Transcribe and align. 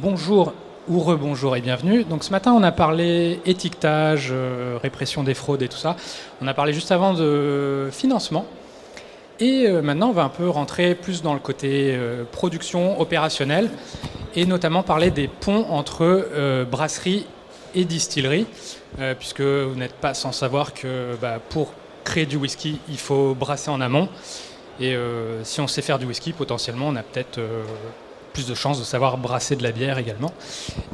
Bonjour 0.00 0.52
ou 0.88 1.00
rebonjour 1.00 1.56
et 1.56 1.60
bienvenue. 1.60 2.04
Donc 2.04 2.24
ce 2.24 2.30
matin 2.30 2.52
on 2.52 2.62
a 2.62 2.72
parlé 2.72 3.40
étiquetage, 3.44 4.28
euh, 4.32 4.78
répression 4.82 5.22
des 5.22 5.34
fraudes 5.34 5.62
et 5.62 5.68
tout 5.68 5.76
ça. 5.76 5.96
On 6.40 6.46
a 6.46 6.54
parlé 6.54 6.72
juste 6.72 6.90
avant 6.90 7.12
de 7.12 7.88
financement. 7.92 8.46
Et 9.40 9.66
euh, 9.66 9.82
maintenant 9.82 10.08
on 10.08 10.12
va 10.12 10.22
un 10.24 10.28
peu 10.28 10.48
rentrer 10.48 10.94
plus 10.94 11.22
dans 11.22 11.34
le 11.34 11.40
côté 11.40 11.94
euh, 11.94 12.24
production 12.24 13.00
opérationnelle 13.00 13.70
et 14.34 14.46
notamment 14.46 14.82
parler 14.82 15.10
des 15.10 15.28
ponts 15.28 15.66
entre 15.70 16.64
brasserie 16.68 17.26
et 17.74 17.84
distillerie, 17.84 18.46
puisque 19.18 19.42
vous 19.42 19.76
n'êtes 19.76 19.94
pas 19.94 20.12
sans 20.12 20.32
savoir 20.32 20.74
que 20.74 21.14
bah, 21.22 21.38
pour 21.50 21.72
créer 22.02 22.26
du 22.26 22.36
whisky 22.36 22.80
il 22.88 22.98
faut 22.98 23.34
brasser 23.34 23.70
en 23.70 23.80
amont. 23.80 24.08
Et 24.80 24.96
si 25.44 25.60
on 25.60 25.68
sait 25.68 25.82
faire 25.82 26.00
du 26.00 26.06
whisky, 26.06 26.32
potentiellement 26.32 26.88
on 26.88 26.96
a 26.96 27.04
peut-être 27.04 27.38
plus 28.34 28.46
de 28.46 28.54
chances 28.54 28.78
de 28.80 28.84
savoir 28.84 29.16
brasser 29.16 29.56
de 29.56 29.62
la 29.62 29.72
bière 29.72 29.96
également. 29.96 30.34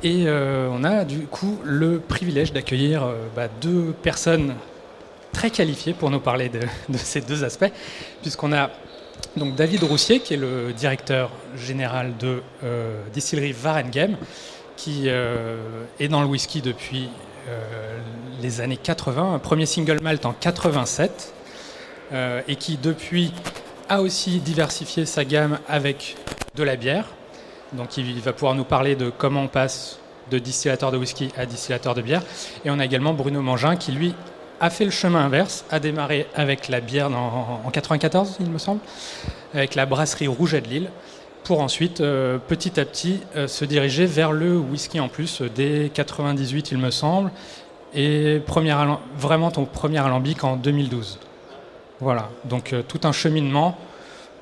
Et 0.04 0.24
euh, 0.26 0.68
on 0.70 0.84
a 0.84 1.04
du 1.04 1.20
coup 1.20 1.58
le 1.64 1.98
privilège 1.98 2.52
d'accueillir 2.52 3.02
euh, 3.02 3.14
bah, 3.34 3.48
deux 3.60 3.94
personnes 4.02 4.54
très 5.32 5.50
qualifiées 5.50 5.94
pour 5.94 6.10
nous 6.10 6.20
parler 6.20 6.50
de, 6.50 6.60
ces 6.96 7.22
deux 7.22 7.42
aspects, 7.42 7.72
puisqu'on 8.20 8.52
a 8.52 8.70
donc 9.36 9.54
David 9.56 9.82
Roussier, 9.84 10.20
qui 10.20 10.34
est 10.34 10.36
le 10.36 10.72
directeur 10.72 11.30
général 11.56 12.16
de 12.18 12.42
euh, 12.62 13.00
distillerie 13.12 13.52
Varengem, 13.52 14.16
qui 14.76 15.08
est 15.08 16.08
dans 16.08 16.22
le 16.22 16.26
whisky 16.26 16.62
depuis 16.62 17.10
les 18.40 18.62
années 18.62 18.78
80, 18.78 19.34
un 19.34 19.38
premier 19.38 19.66
single 19.66 20.00
malt 20.00 20.24
en 20.24 20.32
87, 20.32 21.34
et 22.48 22.56
qui 22.56 22.78
depuis 22.78 23.34
a 23.90 24.00
aussi 24.00 24.38
diversifié 24.38 25.04
sa 25.04 25.26
gamme 25.26 25.58
avec 25.68 26.16
de 26.54 26.62
la 26.62 26.76
bière, 26.76 27.10
donc 27.72 27.96
il 27.96 28.20
va 28.20 28.32
pouvoir 28.32 28.54
nous 28.54 28.64
parler 28.64 28.96
de 28.96 29.10
comment 29.10 29.42
on 29.42 29.48
passe 29.48 30.00
de 30.30 30.38
distillateur 30.38 30.92
de 30.92 30.96
whisky 30.96 31.30
à 31.36 31.46
distillateur 31.46 31.94
de 31.94 32.02
bière. 32.02 32.22
Et 32.64 32.70
on 32.70 32.78
a 32.78 32.84
également 32.84 33.12
Bruno 33.12 33.42
Mangin 33.42 33.76
qui, 33.76 33.92
lui, 33.92 34.14
a 34.60 34.70
fait 34.70 34.84
le 34.84 34.90
chemin 34.90 35.24
inverse, 35.24 35.64
a 35.70 35.80
démarré 35.80 36.26
avec 36.34 36.68
la 36.68 36.80
bière 36.80 37.06
en, 37.06 37.60
1994, 37.64 37.72
94, 37.72 38.36
il 38.40 38.50
me 38.50 38.58
semble, 38.58 38.80
avec 39.54 39.74
la 39.74 39.86
brasserie 39.86 40.28
Rouget 40.28 40.60
de 40.60 40.68
Lille, 40.68 40.90
pour 41.44 41.60
ensuite, 41.60 42.00
euh, 42.00 42.38
petit 42.38 42.78
à 42.78 42.84
petit, 42.84 43.20
euh, 43.36 43.48
se 43.48 43.64
diriger 43.64 44.04
vers 44.06 44.32
le 44.32 44.56
whisky 44.56 45.00
en 45.00 45.08
plus, 45.08 45.40
euh, 45.40 45.50
dès 45.52 45.90
98, 45.92 46.70
il 46.72 46.78
me 46.78 46.90
semble, 46.90 47.30
et 47.94 48.40
vraiment 49.16 49.50
ton 49.50 49.64
premier 49.64 49.98
alambic 49.98 50.44
en 50.44 50.56
2012. 50.56 51.18
Voilà, 52.00 52.28
donc 52.44 52.74
tout 52.86 53.00
un 53.02 53.12
cheminement. 53.12 53.76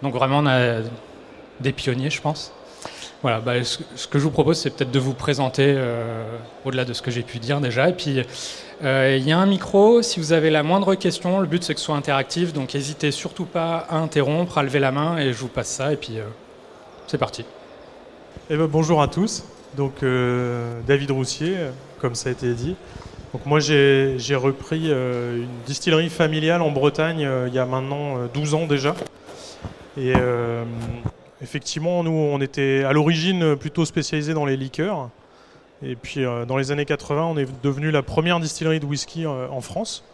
Donc 0.03 0.15
vraiment, 0.15 0.39
on 0.39 0.47
a 0.47 0.81
des 1.61 1.73
pionniers, 1.73 2.11
je 2.11 2.21
pense. 2.21 2.53
Voilà, 3.23 3.41
bah, 3.41 3.65
ce, 3.65 4.07
que 4.07 4.19
je 4.19 4.25
vous 4.25 4.31
propose, 4.31 4.59
c'est 4.59 4.71
peut-être 4.71 4.93
de 4.93 4.99
vous 5.01 5.13
présenter 5.13 5.75
euh, 5.77 6.25
au-delà 6.65 6.85
de 6.85 6.93
ce 6.93 7.03
que 7.03 7.11
j'ai 7.11 7.23
pu 7.23 7.41
dire 7.41 7.61
déjà. 7.61 7.89
Et 7.89 7.93
puis, 7.93 8.23
euh, 8.85 9.17
il 9.19 9.29
y 9.29 9.33
a 9.33 9.39
un 9.39 9.47
micro. 9.47 10.03
Si 10.03 10.21
vous 10.21 10.33
avez 10.33 10.51
la 10.51 10.63
moindre 10.63 10.95
question, 10.95 11.41
le 11.41 11.47
but 11.47 11.65
c'est 11.65 11.75
que 11.75 11.81
ce 11.81 11.87
soit 11.87 11.97
interactif. 11.97 12.53
Donc, 12.53 12.75
n'hésitez 12.75 13.11
surtout 13.11 13.45
pas 13.45 13.87
à 13.91 13.97
interrompre, 13.97 14.59
à 14.59 14.63
lever 14.63 14.79
la 14.79 14.93
main 14.93 15.19
et 15.19 15.33
je 15.33 15.39
vous 15.39 15.49
passe 15.49 15.67
ça. 15.67 15.93
Et 15.93 15.97
puis, 15.97 16.19
euh, 16.19 16.25
c'est 17.09 17.19
parti. 17.19 17.45
Eh 18.51 18.57
ben, 18.57 18.67
bonjour 18.67 19.03
à 19.03 19.09
tous. 19.09 19.45
Donc, 19.77 20.03
David 20.87 21.11
Roussier, 21.11 21.55
comme 22.01 22.15
ça 22.15 22.31
a 22.31 22.33
été 22.33 22.55
dit. 22.55 22.75
Donc, 23.35 23.45
moi, 23.45 23.61
j'ai 23.61 24.35
repris 24.35 24.91
une 24.91 25.47
distillerie 25.67 26.09
familiale 26.09 26.63
en 26.63 26.71
Bretagne 26.71 27.29
il 27.47 27.53
y 27.53 27.59
a 27.59 27.67
maintenant 27.67 28.27
12 28.33 28.55
ans 28.55 28.67
déjà. 28.67 28.95
Et 29.99 30.15
Effectivement, 31.43 32.03
nous, 32.03 32.11
on 32.11 32.41
était 32.41 32.85
à 32.85 32.93
l'origine 32.93 33.57
plutôt 33.57 33.85
spécialisé 33.85 34.35
dans 34.35 34.45
les 34.45 34.57
liqueurs. 34.57 35.11
Et 35.83 35.95
puis, 35.95 36.25
euh, 36.25 36.45
dans 36.45 36.57
les 36.57 36.73
années 36.73 36.85
80, 36.85 37.25
on 37.25 37.37
est 37.37 37.47
devenu 37.63 37.91
la 37.91 38.03
première 38.03 38.41
distillerie 38.41 38.81
de 38.81 38.87
whisky 38.87 39.25
euh, 39.25 39.49
en 39.49 39.61
France 39.61 40.05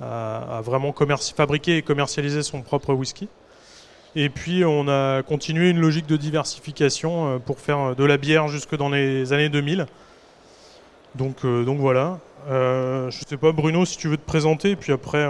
à, 0.00 0.60
vraiment 0.64 0.92
fabriquer 1.36 1.76
et 1.76 1.82
commercialiser 1.82 2.42
son 2.42 2.62
propre 2.62 2.92
whisky. 2.92 3.28
Et 4.16 4.28
puis, 4.28 4.64
on 4.64 4.88
a 4.88 5.22
continué 5.22 5.70
une 5.70 5.78
logique 5.78 6.06
de 6.06 6.16
diversification 6.16 7.34
euh, 7.34 7.38
pour 7.38 7.60
faire 7.60 7.94
de 7.94 8.04
la 8.04 8.16
bière 8.16 8.48
jusque 8.48 8.76
dans 8.76 8.88
les 8.88 9.32
années 9.32 9.48
2000. 9.48 9.86
Donc, 11.14 11.44
donc 11.44 11.78
voilà. 11.78 12.18
je 12.48 13.06
ne 13.06 13.26
sais 13.28 13.36
pas, 13.36 13.52
Bruno, 13.52 13.84
si 13.84 13.98
tu 13.98 14.08
veux 14.08 14.16
te 14.16 14.26
présenter, 14.26 14.76
puis 14.76 14.92
après. 14.92 15.28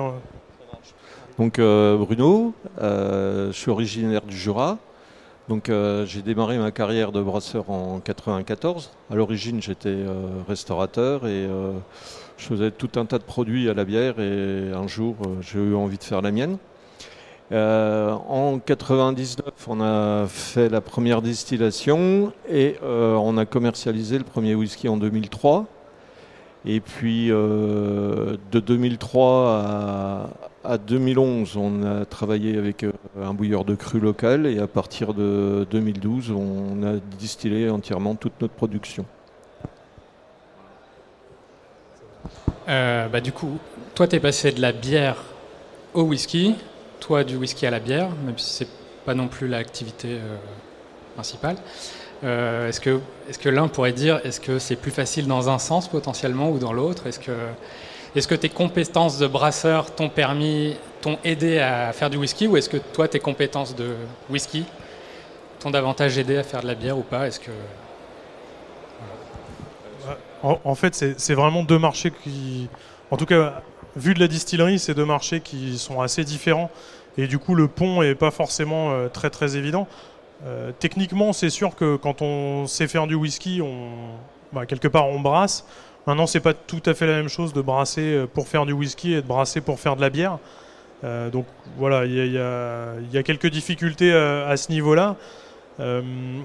Donc, 1.39 1.59
Bruno, 1.59 2.55
je 2.81 3.51
suis 3.53 3.71
originaire 3.71 4.23
du 4.23 4.37
Jura. 4.37 4.79
Donc 5.53 5.69
euh, 5.69 6.07
j'ai 6.07 6.23
démarré 6.23 6.57
ma 6.57 6.71
carrière 6.71 7.13
de 7.13 7.21
brasseur 7.21 7.69
en 7.69 8.01
94. 8.01 8.91
À 9.11 9.15
l'origine 9.15 9.61
j'étais 9.61 9.91
euh, 9.91 10.15
restaurateur 10.49 11.27
et 11.27 11.45
euh, 11.45 11.73
je 12.39 12.47
faisais 12.47 12.71
tout 12.71 12.89
un 12.97 13.05
tas 13.05 13.19
de 13.19 13.23
produits 13.23 13.69
à 13.69 13.75
la 13.75 13.85
bière 13.85 14.19
et 14.19 14.73
un 14.75 14.87
jour 14.87 15.15
j'ai 15.43 15.59
eu 15.59 15.75
envie 15.75 15.99
de 15.99 16.05
faire 16.05 16.23
la 16.23 16.31
mienne. 16.31 16.57
en 17.51 18.61
99 18.65 19.45
on 19.69 19.83
a 19.83 20.25
fait 20.27 20.71
la 20.71 20.81
première 20.81 21.21
distillation 21.21 22.33
et 22.49 22.79
on 22.83 23.37
a 23.37 23.45
commercialisé 23.45 24.17
le 24.17 24.25
premier 24.25 24.55
whisky 24.55 24.89
en 24.89 24.97
2003. 24.97 25.67
Et 26.65 26.81
puis 26.81 27.29
de 27.29 28.39
2003 28.53 29.49
à, 29.51 30.31
à 30.65 30.79
2011, 30.79 31.57
on 31.57 31.83
a 31.83 32.05
travaillé 32.05 32.57
avec 32.57 32.85
euh, 32.85 32.93
un 33.21 33.35
bouilleur 33.35 33.65
de 33.65 33.75
cru 33.75 34.01
local 34.01 34.47
et 34.47 34.59
à 34.59 34.67
partir 34.67 35.15
de 35.15 35.67
2012, 35.71 36.31
on 36.31 36.83
a 36.83 36.99
distillé 37.19 37.69
entièrement 37.69 38.15
toute 38.15 38.41
notre 38.41 38.55
production. 38.55 39.05
Euh, 42.69 43.09
bah, 43.09 43.21
du 43.21 43.33
coup, 43.33 43.59
toi, 43.95 44.07
tu 44.07 44.17
es 44.17 44.21
passé 44.21 44.53
de 44.53 44.61
la 44.61 44.73
bière 44.73 45.17
au 45.95 46.03
whisky, 46.03 46.55
toi 47.01 47.25
du 47.25 47.37
whisky 47.37 47.67
à 47.67 47.71
la 47.71 47.81
bière, 47.81 48.11
même 48.25 48.39
si 48.39 48.51
c'est 48.51 48.69
pas 49.05 49.15
non 49.15 49.27
plus 49.27 49.49
l'activité 49.49 50.13
euh, 50.13 50.37
principale. 51.15 51.57
est-ce 52.23 52.81
que, 52.81 53.01
est 53.29 53.41
que 53.41 53.49
l'un 53.49 53.67
pourrait 53.67 53.93
dire, 53.93 54.21
est-ce 54.25 54.41
que 54.41 54.61
c'est 54.61 54.77
plus 54.77 54.93
facile 54.93 55.27
dans 55.27 55.51
un 55.51 55.59
sens 55.59 55.89
potentiellement 55.89 56.51
ou 56.51 56.59
dans 56.59 56.73
l'autre? 56.73 57.09
Est-ce 57.09 57.19
que 57.19 57.33
est-ce 58.15 58.29
que 58.29 58.35
tes 58.35 58.49
compétences 58.49 59.19
de 59.19 59.27
brasseur 59.27 59.95
t'ont 59.95 60.09
permis, 60.09 60.77
t'ont 61.01 61.19
aidé 61.25 61.59
à 61.59 61.93
faire 61.93 62.11
du 62.11 62.17
whisky 62.19 62.47
ou 62.47 62.57
est-ce 62.57 62.69
que 62.69 62.77
toi, 62.77 63.09
tes 63.09 63.21
compétences 63.21 63.75
de 63.75 63.95
whisky 64.31 64.65
t'ont 65.61 65.71
davantage 65.71 66.19
aidé 66.19 66.37
à 66.37 66.43
faire 66.43 66.63
de 66.63 66.67
la 66.67 66.75
bière 66.75 66.99
ou 66.99 67.03
pas? 67.03 67.27
Est-ce 67.27 67.41
que 67.41 67.51
en, 70.43 70.75
fait, 70.75 71.15
c'est 71.19 71.35
vraiment 71.35 71.63
deux 71.63 71.79
marchés 71.79 72.11
qui, 72.11 72.69
en 73.13 73.17
tout 73.17 73.27
cas, 73.27 73.63
vu 73.95 74.13
de 74.13 74.19
la 74.19 74.27
distillerie, 74.27 74.81
c'est 74.81 74.93
deux 74.93 75.05
marchés 75.05 75.41
qui 75.41 75.79
sont 75.79 76.01
assez 76.01 76.25
différents 76.25 76.69
et 77.19 77.27
du 77.27 77.39
coup, 77.39 77.55
le 77.55 77.69
pont 77.69 78.03
est 78.03 78.15
pas 78.15 78.31
forcément 78.31 78.91
euh, 78.91 79.09
très 79.09 79.31
très 79.31 79.57
évident. 79.57 79.87
Euh, 80.45 80.73
techniquement, 80.79 81.33
c'est 81.33 81.51
sûr 81.51 81.77
que 81.77 81.97
quand 81.97 82.23
on 82.23 82.67
sait 82.67 82.89
faire 82.89 83.07
du 83.07 83.15
whisky, 83.15 83.61
on, 83.63 83.91
bah, 84.53 84.67
quelque 84.67 84.89
part, 84.89 85.07
on 85.07 85.21
brasse. 85.21 85.67
Maintenant, 86.07 86.27
c'est 86.27 86.41
pas 86.41 86.55
tout 86.55 86.83
à 86.87 86.95
fait 86.95 87.07
la 87.07 87.15
même 87.15 87.29
chose 87.29 87.53
de 87.53 87.63
brasser 87.63 88.01
euh, 88.01 88.27
pour 88.27 88.49
faire 88.49 88.67
du 88.67 88.73
whisky 88.73 89.13
et 89.15 89.23
de 89.23 89.27
brasser 89.27 89.61
pour 89.61 89.79
faire 89.79 89.95
de 89.97 90.01
la 90.01 90.11
bière. 90.11 90.39
Euh, 91.05 91.31
donc 91.31 91.47
voilà, 91.79 92.05
il 92.07 92.33
y, 92.33 92.39
a 93.19 93.23
quelques 93.23 93.49
difficultés 93.49 94.13
euh, 94.13 94.49
à, 94.49 94.57
ce 94.57 94.71
niveau-là. 94.71 95.17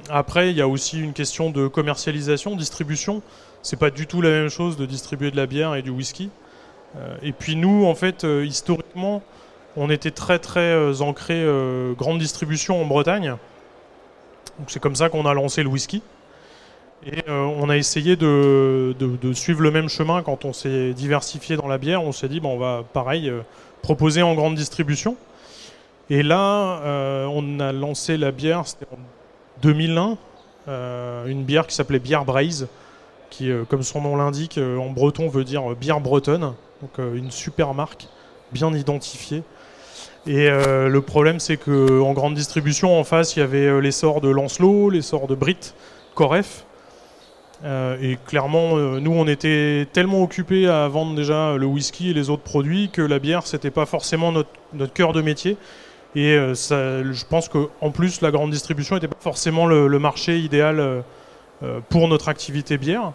après, 0.10 0.52
il 0.52 0.58
y 0.58 0.62
a 0.62 0.68
aussi 0.68 1.00
une 1.00 1.14
question 1.14 1.50
de 1.50 1.68
commercialisation, 1.68 2.56
distribution. 2.56 3.22
C'est 3.62 3.78
pas 3.78 3.90
du 3.90 4.08
tout 4.08 4.22
la 4.22 4.30
même 4.30 4.50
chose 4.50 4.78
de 4.78 4.86
distribuer 4.86 5.32
de 5.32 5.38
la 5.38 5.46
bière 5.46 5.76
et 5.76 5.82
du 5.82 5.90
whisky. 5.90 6.30
et 7.22 7.34
puis 7.34 7.56
nous, 7.56 7.86
en 7.86 7.94
fait, 7.94 8.24
historiquement, 8.24 9.22
on 9.76 9.92
était 9.92 10.12
très 10.12 10.40
très 10.40 11.02
ancré 11.02 11.46
grande 11.96 12.18
distribution 12.18 12.82
en 12.82 12.86
Bretagne. 12.86 13.36
Donc 14.58 14.72
c'est 14.72 14.80
comme 14.80 14.96
ça 14.96 15.10
qu'on 15.10 15.26
a 15.26 15.34
lancé 15.34 15.62
le 15.62 15.70
whisky. 15.70 16.02
Et 17.06 17.24
euh, 17.30 17.44
on 17.44 17.70
a 17.70 17.78
essayé 17.78 18.16
de, 18.16 18.94
suivre 19.34 19.62
le 19.62 19.72
même 19.72 19.90
chemin 19.90 20.24
quand 20.24 20.46
on 20.46 20.54
s'est 20.54 20.94
diversifié 20.94 21.56
dans 21.56 21.68
la 21.68 21.78
bière. 21.78 22.04
On 22.04 22.12
s'est 22.12 22.28
dit, 22.28 22.40
bon, 22.40 22.56
on 22.56 22.58
va 22.58 22.84
pareil 22.94 23.30
euh, 23.30 23.42
proposer 23.82 24.24
en 24.24 24.34
grande 24.34 24.56
distribution. 24.56 25.16
Et 26.10 26.24
là, 26.24 26.82
euh, 26.82 27.26
on 27.26 27.60
a 27.60 27.72
lancé 27.72 28.18
la 28.18 28.32
bière, 28.32 28.66
c'était 28.66 28.88
en 28.92 28.98
2001, 29.62 30.18
une 31.28 31.44
bière 31.44 31.68
qui 31.68 31.76
s'appelait 31.76 32.00
Bière 32.00 32.26
Braise, 32.26 32.68
qui, 33.30 33.50
comme 33.70 33.84
son 33.84 34.02
nom 34.02 34.16
l'indique, 34.16 34.58
en 34.58 34.90
breton 34.90 35.30
veut 35.30 35.44
dire 35.44 35.76
bière 35.76 36.02
bretonne. 36.02 36.54
Donc 36.82 36.98
une 36.98 37.32
super 37.32 37.74
marque, 37.74 38.08
bien 38.52 38.74
identifiée. 38.74 39.44
Et 40.26 40.50
le 40.50 41.00
problème, 41.00 41.40
c'est 41.40 41.58
qu'en 41.58 42.14
grande 42.14 42.36
distribution, 42.36 43.00
en 43.00 43.04
face, 43.06 43.36
il 43.36 43.40
y 43.40 43.42
avait 43.42 43.82
l'essor 43.82 44.20
de 44.20 44.30
Lancelot, 44.30 44.90
l'essor 44.90 45.28
de 45.28 45.36
Brit, 45.36 45.74
Coref. 46.16 46.67
Euh, 47.64 47.98
et 48.02 48.18
clairement, 48.26 48.78
euh, 48.78 49.00
nous, 49.00 49.12
on 49.12 49.28
était 49.28 49.88
tellement 49.92 50.22
occupés 50.22 50.68
à 50.68 50.88
vendre 50.88 51.16
déjà 51.16 51.56
le 51.56 51.66
whisky 51.66 52.12
et 52.12 52.14
les 52.14 52.30
autres 52.30 52.44
produits 52.44 52.90
que 52.90 53.02
la 53.02 53.20
bière, 53.20 53.48
c'était 53.48 53.72
pas 53.72 53.86
forcément 53.86 54.32
notre, 54.32 54.94
cœur 54.94 55.14
de 55.14 55.22
métier. 55.22 55.58
Et 56.16 56.34
euh, 56.34 56.54
je 56.56 57.26
pense 57.26 57.50
qu'en 57.50 57.92
plus, 57.92 58.22
la 58.22 58.32
grande 58.32 58.52
distribution 58.52 58.96
n'était 58.96 59.08
pas 59.08 59.18
forcément 59.20 59.66
le, 59.66 60.00
marché 60.00 60.40
idéal 60.40 61.04
pour 61.90 62.08
notre 62.08 62.30
activité 62.30 62.78
bière. 62.78 63.12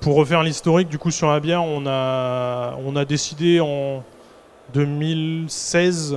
pour 0.00 0.16
refaire 0.16 0.42
l'historique, 0.42 0.88
du 0.88 0.98
coup, 0.98 1.10
sur 1.10 1.28
la 1.28 1.40
bière, 1.40 1.64
on 1.64 1.86
a, 1.86 2.76
on 2.84 2.96
a 2.96 3.04
décidé 3.04 3.60
en 3.60 4.02
2016 4.74 6.16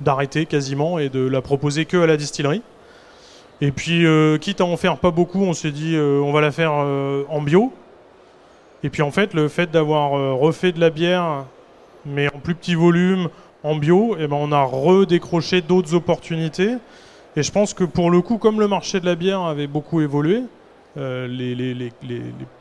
d'arrêter 0.00 0.46
quasiment 0.46 0.98
et 0.98 1.08
de 1.08 1.26
la 1.26 1.40
proposer 1.40 1.84
que 1.84 1.96
à 1.96 2.06
la 2.06 2.16
distillerie. 2.16 2.62
Et 3.60 3.70
puis, 3.72 4.04
quitte 4.40 4.60
à 4.60 4.64
en 4.64 4.76
faire 4.76 4.98
pas 4.98 5.10
beaucoup, 5.10 5.42
on 5.42 5.54
s'est 5.54 5.70
dit 5.70 5.96
on 5.96 6.32
va 6.32 6.40
la 6.40 6.52
faire 6.52 6.72
en 6.72 7.40
bio. 7.40 7.72
Et 8.82 8.90
puis 8.90 9.02
en 9.02 9.10
fait, 9.10 9.32
le 9.32 9.48
fait 9.48 9.70
d'avoir 9.70 10.10
refait 10.38 10.72
de 10.72 10.80
la 10.80 10.90
bière, 10.90 11.46
mais 12.04 12.28
en 12.34 12.38
plus 12.38 12.54
petit 12.54 12.74
volume, 12.74 13.28
en 13.62 13.74
bio, 13.74 14.16
eh 14.18 14.26
ben 14.28 14.36
on 14.38 14.52
a 14.52 14.62
redécroché 14.62 15.60
d'autres 15.60 15.94
opportunités. 15.94 16.76
Et 17.36 17.42
je 17.42 17.52
pense 17.52 17.74
que 17.74 17.84
pour 17.84 18.10
le 18.10 18.22
coup, 18.22 18.38
comme 18.38 18.60
le 18.60 18.68
marché 18.68 19.00
de 19.00 19.06
la 19.06 19.14
bière 19.14 19.42
avait 19.42 19.66
beaucoup 19.66 20.00
évolué, 20.00 20.42
euh, 20.96 21.26
les, 21.26 21.92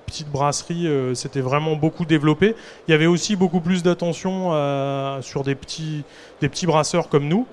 petites 0.05 0.29
brasseries 0.29 0.87
euh, 0.87 1.13
s'étaient 1.13 1.41
vraiment 1.41 1.75
beaucoup 1.75 2.05
développées. 2.05 2.55
Il 2.87 2.91
y 2.91 2.93
avait 2.93 3.05
aussi 3.05 3.35
beaucoup 3.35 3.61
plus 3.61 3.83
d'attention 3.83 4.51
sur 5.21 5.43
des 5.43 5.55
petits, 5.55 6.03
des 6.41 6.49
petits 6.49 6.65
brasseurs 6.65 7.07
comme 7.07 7.27
nous. 7.27 7.45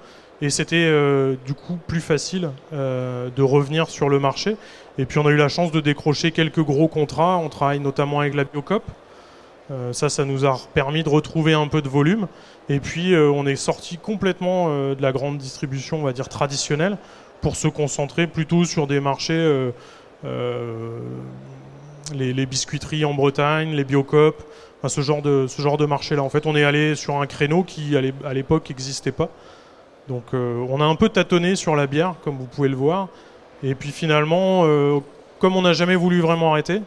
Et 0.43 0.51
c'était 0.51 0.85
euh, 0.85 1.37
du 1.47 1.55
coup 1.55 1.79
plus 1.87 2.03
facile 2.03 2.51
de 2.73 3.43
revenir 3.43 3.89
sur 3.89 4.11
le 4.11 4.19
marché. 4.19 4.57
Et 4.99 5.07
puis 5.07 5.19
on 5.19 5.27
a 5.27 5.31
eu 5.31 5.37
la 5.37 5.49
chance 5.49 5.73
de 5.73 5.81
décrocher 5.81 6.33
quelques 6.33 6.63
gros 6.63 6.89
contrats. 6.89 7.39
On 7.39 7.49
travaille 7.49 7.81
notamment 7.81 8.21
avec 8.21 8.35
la 8.35 8.45
Biocop. 8.45 8.83
ça, 9.93 10.11
ça 10.11 10.25
nous 10.27 10.45
a 10.45 10.61
permis 10.75 11.03
de 11.03 11.09
retrouver 11.09 11.55
un 11.55 11.69
peu 11.69 11.81
de 11.81 11.89
volume. 11.89 12.27
Et 12.69 12.81
puis 12.81 13.15
euh, 13.15 13.31
on 13.31 13.47
est 13.47 13.57
sorti 13.57 13.99
complètement 13.99 14.67
euh, 14.69 14.95
de 14.95 15.03
la 15.03 15.13
grande 15.13 15.39
distribution, 15.39 16.01
on 16.01 16.05
va 16.05 16.13
dire 16.13 16.29
traditionnelle, 16.29 16.97
pour 17.41 17.57
se 17.57 17.69
concentrer 17.69 18.27
plutôt 18.27 18.65
sur 18.65 18.87
des 18.87 19.01
marchés, 19.01 19.73
euh, 20.25 21.01
les, 22.15 22.47
biscuiteries 22.47 23.05
en 23.05 23.15
Bretagne, 23.15 23.73
les 23.73 23.85
biocop, 23.85 24.43
ce 24.87 25.01
genre 25.01 25.23
de, 25.23 25.47
ce 25.49 25.61
genre 25.61 25.77
de 25.77 25.87
marché-là. 25.87 26.23
En 26.23 26.29
fait, 26.29 26.47
on 26.47 26.55
est 26.55 26.65
allé 26.65 26.95
sur 26.95 27.21
un 27.21 27.27
créneau 27.27 27.65
qui 27.65 27.97
à 27.97 28.33
l'époque 28.33 28.69
n'existait 28.71 29.13
pas. 29.13 29.29
Donc 30.13 30.35
on 30.35 30.81
a 30.81 30.85
un 30.85 30.95
peu 30.95 31.09
tâtonné 31.09 31.57
sur 31.57 31.75
la 31.75 31.87
bière, 31.87 32.17
comme 32.23 32.37
vous 32.37 32.45
pouvez 32.45 32.69
le 32.69 32.77
voir. 32.77 33.09
Et 33.63 33.75
puis 33.75 33.91
finalement, 33.91 34.65
comme 35.39 35.57
on 35.57 35.63
n'a 35.63 35.73
jamais 35.73 35.97
voulu 35.97 36.21
vraiment 36.21 36.53
arrêter, 36.53 36.83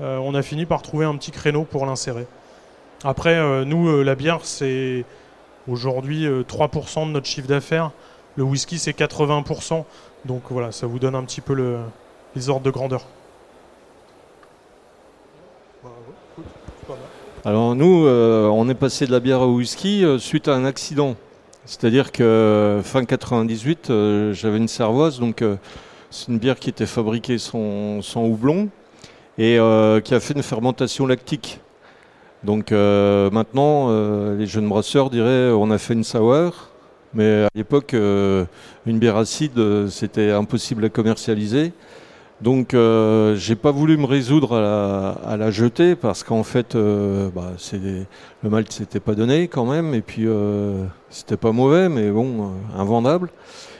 on 0.00 0.34
a 0.34 0.40
fini 0.42 0.64
par 0.64 0.80
trouver 0.80 1.04
un 1.04 1.16
petit 1.16 1.32
créneau 1.32 1.64
pour 1.64 1.84
l'insérer. 1.84 2.26
Après, 3.04 3.34
euh, 3.34 3.64
nous, 3.64 3.88
euh, 3.88 4.02
la 4.02 4.14
bière, 4.14 4.40
c'est 4.42 5.04
aujourd'hui 5.68 6.26
3% 6.26 7.02
euh, 7.02 7.06
de 7.06 7.10
notre 7.10 7.26
chiffre 7.26 7.46
d'affaires. 7.46 7.90
Le 8.36 8.42
whisky, 8.42 8.78
c'est 8.78 8.96
80%. 8.96 9.84
Donc 10.24 10.42
voilà, 10.50 10.72
ça 10.72 10.86
vous 10.86 10.98
donne 10.98 11.14
un 11.14 11.22
petit 11.24 11.40
peu 11.40 11.78
les 12.34 12.48
ordres 12.48 12.64
de 12.64 12.70
grandeur. 12.70 13.02
Alors 17.44 17.76
nous, 17.76 18.08
on 18.08 18.68
est 18.68 18.74
passé 18.74 19.06
de 19.06 19.12
la 19.12 19.20
bière 19.20 19.40
au 19.42 19.54
whisky 19.54 20.04
suite 20.18 20.48
à 20.48 20.54
un 20.54 20.64
accident. 20.64 21.14
C'est-à-dire 21.66 22.12
que 22.12 22.80
fin 22.84 23.04
98, 23.04 23.92
j'avais 24.32 24.56
une 24.56 24.68
cervoise, 24.68 25.18
donc 25.18 25.42
c'est 26.10 26.28
une 26.28 26.38
bière 26.38 26.58
qui 26.58 26.70
était 26.70 26.86
fabriquée 26.86 27.38
sans, 27.38 28.00
houblon 28.16 28.68
et 29.36 29.58
qui 30.04 30.14
a 30.14 30.20
fait 30.20 30.34
une 30.34 30.42
fermentation 30.42 31.06
lactique. 31.06 31.60
Donc 32.46 32.70
euh, 32.70 33.28
maintenant, 33.30 33.88
euh, 33.90 34.38
les 34.38 34.46
jeunes 34.46 34.68
brasseurs 34.68 35.10
diraient 35.10 35.50
on 35.50 35.70
a 35.72 35.78
fait 35.78 35.94
une 35.94 36.04
sour, 36.04 36.70
mais 37.12 37.42
à 37.42 37.48
l'époque, 37.56 37.92
euh, 37.94 38.44
une 38.86 39.00
bière 39.00 39.16
acide, 39.16 39.88
c'était 39.88 40.30
impossible 40.30 40.84
à 40.84 40.88
commercialiser. 40.88 41.72
Donc 42.42 42.72
j'ai 42.72 43.56
pas 43.56 43.70
voulu 43.70 43.96
me 43.96 44.04
résoudre 44.04 44.54
à 44.56 45.36
la, 45.36 45.50
jeter 45.50 45.96
parce 45.96 46.22
qu'en 46.22 46.42
fait, 46.42 46.76
bah, 46.76 47.52
le 48.42 48.50
malt 48.50 48.70
s'était 48.70 49.00
pas 49.00 49.14
donné 49.14 49.48
quand 49.48 49.64
même, 49.64 49.94
et 49.94 50.02
puis 50.02 50.26
c'était 51.08 51.38
pas 51.38 51.52
mauvais, 51.52 51.88
mais 51.88 52.10
bon, 52.10 52.52
invendable. 52.76 53.30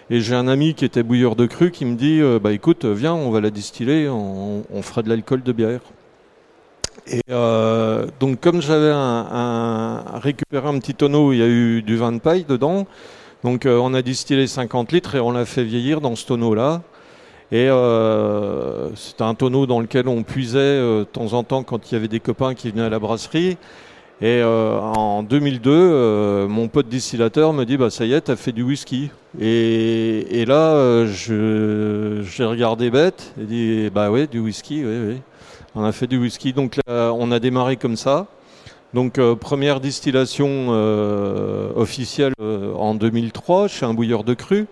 Et 0.09 0.21
j'ai 0.21 0.35
un 0.35 0.49
ami 0.49 0.75
qui 0.75 0.87
était 0.87 1.03
bouilleur 1.03 1.37
de 1.37 1.45
cru 1.47 1.71
qui 1.71 1.85
me 1.85 1.97
dit 1.97 2.23
bah 2.43 2.53
écoute, 2.53 2.87
viens, 2.87 3.13
on 3.13 3.31
va 3.31 3.43
la 3.43 3.51
distiller, 3.51 4.09
on 4.09 4.83
fera 4.83 5.03
de 5.03 5.11
l'alcool 5.11 5.43
de 5.43 5.53
bière. 5.53 5.81
Et 7.09 7.21
euh, 7.31 8.07
donc 8.19 8.41
comme 8.41 8.61
j'avais 8.61 8.93
récupéré 10.21 10.67
un 10.67 10.79
petit 10.81 10.95
tonneau 10.95 11.33
il 11.33 11.39
y 11.39 11.43
a 11.43 11.47
eu 11.47 11.83
du 11.83 11.97
vin 11.97 12.11
de 12.11 12.19
paille 12.19 12.45
dedans, 12.45 12.87
donc 13.45 13.65
euh, 13.65 13.79
on 13.81 13.95
a 13.95 14.03
distillé 14.03 14.47
50 14.47 14.91
litres 14.91 15.15
et 15.15 15.21
on 15.21 15.31
l'a 15.31 15.45
fait 15.45 15.63
vieillir 15.63 16.01
dans 16.01 16.17
ce 16.17 16.27
tonneau-là. 16.27 16.83
Et 17.53 17.69
euh, 17.69 18.95
c'était 18.97 19.23
un 19.23 19.35
tonneau 19.35 19.67
dans 19.67 19.81
lequel 19.81 20.09
on 20.09 20.23
puisait 20.23 20.79
de 20.79 21.05
temps 21.05 21.33
en 21.33 21.45
temps 21.45 21.63
quand 21.63 21.91
il 21.91 21.95
y 21.95 21.97
avait 21.97 22.09
des 22.09 22.21
copains 22.21 22.55
qui 22.55 22.71
venaient 22.71 22.83
à 22.83 22.89
la 22.89 22.99
brasserie. 22.99 23.57
Et 24.23 24.43
en 24.43 25.23
2002, 25.23 26.47
mon 26.49 26.69
pote 26.69 26.89
distillateur 26.89 27.53
me 27.53 27.65
dit 27.65 27.77
bah 27.77 27.91
ça 27.91 28.07
y 28.07 28.15
est, 28.15 28.23
t'as 28.23 28.37
fait 28.37 28.53
du 28.53 28.63
whisky. 28.63 29.11
Et, 29.39 30.41
et 30.41 30.47
là, 30.47 31.05
j'ai 31.07 32.45
regardé 32.45 32.91
bête 32.91 33.35
et 33.41 33.45
dit 33.45 33.91
bah 33.91 34.11
oui, 34.11 34.27
du 34.27 34.41
whisky, 34.41 34.85
oui, 34.85 34.99
oui. 35.09 35.21
On 35.75 35.85
a 35.85 35.93
fait 35.93 36.07
du 36.07 36.19
whisky, 36.19 36.55
donc 36.55 36.79
on 36.89 37.31
a 37.31 37.39
démarré 37.39 37.77
comme 37.77 37.97
ça. 37.97 38.27
Donc 38.97 39.19
euh, 39.19 39.35
première 39.35 39.81
distillation 39.81 40.69
euh, 40.71 41.71
officielle 41.77 42.33
euh, 42.41 42.73
en 42.75 42.95
2003 42.95 43.69
chez 43.69 43.85
un 43.85 43.93
bouilleur 43.93 44.25
de 44.25 44.33
cru. 44.33 44.67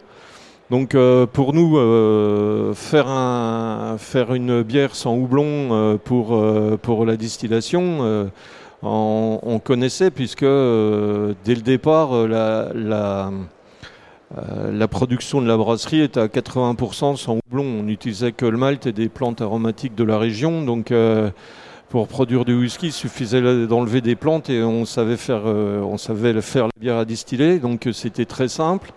Donc 0.71 0.97
pour 1.33 1.53
nous, 1.53 1.75
faire, 2.75 3.09
un, 3.09 3.97
faire 3.99 4.35
une 4.35 4.63
bière 4.63 4.95
sans 4.95 5.15
houblon 5.15 5.99
pour, 6.05 6.43
pour 6.81 7.05
la 7.05 7.17
distillation, 7.17 8.31
on, 8.83 9.61
connaissait 9.63 10.11
puisque 10.11 10.41
dès 10.41 11.55
le 11.55 11.63
départ, 11.63 12.27
la, 12.27 13.31
euh, 14.39 14.87
production 14.87 15.41
de 15.41 15.47
la 15.47 15.57
brasserie 15.57 16.01
était 16.01 16.21
à 16.21 16.27
80% 16.27 17.17
sans 17.17 17.39
houblon. 17.47 17.65
On 17.65 17.83
n'utilisait 17.85 18.33
que 18.33 18.47
le 18.47 18.59
malt 18.59 18.87
et 18.87 18.93
des 18.93 19.09
plantes 19.09 19.41
aromatiques 19.41 19.95
de 19.95 20.05
la 20.05 20.19
région. 20.19 20.63
Donc, 20.65 20.91
euh, 20.91 21.31
pour 21.89 22.09
produire 22.09 22.45
du 22.45 22.55
whisky, 22.55 22.87
il 22.87 22.93
suffisait 22.93 23.67
d'enlever 23.67 24.01
des 24.01 24.17
plantes 24.17 24.51
et 24.51 24.63
on 24.63 24.85
savait 24.85 25.17
faire, 25.17 25.43
euh, 25.47 25.81
on 25.81 25.99
savait 25.99 26.41
faire 26.41 26.65
la 26.65 26.81
bière 26.81 26.97
à 26.97 27.05
distiller. 27.05 27.59
Donc, 27.59 27.89
c'était 27.93 28.25
très 28.25 28.49
simple. 28.49 28.93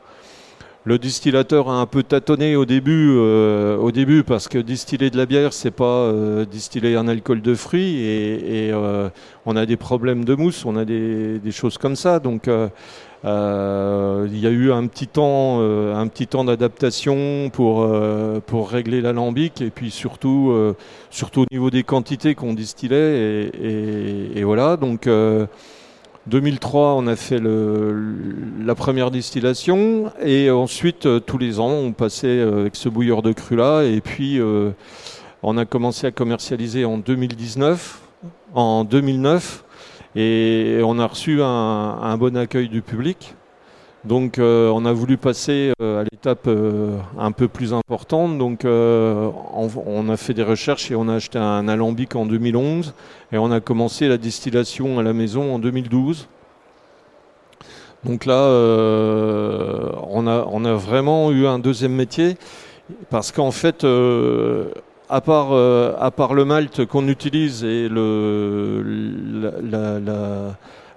Le 0.87 0.97
distillateur 0.97 1.67
a 1.69 1.81
un 1.81 1.85
peu 1.85 2.01
tâtonné 2.01 2.55
au 2.55 2.63
début, 2.63 3.11
au 3.11 3.91
début 3.91 4.23
parce 4.23 4.47
que 4.47 4.57
distiller 4.57 5.09
de 5.09 5.17
la 5.17 5.25
bière, 5.25 5.51
c'est 5.51 5.69
pas 5.69 6.13
distiller 6.49 6.95
un 6.95 7.09
alcool 7.09 7.41
de 7.41 7.56
fruits 7.56 7.99
et, 8.06 8.71
on 9.45 9.56
a 9.57 9.65
des 9.65 9.75
problèmes 9.75 10.23
de 10.23 10.33
mousse, 10.33 10.63
on 10.63 10.77
a 10.77 10.85
des, 10.85 11.39
des 11.39 11.51
choses 11.51 11.77
comme 11.77 11.97
ça. 11.97 12.21
Donc 12.21 12.47
euh, 13.25 14.27
il 14.31 14.39
y 14.39 14.47
a 14.47 14.49
eu 14.49 14.71
un 14.71 14.85
petit 14.87 15.07
temps, 15.07 15.57
euh, 15.59 15.95
un 15.95 16.07
petit 16.07 16.27
temps 16.27 16.44
d'adaptation 16.44 17.49
pour, 17.51 17.81
euh, 17.81 18.39
pour 18.45 18.69
régler 18.69 19.01
l'alambic 19.01 19.61
et 19.61 19.69
puis 19.69 19.91
surtout, 19.91 20.53
surtout 21.09 21.41
au 21.41 21.45
niveau 21.51 21.69
des 21.69 21.83
quantités 21.83 22.35
qu'on 22.35 22.53
distillait. 22.53 23.51
Et, 23.61 24.44
voilà, 24.44 24.77
donc 24.77 25.09
2003, 26.27 26.93
on 26.93 27.07
a 27.07 27.15
fait 27.15 27.39
le, 27.39 28.15
la 28.63 28.75
première 28.75 29.11
distillation 29.11 30.11
et 30.23 30.51
ensuite, 30.51 31.07
tous 31.25 31.37
les 31.37 31.59
ans, 31.59 31.71
on 31.71 31.93
passait 31.93 32.41
avec 32.41 32.75
ce 32.75 32.89
bouilleur 32.89 33.21
de 33.21 33.31
cru 33.31 33.55
là 33.55 33.83
et 33.83 34.01
puis 34.01 34.39
on 35.43 35.57
a 35.57 35.65
commencé 35.65 36.07
à 36.07 36.11
commercialiser 36.11 36.83
en 36.83 36.97
2019, 36.97 38.01
en 38.53 38.83
2009. 38.83 39.63
Et 40.15 40.79
on 40.83 40.97
a 40.97 41.05
reçu 41.05 41.41
un, 41.43 42.17
bon 42.17 42.35
accueil 42.35 42.69
du 42.69 42.81
public. 42.81 43.35
Donc 44.07 44.40
euh, 44.40 44.69
on 44.69 44.85
a 44.85 44.94
voulu 44.94 45.18
passer 45.18 45.73
euh, 45.81 45.99
à 45.99 46.04
l'étape 46.04 46.47
euh, 46.47 46.97
un 47.19 47.33
peu 47.33 47.49
plus 47.49 47.73
importante. 47.73 48.37
Donc 48.37 48.61
on, 48.64 50.09
a 50.09 50.18
fait 50.18 50.33
des 50.33 50.44
recherches 50.44 50.90
et 50.92 50.95
on 50.95 51.09
a 51.09 51.16
acheté 51.16 51.37
un 51.37 51.68
alambic 51.68 52.16
en 52.16 52.26
2011 52.26 52.94
et 53.33 53.37
on 53.37 53.52
a 53.52 53.59
commencé 53.59 54.07
la 54.07 54.18
distillation 54.18 54.97
à 54.99 55.04
la 55.04 55.11
maison 55.11 55.54
en 55.54 55.59
2012. 55.59 56.30
Donc 58.06 58.26
là, 58.26 58.47
on, 60.09 60.26
a, 60.28 60.73
vraiment 60.73 61.31
eu 61.31 61.45
un 61.45 61.59
deuxième 61.59 61.94
métier 61.94 62.37
parce 63.09 63.33
qu'en 63.33 63.52
fait, 63.52 63.85
à 65.09 65.21
part, 65.21 65.54
le 65.54 66.45
malt 66.45 66.85
qu'on 66.85 67.09
utilise 67.09 67.66
et 67.66 67.90
le, 67.90 68.81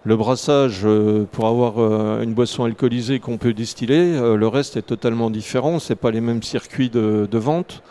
le 0.04 0.16
brassage 0.16 0.80
euh, 0.85 1.26
pour 1.30 1.47
avoir 1.47 1.75
euh, 1.78 2.23
une 2.23 2.33
boisson 2.33 2.64
alcoolisée 2.64 3.21
qu'on 3.21 3.37
peut 3.37 3.52
distiller, 3.52 4.19
le 4.19 4.49
reste 4.49 4.76
est 4.76 4.83
totalement 4.83 5.30
différent. 5.30 5.78
C'est 5.78 5.97
pas 5.97 6.11
les 6.11 6.21
mêmes 6.21 6.42
circuits 6.42 6.90
de, 6.90 7.28
vente. 7.33 7.83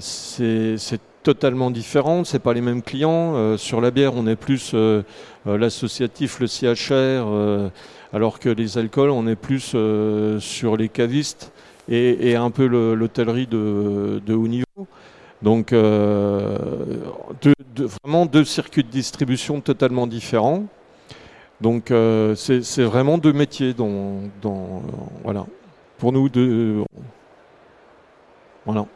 c'est 0.00 1.00
totalement 1.22 1.70
différent. 1.70 2.24
C'est 2.24 2.38
pas 2.38 2.52
les 2.52 2.60
mêmes 2.60 2.82
clients. 2.82 3.56
sur 3.56 3.80
la 3.80 3.90
bière, 3.90 4.14
on 4.14 4.26
est 4.26 4.36
plus 4.36 4.74
l'associatif, 5.46 6.40
le 6.40 6.46
CHR, 6.46 7.70
alors 8.12 8.38
que 8.38 8.48
les 8.48 8.78
alcools, 8.78 9.10
on 9.10 9.26
est 9.26 9.36
plus 9.36 9.74
sur 10.38 10.76
les 10.76 10.88
cavistes 10.88 11.52
et, 11.88 12.36
un 12.36 12.50
peu 12.50 12.66
l'hôtellerie 12.66 13.46
de, 13.46 14.20
haut 14.28 14.48
niveau. 14.48 14.86
Donc 15.42 15.72
vraiment 18.04 18.26
deux 18.26 18.44
circuits 18.44 18.84
de 18.84 18.90
distribution 18.90 19.60
totalement 19.60 20.06
différents. 20.06 20.66
Donc 21.60 21.92
c'est 22.36 22.82
vraiment 22.82 23.18
deux 23.18 23.32
métiers 23.32 23.74
dans, 23.74 24.82
voilà. 25.22 25.46
Pour 25.98 26.12
nous, 26.12 26.28
deux, 26.28 26.84
voilà. 28.64 28.86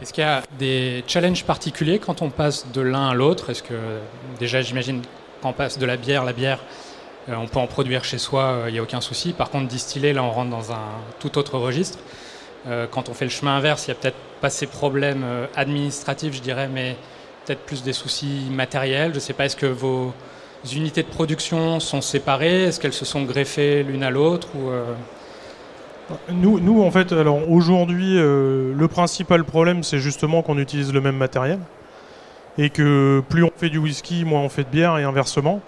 Est-ce 0.00 0.12
qu'il 0.12 0.24
y 0.24 0.26
a 0.26 0.42
des 0.58 1.04
challenges 1.06 1.44
particuliers 1.44 1.98
quand 1.98 2.20
on 2.20 2.30
passe 2.30 2.70
de 2.72 2.80
l'un 2.82 3.08
à 3.08 3.14
l'autre? 3.14 3.50
Est-ce 3.50 3.62
que 3.62 3.74
déjà 4.38 4.60
j'imagine 4.60 5.02
quand 5.40 5.50
on 5.50 5.52
passe 5.52 5.78
de 5.78 5.86
la 5.86 5.96
bière, 5.96 6.24
la 6.24 6.32
bière, 6.32 6.60
euh, 7.28 7.34
on 7.36 7.46
peut 7.46 7.58
en 7.58 7.66
produire 7.66 8.04
chez 8.04 8.18
soi, 8.18 8.58
il 8.64 8.68
euh, 8.68 8.70
n'y 8.72 8.78
a 8.78 8.82
aucun 8.82 9.00
souci. 9.00 9.32
Par 9.32 9.50
contre, 9.50 9.68
distiller, 9.68 10.12
là 10.12 10.22
on 10.22 10.30
rentre 10.30 10.50
dans 10.50 10.72
un 10.72 10.84
tout 11.18 11.38
autre 11.38 11.58
registre. 11.58 11.98
Euh, 12.66 12.86
quand 12.90 13.08
on 13.08 13.14
fait 13.14 13.24
le 13.24 13.30
chemin 13.30 13.56
inverse, 13.56 13.86
il 13.86 13.90
n'y 13.90 13.96
a 13.96 14.00
peut-être 14.00 14.16
pas 14.40 14.50
ces 14.50 14.66
problèmes 14.66 15.24
administratifs, 15.56 16.34
je 16.34 16.42
dirais, 16.42 16.68
mais 16.68 16.96
peut-être 17.44 17.60
plus 17.60 17.82
des 17.82 17.92
soucis 17.92 18.46
matériels. 18.50 19.10
Je 19.10 19.16
ne 19.16 19.20
sais 19.20 19.32
pas, 19.32 19.46
est-ce 19.46 19.56
que 19.56 19.66
vos 19.66 20.12
unités 20.74 21.02
de 21.02 21.08
production 21.08 21.80
sont 21.80 22.00
séparées 22.00 22.64
Est-ce 22.64 22.80
qu'elles 22.80 22.92
se 22.92 23.04
sont 23.04 23.22
greffées 23.22 23.82
l'une 23.82 24.02
à 24.02 24.10
l'autre 24.10 24.48
ou, 24.56 24.70
nous, 26.32 26.60
nous, 26.60 26.82
en 26.82 26.90
fait, 26.90 27.12
alors 27.12 27.50
aujourd'hui, 27.50 28.16
euh, 28.16 28.72
le 28.74 28.88
principal 28.88 29.44
problème, 29.44 29.82
c'est 29.82 29.98
justement 29.98 30.42
qu'on 30.42 30.58
utilise 30.58 30.92
le 30.92 31.00
même 31.00 31.16
matériel. 31.16 31.58
Et 32.58 32.70
que 32.70 33.22
plus 33.28 33.42
on 33.42 33.50
fait 33.54 33.68
du 33.68 33.78
whisky, 33.78 34.24
moins 34.24 34.40
on 34.40 34.48
fait 34.48 34.64
de 34.64 34.68
bière, 34.68 34.98
et 34.98 35.04
inversement. 35.04 35.60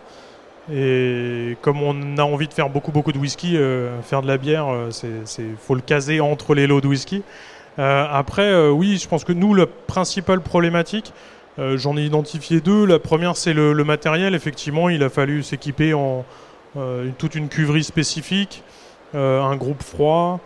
Et 0.73 1.57
comme 1.61 1.83
on 1.83 2.19
a 2.19 2.23
envie 2.23 2.47
de 2.47 2.53
faire 2.53 2.71
beaucoup, 2.71 2.93
beaucoup 2.93 3.13
de 3.13 3.19
whisky, 3.19 3.57
euh, 3.57 4.01
faire 4.03 4.23
de 4.23 4.29
la 4.29 4.39
bière, 4.39 4.69
euh, 4.69 4.91
c'est, 4.91 5.43
faut 5.61 5.75
le 5.75 5.81
caser 5.81 6.21
entre 6.21 6.55
les 6.55 6.67
lots 6.67 6.81
de 6.81 6.87
whisky. 6.87 7.23
après, 7.77 8.69
oui, 8.71 8.99
je 8.99 9.09
pense 9.09 9.25
que 9.25 9.33
nous, 9.33 9.55
la 9.55 9.67
principale 9.67 10.41
problématique, 10.41 11.13
j'en 11.59 11.97
ai 11.97 12.03
identifié 12.03 12.61
deux. 12.61 12.87
La 12.87 12.99
première, 12.99 13.37
c'est 13.37 13.53
le, 13.53 13.75
matériel. 13.85 14.35
Effectivement, 14.35 14.89
il 14.89 15.03
a 15.03 15.09
fallu 15.09 15.43
s'équiper 15.43 15.95
en 15.95 16.25
toute 17.19 17.35
une 17.35 17.49
cuverie 17.49 17.85
spécifique. 17.85 18.63
Euh, 19.15 19.41
un 19.41 19.57
groupe 19.57 19.83
froid. 19.83 20.41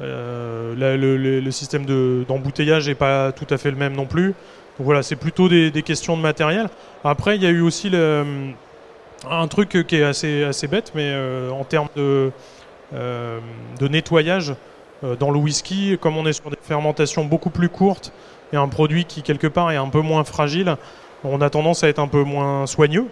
Euh, 0.00 0.74
le, 0.76 1.50
système 1.50 1.84
d'embouteillage 2.26 2.88
n'est 2.88 2.94
pas 2.94 3.32
tout 3.32 3.46
à 3.50 3.58
fait 3.58 3.70
le 3.70 3.76
même 3.76 3.94
non 3.94 4.06
plus. 4.06 4.28
Donc 4.28 4.84
voilà, 4.84 5.02
c'est 5.02 5.16
plutôt 5.16 5.48
des, 5.48 5.82
questions 5.82 6.16
de 6.16 6.22
matériel. 6.22 6.68
Après, 7.04 7.36
il 7.36 7.42
y 7.42 7.46
a 7.46 7.50
eu 7.50 7.60
aussi 7.60 7.90
un 7.94 9.48
truc 9.48 9.86
qui 9.86 9.96
est 9.96 10.02
assez, 10.02 10.44
assez 10.44 10.66
bête, 10.66 10.92
mais 10.94 11.10
euh, 11.12 11.50
en 11.50 11.64
termes 11.64 11.88
de 11.96 12.32
nettoyage 13.80 14.54
dans 15.20 15.30
le 15.30 15.38
whisky, 15.38 15.98
comme 16.00 16.16
on 16.16 16.26
est 16.26 16.32
sur 16.32 16.50
des 16.50 16.58
fermentations 16.60 17.24
beaucoup 17.24 17.50
plus 17.50 17.68
courtes 17.68 18.12
et 18.52 18.56
un 18.56 18.68
produit 18.68 19.04
qui 19.04 19.22
quelque 19.22 19.46
part 19.46 19.70
est 19.70 19.76
un 19.76 19.88
peu 19.88 20.00
moins 20.00 20.24
fragile, 20.24 20.76
on 21.24 21.40
a 21.40 21.50
tendance 21.50 21.82
à 21.84 21.88
être 21.88 21.98
un 21.98 22.08
peu 22.08 22.22
moins 22.22 22.66
soigneux. 22.66 23.06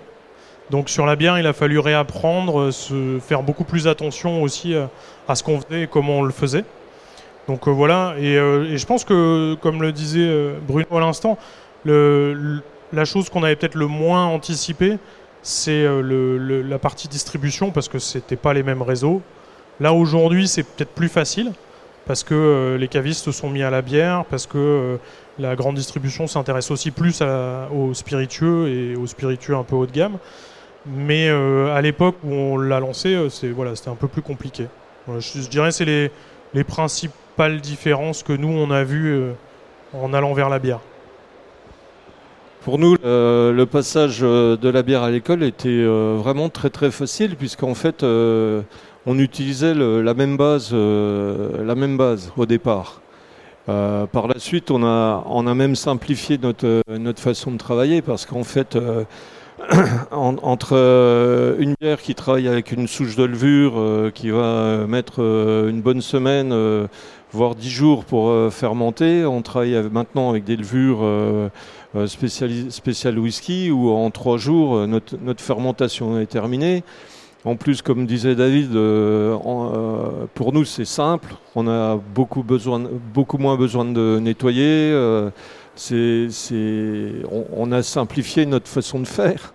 Donc 0.70 0.88
sur 0.88 1.04
la 1.06 1.16
bière, 1.16 1.38
il 1.38 1.46
a 1.46 1.52
fallu 1.52 1.78
réapprendre, 1.78 2.60
euh, 2.60 2.70
se 2.70 3.18
faire 3.20 3.42
beaucoup 3.42 3.64
plus 3.64 3.86
attention 3.86 4.42
aussi 4.42 4.74
euh, 4.74 4.86
à 5.28 5.34
ce 5.34 5.42
qu'on 5.42 5.60
faisait 5.60 5.82
et 5.82 5.86
comment 5.86 6.20
on 6.20 6.22
le 6.22 6.32
faisait. 6.32 6.64
Donc 7.48 7.68
euh, 7.68 7.70
voilà, 7.70 8.14
et, 8.18 8.34
je 8.76 8.86
pense 8.86 9.04
que, 9.04 9.54
comme 9.60 9.82
le 9.82 9.92
disait 9.92 10.54
Bruno 10.66 10.86
à 10.96 11.00
l'instant, 11.00 11.36
la 11.84 13.04
chose 13.04 13.28
qu'on 13.28 13.42
avait 13.42 13.56
peut-être 13.56 13.74
le 13.74 13.86
moins 13.86 14.24
anticipé, 14.24 14.98
c'est 15.42 15.86
la 15.86 16.78
partie 16.78 17.06
distribution, 17.08 17.70
parce 17.70 17.88
que 17.88 17.98
ce 17.98 18.16
n'était 18.16 18.36
pas 18.36 18.54
les 18.54 18.62
mêmes 18.62 18.80
réseaux. 18.80 19.20
Là 19.78 19.92
aujourd'hui, 19.92 20.48
c'est 20.48 20.62
peut-être 20.62 20.94
plus 20.94 21.10
facile, 21.10 21.52
parce 22.06 22.24
que 22.24 22.78
les 22.80 22.88
cavistes 22.88 23.30
sont 23.30 23.50
mis 23.50 23.62
à 23.62 23.68
la 23.68 23.82
bière, 23.82 24.24
parce 24.30 24.46
que 24.46 24.98
la 25.38 25.56
grande 25.56 25.76
distribution 25.76 26.26
s'intéresse 26.26 26.70
aussi 26.70 26.90
plus 26.90 27.22
aux 27.22 27.94
spiritueux 27.94 28.68
et 28.68 28.96
aux 28.96 29.06
spiritueux 29.06 29.56
un 29.56 29.64
peu 29.64 29.76
haut 29.76 29.86
de 29.86 29.92
gamme. 29.92 30.18
Mais 30.86 31.28
euh, 31.28 31.74
à 31.74 31.80
l'époque 31.80 32.16
où 32.24 32.32
on 32.32 32.58
l'a 32.58 32.80
lancé, 32.80 33.14
euh, 33.14 33.28
c'est 33.30 33.48
voilà, 33.48 33.74
c'était 33.74 33.90
un 33.90 33.94
peu 33.94 34.08
plus 34.08 34.22
compliqué. 34.22 34.66
je, 35.08 35.48
dirais 35.48 35.70
c'est 35.70 35.86
les, 35.86 36.10
les, 36.52 36.64
principales 36.64 37.60
différences 37.60 38.22
que 38.22 38.34
nous 38.34 38.48
on 38.48 38.70
a 38.70 38.84
vues 38.84 39.14
euh, 39.14 39.32
en 39.94 40.12
allant 40.12 40.34
vers 40.34 40.50
la 40.50 40.58
bière. 40.58 40.80
Pour 42.62 42.78
nous, 42.78 42.96
le 43.04 43.64
passage 43.64 44.20
de 44.20 44.68
la 44.70 44.82
bière 44.82 45.02
à 45.02 45.10
l'école 45.10 45.42
était 45.42 45.84
vraiment 45.84 46.48
très 46.48 46.70
très 46.70 46.90
facile 46.90 47.36
puisqu'en 47.36 47.74
fait, 47.74 48.02
on 48.02 49.18
utilisait 49.18 49.74
la 49.74 50.14
même 50.14 50.38
base, 50.38 50.72
la 50.72 51.74
même 51.74 51.98
base 51.98 52.32
au 52.38 52.46
départ. 52.46 53.02
Par 53.66 54.28
la 54.28 54.38
suite, 54.38 54.70
on 54.70 54.84
a, 54.84 55.24
on 55.26 55.46
a 55.46 55.54
même 55.54 55.76
simplifié 55.76 56.38
notre, 56.38 56.82
notre 56.88 57.20
façon 57.20 57.52
de 57.52 57.58
travailler 57.58 58.02
parce 58.02 58.26
qu'en 58.26 58.44
fait, 58.44 58.76
entre 60.10 60.72
euh, 60.72 61.56
une 61.58 61.74
bière 61.80 62.00
qui 62.02 62.14
travaille 62.14 62.48
avec 62.48 62.72
une 62.72 62.88
souche 62.88 63.16
de 63.16 63.24
levure 63.24 63.74
euh, 63.76 64.10
qui 64.12 64.30
va 64.30 64.86
mettre 64.86 65.22
euh, 65.22 65.70
une 65.70 65.80
bonne 65.80 66.00
semaine, 66.00 66.52
voire 67.32 67.54
dix 67.54 67.70
jours 67.70 68.04
pour 68.04 68.32
fermenter, 68.52 69.24
on 69.24 69.42
travaille 69.42 69.88
maintenant 69.90 70.30
avec 70.30 70.44
des 70.44 70.56
levures 70.56 71.50
spéciales 72.06 73.18
whisky 73.18 73.70
où 73.70 73.90
en 73.90 74.10
trois 74.10 74.38
jours 74.38 74.86
notre, 74.86 75.42
fermentation 75.42 76.20
est 76.20 76.26
terminée. 76.26 76.84
En 77.44 77.56
plus, 77.56 77.82
comme 77.82 78.06
disait 78.06 78.34
David, 78.34 78.72
pour 78.72 80.52
nous 80.52 80.64
c'est 80.64 80.86
simple. 80.86 81.34
On 81.54 81.68
a 81.68 81.96
beaucoup, 82.14 82.42
moins 83.38 83.56
besoin 83.56 83.84
de 83.84 84.18
nettoyer 84.18 84.94
on, 87.52 87.72
a 87.72 87.82
simplifié 87.82 88.46
notre 88.46 88.68
façon 88.68 89.00
de 89.00 89.06
faire. 89.06 89.54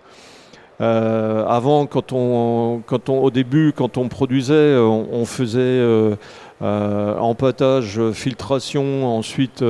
Euh, 0.80 1.44
avant, 1.46 1.86
quand 1.86 2.12
on, 2.12 2.82
au 3.08 3.30
début, 3.30 3.72
quand 3.76 3.98
on 3.98 4.08
produisait, 4.08 4.76
on, 4.76 5.24
faisait 5.26 5.60
euh, 5.60 6.16
euh, 6.62 7.18
empâtage, 7.18 8.00
filtration, 8.12 9.06
ensuite 9.18 9.62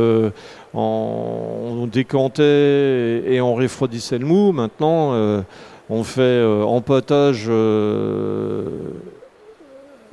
on, 0.72 1.88
décantait 1.90 3.24
et, 3.26 3.40
on 3.40 3.54
refroidissait 3.54 4.18
le 4.18 4.26
mou. 4.26 4.52
Maintenant, 4.52 5.42
on 5.90 6.04
fait 6.04 6.42
empâtage, 6.44 7.50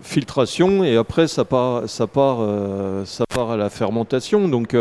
filtration 0.01 0.83
et 0.83 0.97
après 0.97 1.27
ça 1.27 1.45
part, 1.45 1.83
ça 1.87 2.07
part, 2.07 2.41
à 2.41 3.57
la 3.57 3.69
fermentation. 3.69 4.47
Donc 4.47 4.75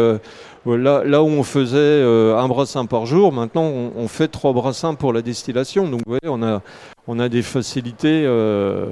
Là, 0.74 1.22
où 1.22 1.26
on 1.26 1.44
faisait 1.44 1.76
euh, 1.78 2.36
un 2.36 2.48
brassin 2.48 2.86
par 2.86 3.06
jour, 3.06 3.32
maintenant 3.32 3.62
on, 3.62 4.08
fait 4.08 4.26
trois 4.26 4.52
brassins 4.52 4.94
pour 4.94 5.12
la 5.12 5.22
distillation. 5.22 5.88
Donc 5.88 6.00
vous 6.04 6.18
voyez, 6.18 6.28
on 6.28 6.42
a, 6.42 6.60
on 7.06 7.20
a 7.20 7.28
des 7.28 7.42
facilités 7.42 8.24
euh, 8.26 8.86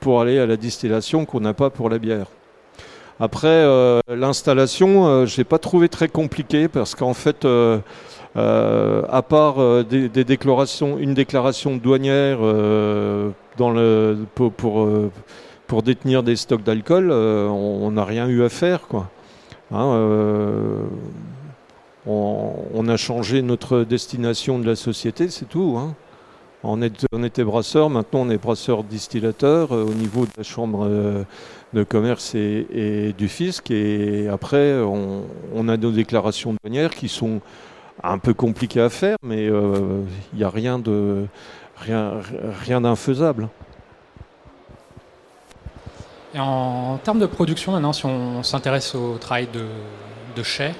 pour 0.00 0.22
aller 0.22 0.38
à 0.38 0.46
la 0.46 0.56
distillation 0.56 1.26
qu'on 1.26 1.40
n'a 1.40 1.52
pas 1.52 1.68
pour 1.68 1.90
la 1.90 1.98
bière. 1.98 2.26
Après, 3.20 3.48
euh, 3.48 4.00
l'installation, 4.08 5.26
je 5.26 5.38
n'ai 5.38 5.44
pas 5.44 5.58
trouvé 5.58 5.90
très 5.90 6.08
compliqué 6.08 6.68
parce 6.68 6.94
qu'en 6.94 7.14
fait, 7.14 7.46
à 8.34 9.22
part 9.28 9.84
des, 9.84 10.08
déclarations, 10.08 10.98
une 10.98 11.14
déclaration 11.14 11.76
douanière 11.76 12.38
dans 13.58 13.70
le, 13.70 14.18
pour, 14.34 14.52
pour, 14.52 15.82
détenir 15.82 16.22
des 16.22 16.36
stocks 16.36 16.62
d'alcool, 16.62 17.12
on 17.12 17.90
n'a 17.90 18.04
rien 18.04 18.28
eu 18.28 18.42
à 18.42 18.48
faire. 18.48 18.82
quoi. 18.88 19.08
Hein, 19.72 19.94
euh, 19.94 20.84
on, 22.06 22.88
a 22.88 22.96
changé 22.98 23.40
notre 23.40 23.84
destination 23.84 24.58
de 24.58 24.66
la 24.66 24.76
société, 24.76 25.30
c'est 25.30 25.48
tout. 25.48 25.76
Hein. 25.78 25.94
On, 26.62 26.82
était 26.82 27.42
brasseur, 27.42 27.88
maintenant 27.88 28.20
on 28.20 28.30
est 28.30 28.36
brasseur 28.36 28.84
distillateur 28.84 29.72
euh, 29.72 29.84
au 29.84 29.94
niveau 29.94 30.26
de 30.26 30.30
la 30.36 30.42
chambre 30.42 30.86
euh, 30.86 31.24
de 31.72 31.84
commerce 31.84 32.34
et, 32.34 33.14
du 33.16 33.28
fisc. 33.28 33.70
Et 33.70 34.28
après, 34.28 34.78
on, 34.82 35.68
a 35.68 35.76
nos 35.78 35.90
déclarations 35.90 36.54
douanières 36.62 36.94
qui 36.94 37.08
sont 37.08 37.40
un 38.02 38.18
peu 38.18 38.34
compliquées 38.34 38.80
à 38.80 38.90
faire, 38.90 39.16
mais 39.22 39.46
il 39.46 40.38
n'y 40.38 40.44
a 40.44 40.50
rien 40.50 40.78
de 40.78 41.26
rien, 41.82 42.80
d'infaisable. 42.80 43.48
Et 46.34 46.38
en 46.38 46.98
termes 46.98 47.18
de 47.18 47.26
production, 47.26 47.72
maintenant, 47.72 47.92
si 47.92 48.06
on 48.06 48.42
s'intéresse 48.42 48.94
au 48.94 49.18
travail 49.18 49.48
de, 49.52 49.66
de 50.34 50.42
chai, 50.42 50.72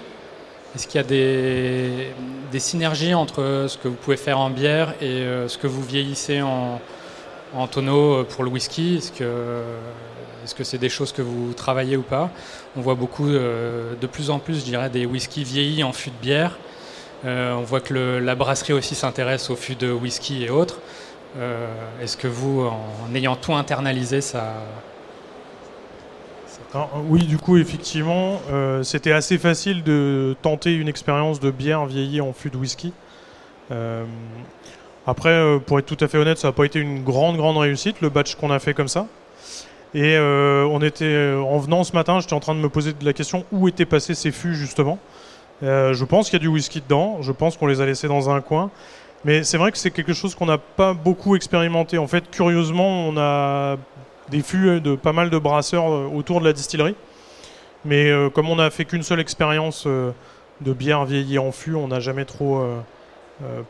est-ce 0.75 0.87
qu'il 0.87 0.99
y 0.99 1.05
a 1.05 1.07
des, 1.07 2.13
des, 2.51 2.59
synergies 2.59 3.13
entre 3.13 3.67
ce 3.69 3.77
que 3.77 3.89
vous 3.89 3.95
pouvez 3.95 4.17
faire 4.17 4.39
en 4.39 4.49
bière 4.49 4.95
et 5.03 5.21
euh, 5.21 5.47
ce 5.47 5.59
que 5.59 5.67
vous 5.67 5.83
vieillissez 5.83 6.41
en, 6.41 6.81
en 7.55 7.67
tonneau 7.67 8.21
euh, 8.21 8.25
pour 8.25 8.43
le 8.43 8.49
whisky? 8.49 8.97
Est-ce 8.97 10.55
que 10.55 10.65
c'est 10.65 10.79
des 10.79 10.89
choses 10.89 11.13
que 11.13 11.21
vous 11.21 11.53
travaillez 11.53 11.99
ou 11.99 12.03
pas? 12.03 12.31
On 12.75 12.81
voit 12.81 12.95
beaucoup, 12.95 13.29
euh, 13.29 13.95
de 14.01 14.07
plus 14.07 14.31
en 14.31 14.39
plus, 14.39 14.67
je 14.67 14.89
des 14.89 15.05
whiskies 15.05 15.45
vieillis 15.45 15.85
en 15.85 15.93
fût 15.93 16.11
de 16.11 16.17
bière. 16.23 16.57
On 17.25 17.63
voit 17.63 17.81
que 17.81 17.95
la 17.95 18.35
brasserie 18.35 18.73
aussi 18.73 18.95
s'intéresse 18.95 19.51
aux 19.51 19.57
fûts 19.57 19.75
de 19.75 19.91
whisky 19.91 20.45
et 20.45 20.51
autres. 20.51 20.81
Est-ce 22.01 22.17
que 22.17 22.29
vous, 22.29 22.63
en 22.63 23.15
ayant 23.15 23.37
tout 23.37 23.55
internalisé, 23.55 24.21
ça, 24.21 24.55
oui, 27.09 27.25
du 27.25 27.39
coup, 27.39 27.59
effectivement, 27.59 28.41
euh, 28.51 28.83
c'était 28.83 29.13
assez 29.13 29.39
facile 29.39 29.83
de 29.83 30.35
tenter 30.43 30.75
une 30.75 30.89
expérience 30.89 31.39
de 31.39 31.51
bière 31.51 31.85
vieillie 31.87 32.21
en 32.21 32.33
fût 32.33 32.51
de 32.51 32.57
whisky. 32.57 32.93
Euh, 33.71 34.05
après, 35.07 35.31
euh, 35.31 35.59
pour 35.59 35.79
être 35.79 35.87
tout 35.87 36.03
à 36.03 36.09
fait 36.09 36.19
honnête, 36.19 36.39
ça 36.39 36.49
n'a 36.49 36.53
pas 36.53 36.65
été 36.65 36.79
une 36.79 37.03
grande, 37.03 37.37
grande 37.37 37.59
réussite, 37.59 38.01
le 38.01 38.09
batch 38.09 38.37
qu'on 38.37 38.51
a 38.51 38.59
fait 38.59 38.73
comme 38.73 38.89
ça. 38.89 39.07
Et 39.95 40.17
on 40.19 40.81
était, 40.81 41.35
en 41.35 41.59
venant 41.59 41.85
ce 41.85 41.93
matin, 41.93 42.19
j'étais 42.19 42.33
en 42.33 42.41
train 42.41 42.55
de 42.55 42.61
me 42.61 42.71
poser 42.71 42.95
la 43.03 43.13
question 43.13 43.45
où 43.53 43.69
étaient 43.69 43.85
passés 43.85 44.15
ces 44.15 44.31
fûts, 44.31 44.55
justement? 44.55 44.99
Je 45.63 46.05
pense 46.05 46.29
qu'il 46.29 46.39
y 46.39 46.43
a 46.43 46.45
du 46.45 46.49
whisky 46.49 46.81
dedans, 46.81 47.23
je 47.23 47.33
pense 47.33 47.57
qu'on 47.57 47.67
les 47.67 47.81
a 47.81 47.87
laissés 47.87 48.09
dans 48.09 48.31
un 48.31 48.41
coin. 48.41 48.71
Mais 49.25 49.45
c'est 49.45 49.57
vrai 49.57 49.71
que 49.71 49.79
c'est 49.79 49.93
quelque 49.93 50.13
chose 50.13 50.35
qu'on 50.35 50.47
n'a 50.47 50.59
pas 50.59 50.95
beaucoup 50.95 51.37
expérimenté. 51.37 51.97
En 51.99 52.09
fait, 52.09 52.29
curieusement, 52.31 53.07
on 53.09 53.17
a 53.17 53.77
des 54.31 54.43
fûts 54.43 54.81
de 54.81 54.97
pas 54.97 55.13
mal 55.13 55.31
de 55.31 55.39
brasseurs 55.39 55.93
euh, 55.93 56.09
autour 56.13 56.41
de 56.41 56.45
la 56.45 56.53
distillerie. 56.53 56.97
Mais 57.85 58.11
euh, 58.11 58.31
comme 58.31 58.49
on 58.49 58.57
n'a 58.57 58.71
fait 58.71 58.85
qu'une 58.85 59.03
seule 59.03 59.21
expérience 59.21 59.85
euh, 59.87 60.13
de 60.61 60.73
bière 60.73 61.05
vieillie 61.05 61.39
en 61.39 61.53
fût, 61.53 61.75
on 61.75 61.89
n'a 61.89 62.01
jamais 62.01 62.25
trop 62.25 62.65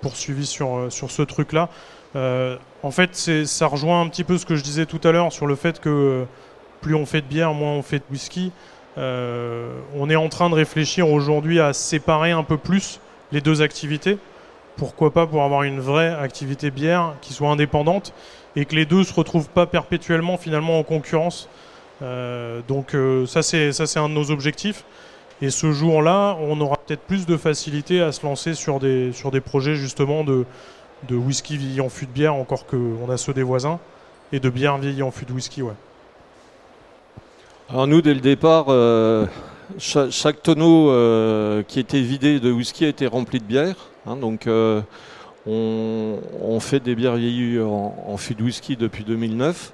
poursuivi 0.02 0.44
sur, 0.44 0.88
sur 0.90 1.10
ce 1.10 1.22
truc-là. 1.22 1.70
en 2.14 2.90
fait, 2.90 3.16
ça 3.46 3.66
rejoint 3.66 4.02
un 4.02 4.08
petit 4.08 4.24
peu 4.24 4.36
ce 4.36 4.44
que 4.44 4.54
je 4.54 4.62
disais 4.62 4.84
tout 4.84 5.00
à 5.04 5.12
l'heure 5.12 5.32
sur 5.32 5.46
le 5.46 5.54
fait 5.54 5.80
que 5.80 6.26
plus 6.82 6.94
on 6.94 7.06
fait 7.06 7.22
de 7.22 7.26
bière, 7.26 7.54
moins 7.54 7.72
on 7.72 7.82
fait 7.82 8.00
de 8.00 8.04
whisky. 8.10 8.52
On 8.96 10.10
est 10.10 10.16
en 10.16 10.28
train 10.28 10.50
de 10.50 10.54
réfléchir 10.54 11.08
aujourd'hui 11.08 11.60
à 11.60 11.72
séparer 11.72 12.30
un 12.30 12.42
peu 12.42 12.56
plus 12.56 13.00
les 13.32 13.40
deux 13.40 13.62
activités. 13.62 14.18
Pourquoi 14.76 15.12
pas 15.12 15.26
pour 15.26 15.42
avoir 15.42 15.62
une 15.62 15.80
vraie 15.80 16.14
activité 16.14 16.70
bière 16.70 17.14
qui 17.20 17.32
soit 17.32 17.50
indépendante 17.50 18.12
et 18.56 18.64
que 18.64 18.74
les 18.74 18.84
deux 18.86 19.04
se 19.04 19.14
retrouvent 19.14 19.48
pas 19.48 19.66
perpétuellement 19.66 20.36
finalement 20.36 20.78
en 20.78 20.82
concurrence. 20.82 21.48
Euh, 22.02 22.60
donc 22.68 22.94
euh, 22.94 23.26
ça 23.26 23.42
c'est 23.42 23.98
un 23.98 24.08
de 24.08 24.14
nos 24.14 24.30
objectifs. 24.30 24.84
Et 25.40 25.50
ce 25.50 25.72
jour-là, 25.72 26.36
on 26.40 26.60
aura 26.60 26.76
peut-être 26.76 27.00
plus 27.00 27.26
de 27.26 27.36
facilité 27.36 28.00
à 28.00 28.12
se 28.12 28.24
lancer 28.24 28.54
sur 28.54 28.78
des 28.78 29.40
projets 29.44 29.74
justement 29.74 30.22
de 30.22 30.46
de 31.08 31.16
whisky 31.16 31.56
vieilli 31.56 31.80
en 31.80 31.88
fût 31.88 32.06
de 32.06 32.12
bière, 32.12 32.34
encore 32.34 32.66
qu'on 32.66 33.10
a 33.10 33.16
ceux 33.16 33.34
des 33.34 33.42
voisins, 33.42 33.80
et 34.32 34.40
de 34.40 34.50
bière 34.50 34.78
vieillie 34.78 35.02
en 35.02 35.10
fût 35.10 35.24
de 35.24 35.32
whisky, 35.32 35.62
ouais. 35.62 35.74
Alors 37.72 37.86
nous, 37.86 38.02
dès 38.02 38.12
le 38.12 38.20
départ, 38.20 38.66
euh, 38.68 39.24
chaque, 39.78 40.42
tonneau 40.42 40.92
qui 41.68 41.80
était 41.80 42.02
vidé 42.02 42.38
de 42.38 42.52
whisky 42.52 42.84
a 42.84 42.88
été 42.88 43.06
rempli 43.06 43.38
de 43.38 43.44
bière. 43.44 43.76
Hein, 44.06 44.16
donc 44.16 44.46
on, 45.46 46.60
fait 46.60 46.80
des 46.80 46.94
bières 46.94 47.16
vieillies 47.16 47.58
en, 47.60 48.16
fût 48.18 48.34
de 48.34 48.42
whisky 48.42 48.76
depuis 48.76 49.04
2009. 49.04 49.72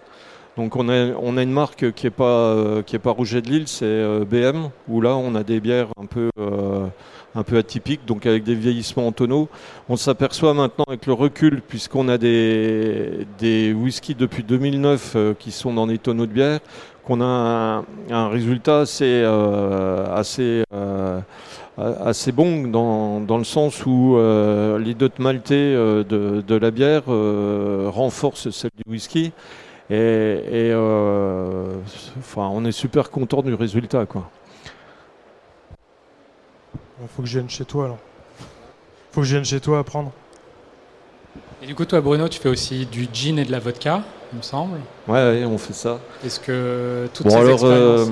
Donc 0.58 0.74
on 0.74 0.88
a, 0.88 1.42
une 1.42 1.52
marque 1.52 1.92
qui 1.92 2.06
n'est 2.06 2.10
pas, 2.10 2.24
euh, 2.24 2.82
qui 2.82 2.98
pas 2.98 3.12
Rouget 3.12 3.40
de 3.42 3.48
Lille, 3.48 3.68
c'est 3.68 3.84
euh, 3.84 4.24
BM, 4.24 4.70
où 4.88 5.00
là 5.00 5.14
on 5.14 5.36
a 5.36 5.44
des 5.44 5.60
bières 5.60 5.86
un 5.96 6.06
peu, 6.06 6.30
euh, 6.40 6.88
atypiques, 7.36 8.04
donc 8.04 8.26
avec 8.26 8.42
des 8.42 8.56
vieillissements 8.56 9.06
en 9.06 9.12
tonneaux. 9.12 9.48
On 9.88 9.94
s'aperçoit 9.94 10.54
maintenant 10.54 10.84
avec 10.88 11.06
le 11.06 11.12
recul, 11.12 11.62
puisqu'on 11.62 12.08
a 12.08 12.18
des, 12.18 13.24
des 13.38 13.72
whiskies 13.72 14.16
depuis 14.16 14.42
2009 14.42 15.16
qui 15.38 15.52
sont 15.52 15.72
dans 15.72 15.86
des 15.86 15.98
tonneaux 15.98 16.26
de 16.26 16.32
bière, 16.32 16.58
qu'on 17.08 17.22
a 17.22 17.82
un, 18.10 18.28
résultat 18.28 18.80
assez, 18.80 19.24
assez 20.14 20.62
assez 21.78 22.32
bon 22.32 22.66
dans, 22.66 23.38
le 23.38 23.44
sens 23.44 23.86
où 23.86 24.16
euh, 24.16 24.78
les 24.78 24.94
dots 24.94 25.08
maltais 25.18 25.54
euh, 25.54 26.02
de, 26.02 26.40
de, 26.40 26.54
la 26.54 26.70
bière 26.70 27.02
euh, 27.08 27.88
renforcent 27.92 28.50
celle 28.50 28.70
du 28.76 28.90
whisky. 28.90 29.32
Et, 29.90 30.72
on 30.74 32.64
est 32.64 32.72
super 32.72 33.10
content 33.10 33.42
du 33.42 33.54
résultat. 33.54 34.06
Quoi. 34.06 34.28
Il 37.00 37.08
faut 37.08 37.22
que 37.22 37.28
je 37.28 37.38
vienne 37.38 37.48
chez 37.48 37.64
toi 37.64 37.84
alors. 37.84 37.98
faut 39.12 39.20
que 39.20 39.26
je 39.26 39.32
vienne 39.32 39.44
chez 39.44 39.60
toi 39.60 39.78
apprendre. 39.78 40.12
Et 41.62 41.66
du 41.66 41.74
coup, 41.74 41.84
toi, 41.84 42.00
Bruno, 42.00 42.28
tu 42.28 42.38
fais 42.38 42.48
aussi 42.48 42.86
du 42.86 43.08
gin 43.12 43.38
et 43.38 43.44
de 43.44 43.50
la 43.50 43.58
vodka, 43.58 44.02
il 44.32 44.38
me 44.38 44.42
semble. 44.42 44.78
Ouais, 45.08 45.44
on 45.44 45.58
fait 45.58 45.72
ça. 45.72 45.98
Est-ce 46.24 46.38
que 46.40 47.08
toutes 47.12 47.30
ces 47.30 47.36
expériences... 47.36 48.10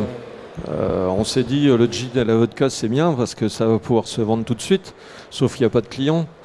Euh, 0.68 1.06
on 1.09 1.24
s'est 1.24 1.42
dit 1.42 1.68
euh, 1.68 1.76
le 1.76 1.87
gin 1.87 2.09
et 2.14 2.24
la 2.24 2.35
vodka 2.35 2.70
c'est 2.70 2.88
bien 2.88 3.12
parce 3.12 3.35
que 3.35 3.48
ça 3.48 3.66
va 3.66 3.78
pouvoir 3.78 4.06
se 4.06 4.22
vendre 4.22 4.44
tout 4.44 4.54
de 4.54 4.62
suite, 4.62 4.94
sauf 5.30 5.54
qu'il 5.54 5.62
n'y 5.62 5.66
a 5.66 5.70
pas 5.70 5.80
de 5.80 5.87
clients. 5.87 6.26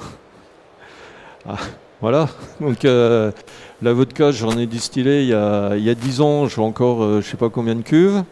Ah, 1.50 1.58
voilà, 2.02 2.30
donc 2.60 2.86
euh, 2.86 3.32
la 3.82 3.94
vodka 3.94 4.30
j'en 4.32 4.60
ai 4.60 4.68
distillé 4.68 5.22
il 5.22 5.30
y 5.30 5.34
a, 5.34 5.76
il 5.76 5.96
10 5.96 6.22
ans, 6.22 6.48
j'ai 6.48 6.62
encore 6.62 7.02
je 7.16 7.22
je 7.22 7.32
sais 7.32 7.36
pas 7.36 7.50
combien 7.50 7.74
de 7.74 7.82
cuves. 7.82 8.24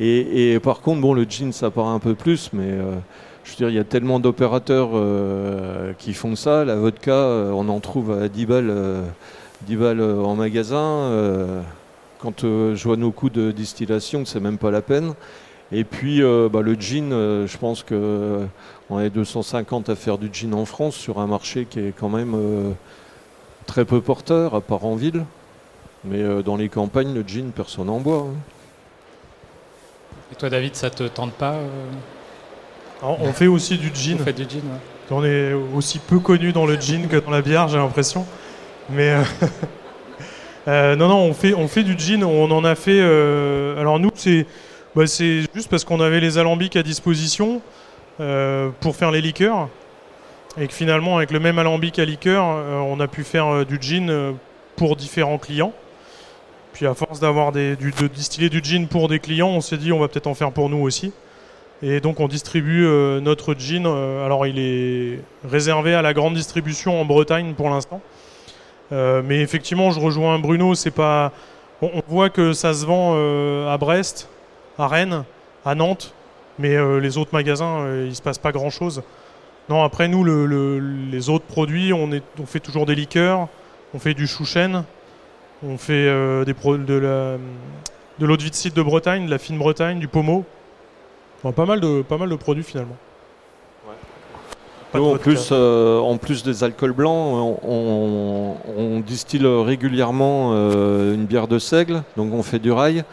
Et, 0.00 0.58
par 0.58 0.80
contre, 0.80 1.00
bon, 1.00 1.14
le 1.14 1.22
gin 1.22 1.52
ça 1.52 1.70
part 1.70 1.86
un 1.86 2.00
peu 2.00 2.16
plus, 2.16 2.50
mais 2.52 2.78
je 3.48 3.52
veux 3.52 3.56
dire, 3.56 3.70
il 3.70 3.76
y 3.76 3.80
a 3.80 3.84
tellement 3.84 4.20
d'opérateurs 4.20 4.90
qui 5.98 6.14
font 6.14 6.36
ça. 6.36 6.64
La 6.64 6.76
vodka, 6.76 7.14
on 7.52 7.68
en 7.68 7.80
trouve 7.80 8.12
à 8.12 8.28
10 8.28 8.46
balles, 8.46 8.74
10 9.66 9.76
balles 9.76 10.00
en 10.00 10.34
magasin 10.34 11.64
quand 12.18 12.44
euh, 12.44 12.74
je 12.74 12.84
vois 12.84 12.96
nos 12.96 13.10
coûts 13.10 13.30
de 13.30 13.50
distillation, 13.50 14.24
c'est 14.24 14.40
même 14.40 14.58
pas 14.58 14.70
la 14.70 14.82
peine. 14.82 15.14
Et 15.70 15.84
puis 15.84 16.22
euh, 16.22 16.48
bah, 16.50 16.62
le 16.62 16.74
gin, 16.74 17.12
euh, 17.12 17.46
je 17.46 17.58
pense 17.58 17.82
qu'on 17.82 19.00
est 19.00 19.10
250 19.10 19.88
à 19.88 19.96
faire 19.96 20.18
du 20.18 20.30
gin 20.32 20.54
en 20.54 20.64
France 20.64 20.94
sur 20.94 21.18
un 21.18 21.26
marché 21.26 21.66
qui 21.66 21.80
est 21.80 21.94
quand 21.98 22.08
même 22.08 22.74
très 23.66 23.84
peu 23.84 24.00
porteur, 24.00 24.54
à 24.54 24.60
part 24.60 24.84
en 24.84 24.94
ville. 24.94 25.24
Mais 26.04 26.42
dans 26.42 26.56
les 26.56 26.68
campagnes, 26.68 27.12
le 27.12 27.22
gin, 27.26 27.50
personne 27.54 27.86
n'en 27.86 28.00
boit. 28.00 28.26
Hein. 28.28 28.36
Et 30.32 30.36
toi, 30.36 30.48
David, 30.48 30.74
ça 30.74 30.90
te 30.90 31.04
tente 31.04 31.32
pas 31.32 31.56
On 33.02 33.32
fait 33.32 33.46
aussi 33.46 33.78
du 33.78 33.90
gin. 33.94 34.18
On 34.20 34.24
fait 34.24 34.32
du 34.32 34.42
gin, 34.42 34.62
On 35.10 35.24
est 35.24 35.52
aussi 35.52 35.98
peu 36.00 36.18
connu 36.18 36.52
dans 36.52 36.66
le 36.66 36.76
gin 36.76 37.06
que 37.06 37.16
dans 37.16 37.30
la 37.30 37.42
bière, 37.42 37.68
j'ai 37.68 37.78
l'impression. 37.78 38.26
Mais 38.90 39.14
euh, 40.68 40.96
non, 40.96 41.08
non, 41.08 41.18
on 41.18 41.34
fait, 41.34 41.54
on 41.54 41.68
fait 41.68 41.84
du 41.84 41.96
gin. 41.96 42.24
On 42.24 42.50
en 42.50 42.64
a 42.64 42.74
fait. 42.74 43.00
Euh, 43.00 43.80
alors 43.80 44.00
nous, 44.00 44.10
c'est 44.14 44.46
bah, 44.96 45.06
c'est 45.06 45.42
juste 45.54 45.68
parce 45.70 45.84
qu'on 45.84 46.00
avait 46.00 46.18
les 46.18 46.38
alambics 46.38 46.74
à 46.74 46.82
disposition 46.82 47.60
euh, 48.20 48.70
pour 48.80 48.96
faire 48.96 49.12
les 49.12 49.20
liqueurs. 49.20 49.68
Et 50.60 50.66
que 50.66 50.74
finalement, 50.74 51.18
avec 51.18 51.30
le 51.30 51.38
même 51.38 51.58
alambic 51.60 52.00
à 52.00 52.04
liqueur, 52.04 52.44
on 52.44 52.98
a 52.98 53.06
pu 53.06 53.22
faire 53.22 53.64
du 53.64 53.78
gin 53.80 54.34
pour 54.74 54.96
différents 54.96 55.38
clients. 55.38 55.72
Puis 56.72 56.84
à 56.84 56.94
force 56.94 57.20
d'avoir 57.20 57.52
de 57.52 57.76
distiller 58.12 58.48
du 58.48 58.60
gin 58.60 58.88
pour 58.88 59.08
des 59.08 59.20
clients, 59.20 59.50
on 59.50 59.60
s'est 59.60 59.76
dit 59.76 59.92
on 59.92 60.00
va 60.00 60.08
peut-être 60.08 60.26
en 60.26 60.34
faire 60.34 60.50
pour 60.50 60.68
nous 60.68 60.78
aussi. 60.78 61.12
Et 61.82 62.00
donc 62.00 62.20
on 62.20 62.28
distribue 62.28 62.84
notre 63.20 63.54
gin. 63.54 63.86
alors 63.86 64.46
il 64.46 64.58
est 64.58 65.20
réservé 65.48 65.94
à 65.94 66.02
la 66.02 66.12
grande 66.12 66.34
distribution 66.34 67.00
en 67.00 67.04
Bretagne 67.04 67.54
pour 67.54 67.70
l'instant. 67.70 68.00
Euh, 68.92 69.22
mais 69.24 69.40
effectivement, 69.40 69.90
je 69.90 70.00
rejoins 70.00 70.38
Bruno. 70.38 70.74
C'est 70.74 70.90
pas. 70.90 71.32
On, 71.82 72.02
voit 72.08 72.30
que 72.30 72.52
ça 72.52 72.74
se 72.74 72.84
vend 72.86 73.12
euh, 73.14 73.72
à 73.72 73.78
Brest, 73.78 74.28
à 74.78 74.88
Rennes, 74.88 75.24
à 75.64 75.74
Nantes, 75.76 76.12
mais 76.58 76.74
euh, 76.74 76.98
les 76.98 77.18
autres 77.18 77.30
magasins, 77.32 77.86
il 78.04 78.14
se 78.16 78.22
passe 78.22 78.38
pas 78.38 78.50
grand 78.50 78.70
chose. 78.70 79.02
Non, 79.68 79.84
après 79.84 80.08
nous, 80.08 80.24
les 80.24 81.28
autres 81.28 81.44
produits, 81.44 81.92
on, 81.92 82.10
fait 82.46 82.58
toujours 82.58 82.86
des 82.86 82.94
liqueurs, 82.94 83.48
on 83.94 83.98
fait 83.98 84.14
du 84.14 84.26
chouchen, 84.26 84.82
on 85.62 85.76
fait 85.76 86.06
des 86.46 86.54
de 86.54 88.26
l'eau 88.26 88.36
de 88.36 88.42
de 88.42 88.70
de 88.74 88.82
Bretagne, 88.82 89.26
de 89.26 89.30
la 89.30 89.38
fine 89.38 89.58
Bretagne, 89.58 89.98
du 89.98 90.08
pommeau. 90.08 90.46
Pas, 91.42 91.66
mal 91.66 91.80
de, 91.80 92.02
pas 92.02 92.18
mal 92.18 92.28
de 92.28 92.36
produits 92.36 92.64
finalement 92.64 92.96
en, 94.94 95.16
plus, 95.16 95.50
euh, 95.52 95.98
en 95.98 96.16
plus 96.16 96.42
des 96.42 96.64
alcools 96.64 96.92
blancs, 96.92 97.58
on, 97.62 99.00
distille 99.06 99.46
régulièrement 99.46 100.52
euh, 100.52 101.14
une 101.14 101.24
bière 101.24 101.48
de 101.48 101.58
seigle, 101.58 102.02
donc 102.16 102.32
on 102.32 102.42
fait 102.42 102.58
du 102.58 102.72
rail. 102.72 103.04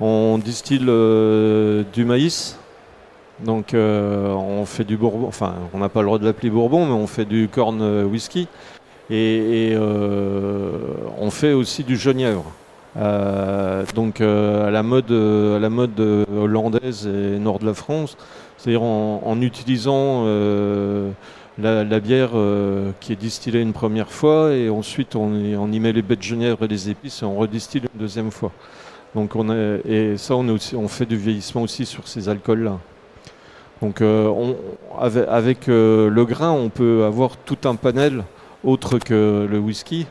On 0.00 0.38
distille 0.38 0.84
euh, 0.88 1.84
du 1.92 2.04
maïs, 2.04 2.58
donc 3.40 3.74
on 3.74 4.64
fait 4.66 4.84
du 4.84 4.96
bourbon, 4.96 5.26
enfin 5.26 5.54
on 5.72 5.78
n'a 5.78 5.88
pas 5.88 6.00
le 6.00 6.06
droit 6.06 6.18
de 6.18 6.24
l'appeler 6.24 6.50
bourbon, 6.50 6.86
mais 6.86 6.92
on 6.92 7.06
fait 7.06 7.24
du 7.24 7.48
corn 7.48 8.04
whisky. 8.04 8.48
Et, 9.10 9.76
on 9.76 11.30
fait 11.30 11.52
aussi 11.52 11.84
du 11.84 11.96
genièvre. 11.96 12.44
Donc 12.96 14.20
à 14.20 14.70
la 14.70 14.82
mode, 14.82 15.10
à 15.10 15.58
la 15.58 15.70
mode 15.70 16.00
hollandaise 16.00 17.06
et 17.06 17.38
nord 17.38 17.58
de 17.58 17.66
la 17.66 17.74
France, 17.74 18.16
c'est-à-dire 18.64 18.82
en, 18.82 19.40
utilisant 19.42 20.24
euh, 20.24 21.10
la, 21.58 22.00
bière 22.00 22.30
euh, 22.34 22.92
qui 23.00 23.12
est 23.12 23.16
distillée 23.16 23.60
une 23.60 23.74
première 23.74 24.10
fois 24.10 24.54
et 24.54 24.70
ensuite 24.70 25.16
on, 25.16 25.34
y 25.34 25.80
met 25.80 25.92
les 25.92 26.00
baies 26.00 26.16
de 26.16 26.22
genièvre 26.22 26.64
et 26.64 26.68
les 26.68 26.88
épices 26.88 27.22
et 27.22 27.26
on 27.26 27.36
redistille 27.36 27.82
une 27.82 28.00
deuxième 28.00 28.30
fois. 28.30 28.52
Donc 29.14 29.36
on 29.36 29.54
et 29.84 30.16
ça 30.16 30.34
on, 30.34 30.88
fait 30.88 31.04
du 31.04 31.16
vieillissement 31.16 31.60
aussi 31.60 31.84
sur 31.84 32.08
ces 32.08 32.30
alcools-là. 32.30 32.78
Donc 33.82 34.00
euh, 34.00 34.54
avec, 35.28 35.66
le 35.66 36.24
grain 36.24 36.52
on 36.52 36.70
peut 36.70 37.04
avoir 37.04 37.36
tout 37.36 37.58
un 37.64 37.74
panel 37.74 38.24
autre 38.64 38.98
que 38.98 39.46
le 39.50 39.58
whisky, 39.58 40.06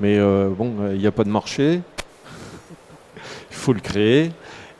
mais 0.00 0.18
bon 0.18 0.74
il 0.90 0.98
n'y 0.98 1.06
a 1.06 1.12
pas 1.12 1.24
de 1.24 1.30
marché, 1.30 1.82
il 3.56 3.62
faut 3.62 3.72
le 3.72 3.80
créer. 3.80 4.30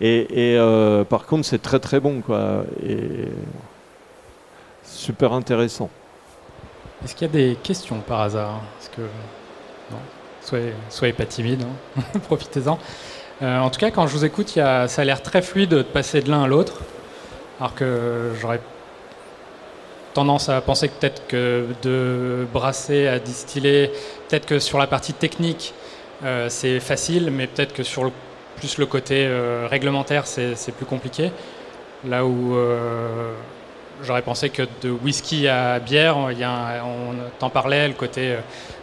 Et, 0.00 0.26
euh, 0.58 1.04
par 1.04 1.26
contre, 1.26 1.46
c'est 1.46 1.62
très 1.62 1.78
très 1.78 2.00
bon, 2.00 2.20
quoi. 2.20 2.64
Et 2.86 3.28
super 4.84 5.32
intéressant. 5.32 5.88
Est-ce 7.02 7.14
qu'il 7.14 7.26
y 7.26 7.30
a 7.30 7.32
des 7.32 7.56
questions 7.62 8.00
par 8.00 8.20
hasard? 8.20 8.60
Est-ce 8.80 8.90
que 8.90 9.02
non? 9.90 9.98
Soyez, 10.42 10.72
soyez 10.90 11.12
pas 11.12 11.24
timide, 11.24 11.62
hein. 11.62 12.02
profitez-en. 12.26 12.78
Euh, 13.42 13.58
en 13.58 13.70
tout 13.70 13.80
cas, 13.80 13.90
quand 13.90 14.06
je 14.06 14.12
vous 14.12 14.24
écoute, 14.24 14.54
y 14.56 14.60
a, 14.60 14.86
ça 14.88 15.02
a 15.02 15.04
l'air 15.04 15.22
très 15.22 15.42
fluide 15.42 15.70
de 15.70 15.82
passer 15.82 16.20
de 16.20 16.30
l'un 16.30 16.44
à 16.44 16.46
l'autre, 16.46 16.80
alors 17.58 17.74
que 17.74 18.32
j'aurais 18.40 18.60
tendance 20.14 20.48
à 20.48 20.60
penser 20.60 20.88
que 20.88 20.94
peut-être 20.94 21.26
que 21.26 21.66
de 21.82 22.46
brasser 22.52 23.06
à 23.06 23.18
distiller, 23.18 23.90
peut-être 24.28 24.46
que 24.46 24.58
sur 24.58 24.78
la 24.78 24.86
partie 24.86 25.12
technique, 25.12 25.74
euh, 26.24 26.48
c'est 26.48 26.80
facile, 26.80 27.30
mais 27.30 27.46
peut-être 27.46 27.74
que 27.74 27.82
sur 27.82 28.04
le, 28.04 28.10
plus 28.56 28.78
le 28.78 28.86
côté 28.86 29.26
euh, 29.26 29.66
réglementaire, 29.70 30.26
c'est 30.26 30.72
plus 30.76 30.86
compliqué. 30.86 31.30
Là 32.06 32.24
où 32.24 32.54
euh, 32.54 33.32
j'aurais 34.02 34.22
pensé 34.22 34.50
que 34.50 34.62
de 34.82 34.90
whisky 34.90 35.48
à 35.48 35.78
bière, 35.78 36.16
il 36.30 36.38
y 36.38 36.44
a 36.44 36.82
on 36.84 37.14
t'en 37.38 37.50
parlait, 37.50 37.88
le 37.88 37.94
côté 37.94 38.36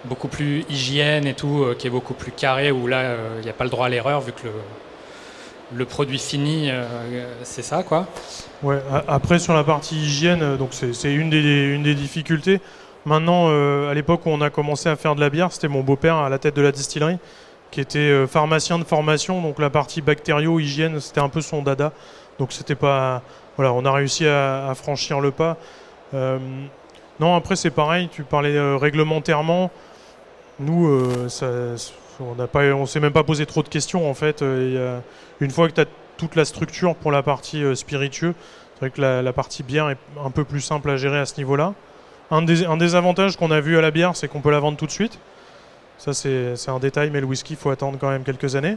beaucoup 0.06 0.28
plus 0.28 0.66
hygiène 0.70 1.28
et 1.28 1.34
tout, 1.34 1.66
qui 1.78 1.88
est 1.88 1.92
beaucoup 1.92 2.14
plus 2.14 2.32
carré, 2.32 2.72
où 2.72 2.88
là, 2.88 3.16
il 3.40 3.44
n'y 3.44 3.50
a 3.50 3.54
pas 3.54 3.64
le 3.64 3.70
droit 3.70 3.86
à 3.86 3.90
l'erreur, 3.90 4.22
vu 4.22 4.32
que 4.32 4.48
le, 5.76 5.86
produit 5.86 6.20
fini, 6.20 6.70
c'est 7.44 7.62
ça, 7.62 7.84
quoi. 7.84 8.08
Ouais, 8.64 8.80
après, 9.08 9.40
sur 9.40 9.54
la 9.54 9.64
partie 9.64 9.96
hygiène, 9.96 10.58
c'est 10.72 11.14
une 11.14 11.30
des, 11.30 11.96
difficultés. 11.96 12.60
Maintenant, 13.06 13.48
euh, 13.50 13.90
à 13.90 13.94
l'époque 13.94 14.26
où 14.26 14.30
on 14.30 14.40
a 14.40 14.50
commencé 14.50 14.88
à 14.88 14.96
faire 14.96 15.16
de 15.16 15.20
la 15.20 15.30
bière, 15.30 15.52
c'était 15.52 15.68
mon 15.68 15.82
beau-père 15.82 16.16
à 16.16 16.30
la 16.30 16.40
tête 16.40 16.56
de 16.56 16.62
la 16.62 16.72
distillerie, 16.72 17.18
qui 17.74 17.82
était 17.82 17.98
euh, 17.98 18.28
pharmacien 18.28 18.78
de 18.78 18.84
formation, 18.84 19.42
donc 19.42 19.58
la 19.58 19.72
partie 19.72 20.02
bactério, 20.02 20.60
hygiène, 20.60 21.00
c'était 21.00 21.22
un 21.22 21.30
peu 21.30 21.42
son 21.42 21.64
dada. 21.64 21.92
Donc 22.38 22.54
c'était 22.54 22.76
pas. 22.76 23.24
Voilà, 23.58 23.74
on 23.74 23.84
a 23.84 23.92
réussi 23.92 24.28
à, 24.28 24.72
franchir 24.76 25.20
le 25.20 25.32
pas. 25.32 25.58
Euh, 26.14 26.38
non, 27.20 27.36
après 27.36 27.56
c'est 27.56 27.72
pareil, 27.72 28.10
tu 28.12 28.24
parlais 28.24 28.60
réglementairement. 28.78 29.72
Nous, 30.60 30.88
on 32.20 32.36
n'a 32.36 32.48
pas, 32.48 32.64
on 32.74 32.86
s'est 32.86 33.00
même 33.00 33.12
pas 33.12 33.24
posé 33.24 33.46
trop 33.46 33.64
de 33.64 33.70
questions 33.70 34.10
en 34.10 34.14
fait. 34.14 34.42
une 34.42 35.52
fois 35.52 35.68
que 35.68 35.74
tu 35.74 35.82
as 35.82 35.86
toute 36.18 36.36
la 36.36 36.46
structure 36.46 36.96
pour 36.96 37.12
la 37.12 37.22
partie 37.22 37.64
spiritueux, 37.76 38.34
c'est 38.74 38.80
vrai 38.82 38.90
que 38.90 39.02
la, 39.02 39.22
la, 39.22 39.34
partie 39.34 39.62
bière 39.62 39.90
est 39.90 39.98
un 40.24 40.32
peu 40.32 40.44
plus 40.44 40.62
simple 40.62 40.90
à 40.90 40.98
gérer 40.98 41.20
à 41.20 41.26
ce 41.26 41.38
niveau-là. 41.38 41.74
Un 42.32 42.42
des, 42.42 42.96
avantages 42.96 43.38
qu'on 43.38 43.52
a 43.52 43.60
vu 43.60 43.78
à 43.78 43.82
la 43.82 43.92
bière, 43.92 44.16
c'est 44.16 44.28
qu'on 44.28 44.42
peut 44.42 44.52
la 44.52 44.60
vendre 44.60 44.78
tout 44.78 44.88
de 44.88 44.92
suite. 44.92 45.20
Ça, 46.04 46.12
c'est 46.14 46.70
un 46.70 46.80
détail, 46.80 47.12
mais 47.12 47.22
le 47.22 47.26
whisky, 47.26 47.54
il 47.54 47.56
faut 47.56 47.70
attendre 47.70 47.98
quand 47.98 48.10
même 48.10 48.26
quelques 48.26 48.58
années. 48.58 48.76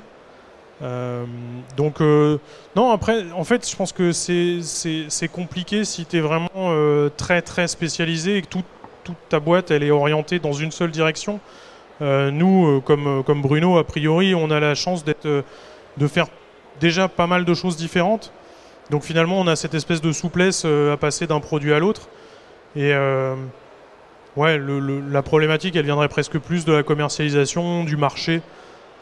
Euh, 0.81 1.25
donc, 1.77 2.01
euh, 2.01 2.39
non, 2.77 2.93
après, 2.93 3.25
en 3.33 3.43
fait, 3.43 3.69
je 3.69 3.75
pense 3.75 3.93
que 3.93 4.13
c'est 4.13 5.29
compliqué 5.33 5.85
si 5.85 6.07
tu 6.07 6.19
es 6.19 6.21
vraiment 6.21 6.49
euh, 6.57 7.09
très 7.17 7.43
très 7.43 7.67
spécialisé 7.67 8.37
et 8.37 8.43
que 8.43 8.47
toute 8.47 9.17
ta 9.29 9.41
boîte, 9.41 9.73
elle 9.73 9.83
est 9.83 9.91
orientée 9.91 10.39
dans 10.39 10.53
une 10.53 10.71
seule 10.71 10.93
direction. 10.93 11.41
nous, 12.01 12.81
comme, 12.83 13.43
Bruno, 13.43 13.77
a 13.77 13.83
priori, 13.83 14.37
on 14.37 14.53
a 14.53 14.61
la 14.61 14.77
chance 14.77 15.03
d'être 15.03 15.27
de 15.27 16.07
faire 16.07 16.29
déjà 16.79 17.09
pas 17.09 17.27
mal 17.27 17.45
de 17.45 17.55
choses 17.55 17.77
différentes. 17.77 18.33
Donc 18.91 19.03
finalement, 19.03 19.41
on 19.41 19.49
a 19.49 19.57
cette 19.57 19.75
espèce 19.75 20.01
de 20.01 20.13
souplesse 20.13 20.65
à 20.65 20.97
passer 20.97 21.27
d'un 21.27 21.41
produit 21.41 21.73
à 21.73 21.81
l'autre. 21.81 22.03
Et 22.77 22.93
euh, 24.39 24.41
ouais, 24.41 24.61
la 25.11 25.23
problématique, 25.23 25.77
elle 25.77 25.85
viendrait 25.85 26.09
presque 26.09 26.39
plus 26.39 26.65
de 26.65 26.73
la 26.73 26.83
commercialisation, 26.83 27.85
du 27.85 27.97
marché 27.97 28.43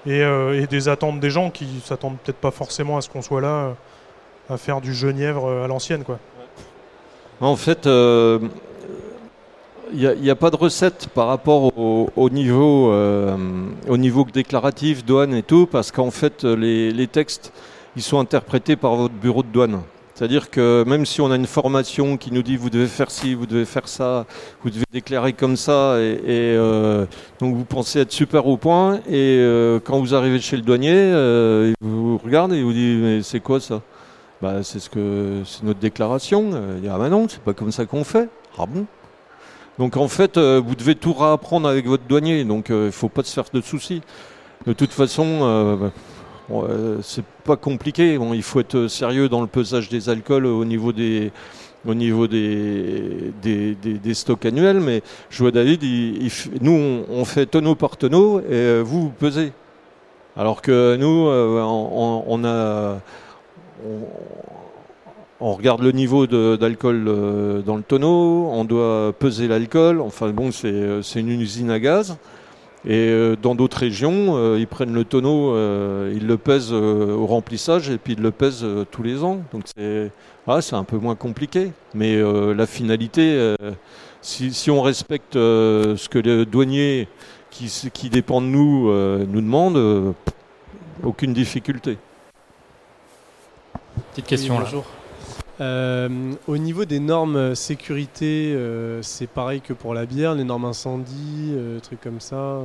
et, 0.07 0.23
euh, 0.23 0.66
des 0.66 0.88
attentes 0.88 1.20
des 1.20 1.31
gens 1.31 1.51
qui 1.51 1.66
s'attendent 1.85 2.18
peut-être 2.25 2.38
pas 2.38 2.51
forcément 2.51 2.97
à 2.97 3.01
ce 3.01 3.09
qu'on 3.09 3.23
soit 3.23 3.40
là 3.40 3.49
euh, 3.49 3.73
à 4.51 4.57
faire 4.57 4.81
du 4.81 4.92
genièvre 4.92 5.49
à 5.64 5.66
l'ancienne. 5.66 6.05
quoi. 6.05 6.18
En 7.40 7.57
fait, 7.57 7.87
il 7.87 8.51
n'y 9.92 10.31
a, 10.31 10.37
pas 10.37 10.51
de 10.51 10.57
recette 10.57 11.09
par 11.14 11.29
rapport 11.29 11.73
au, 11.77 12.31
niveau, 12.31 12.92
au 13.88 13.97
niveau 13.97 14.27
déclaratif, 14.33 15.05
douane 15.05 15.35
et 15.35 15.42
tout, 15.42 15.66
parce 15.66 15.90
qu'en 15.90 16.11
fait, 16.11 16.44
les, 16.44 16.90
les, 16.92 17.07
textes, 17.07 17.53
ils 17.97 18.03
sont 18.03 18.18
interprétés 18.18 18.77
par 18.77 18.97
votre 18.97 19.14
bureau 19.14 19.42
de 19.42 19.49
douane. 19.49 19.81
C'est-à-dire 20.14 20.48
que 20.48 20.85
même 20.87 21.05
si 21.07 21.20
on 21.20 21.33
a 21.33 21.37
une 21.37 21.46
formation 21.46 22.16
qui 22.16 22.33
nous 22.33 22.44
dit 22.44 22.57
vous 22.57 22.70
devez 22.70 22.87
faire 22.87 23.11
ci, 23.11 23.35
vous 23.35 23.46
devez 23.46 23.64
faire 23.64 23.88
ça, 23.88 24.27
vous 24.62 24.70
devez 24.70 24.85
déclarer 24.92 25.33
comme 25.33 25.57
ça, 25.57 25.98
et, 25.98 26.20
euh, 26.29 27.05
donc 27.40 27.57
vous 27.57 27.64
pensez 27.64 27.98
être 27.98 28.12
super 28.12 28.46
au 28.46 28.57
point, 28.57 29.00
et 29.09 29.38
euh, 29.40 29.81
quand 29.83 29.98
vous 29.98 30.14
arrivez 30.14 30.38
chez 30.38 30.55
le 30.55 30.62
douanier, 30.62 30.94
euh, 30.94 31.72
il 31.81 31.88
vous 31.88 32.16
regarde 32.18 32.53
et 32.53 32.59
il 32.59 32.64
vous 32.64 32.72
dit 32.72 32.96
mais 33.03 33.22
c'est 33.22 33.40
quoi 33.40 33.59
ça? 33.59 33.83
Bah, 34.40 34.62
c'est 34.62 34.79
ce 34.79 34.88
que 34.88 35.42
c'est 35.44 35.64
notre 35.64 35.81
déclaration. 35.81 36.50
Il 36.77 36.83
dit 36.83 36.88
ah 36.88 36.98
ben 36.98 37.09
non, 37.09 37.27
c'est 37.29 37.40
pas 37.40 37.53
comme 37.53 37.72
ça 37.72 37.85
qu'on 37.85 38.05
fait. 38.05 38.29
Ah 38.57 38.66
bon? 38.66 38.87
Donc 39.79 39.96
en 39.96 40.07
fait, 40.07 40.38
vous 40.38 40.77
devez 40.77 40.94
tout 40.94 41.12
réapprendre 41.12 41.68
avec 41.68 41.87
votre 41.87 42.05
douanier, 42.05 42.44
donc 42.44 42.66
il 42.68 42.77
ne 42.77 42.90
faut 42.92 43.09
pas 43.09 43.24
se 43.24 43.33
faire 43.33 43.46
de 43.53 43.61
soucis. 43.61 44.00
De 44.66 44.72
toute 44.72 44.92
façon 44.92 45.90
euh, 46.50 46.98
c'est 47.02 47.24
pas 47.44 47.57
compliqué. 47.57 48.18
Bon, 48.18 48.35
il 48.35 48.42
faut 48.42 48.61
être 48.61 48.87
sérieux 48.88 49.28
dans 49.28 49.40
le 49.40 49.46
pesage 49.46 49.88
des 49.88 50.09
alcools 50.09 50.46
au 50.46 50.64
niveau 50.64 50.92
des, 50.92 51.33
stocks 54.12 54.44
annuels, 54.44 54.80
mais 54.80 55.02
je 55.30 55.38
vois 55.38 55.50
David, 55.50 55.83
nous 56.61 57.04
on, 57.09 57.24
fait 57.24 57.46
tonneau 57.46 57.74
par 57.74 57.96
tonneau 57.96 58.40
et 58.40 58.44
euh, 58.52 58.83
vous 58.85 59.02
vous 59.02 59.11
pesez. 59.11 59.52
Alors 60.37 60.62
que 60.62 60.96
nous, 60.96 61.28
euh, 61.28 61.62
on, 61.62 63.00
on, 65.40 65.52
regarde 65.52 65.83
le 65.83 65.92
niveau 65.92 66.26
d'alcool 66.26 67.04
dans 67.64 67.76
le 67.76 67.83
tonneau, 67.83 68.48
on 68.50 68.64
doit 68.64 69.12
peser 69.18 69.48
l'alcool. 69.48 70.00
Enfin 70.00 70.30
bon, 70.30 70.50
c'est 70.50 71.20
une 71.20 71.40
usine 71.40 71.70
à 71.70 71.78
gaz. 71.78 72.18
Et 72.87 73.09
euh, 73.09 73.35
dans 73.35 73.55
d'autres 73.55 73.79
régions, 73.79 74.37
euh, 74.37 74.59
ils 74.59 74.66
prennent 74.66 74.92
le 74.92 75.05
tonneau, 75.05 75.55
euh, 75.55 76.12
ils 76.14 76.27
le 76.27 76.37
pèsent 76.37 76.73
au 76.73 77.27
remplissage 77.27 77.88
et 77.88 77.97
puis 77.97 78.12
ils 78.12 78.23
le 78.23 78.31
pèsent 78.31 78.66
tous 78.90 79.03
les 79.03 79.25
ans. 79.25 79.40
Donc 79.53 79.64
c'est 79.75 80.11
ah, 80.47 80.61
un 80.73 80.85
peu 80.85 80.99
moins 80.99 81.14
compliqué. 81.14 81.73
Mais 81.94 82.20
la 82.55 82.66
finalité, 82.66 83.55
si, 84.20 84.70
on 84.70 84.83
respecte 84.83 85.35
ce 85.35 86.09
que 86.09 86.18
les 86.18 86.44
douaniers 86.44 87.09
qui, 87.51 87.70
qui 87.92 88.11
dépend 88.11 88.42
de 88.42 88.47
nous 88.47 88.92
nous 89.27 89.40
demandent, 89.40 90.14
aucune 91.03 91.33
difficulté. 91.33 91.97
Petite 94.12 94.27
question 94.27 94.59
là. 94.59 94.66
Euh, 95.61 96.09
au 96.49 96.59
niveau 96.59 96.85
des 96.85 96.99
normes 96.99 97.55
sécurité, 97.55 98.53
euh, 98.55 99.03
c'est 99.03 99.29
pareil 99.29 99.61
que 99.61 99.73
pour 99.73 99.95
la 99.95 100.05
bière, 100.05 100.35
les 100.35 100.45
normes 100.45 100.64
incendie, 100.64 101.53
euh, 101.53 101.79
trucs 101.79 102.01
comme 102.01 102.21
ça. 102.21 102.59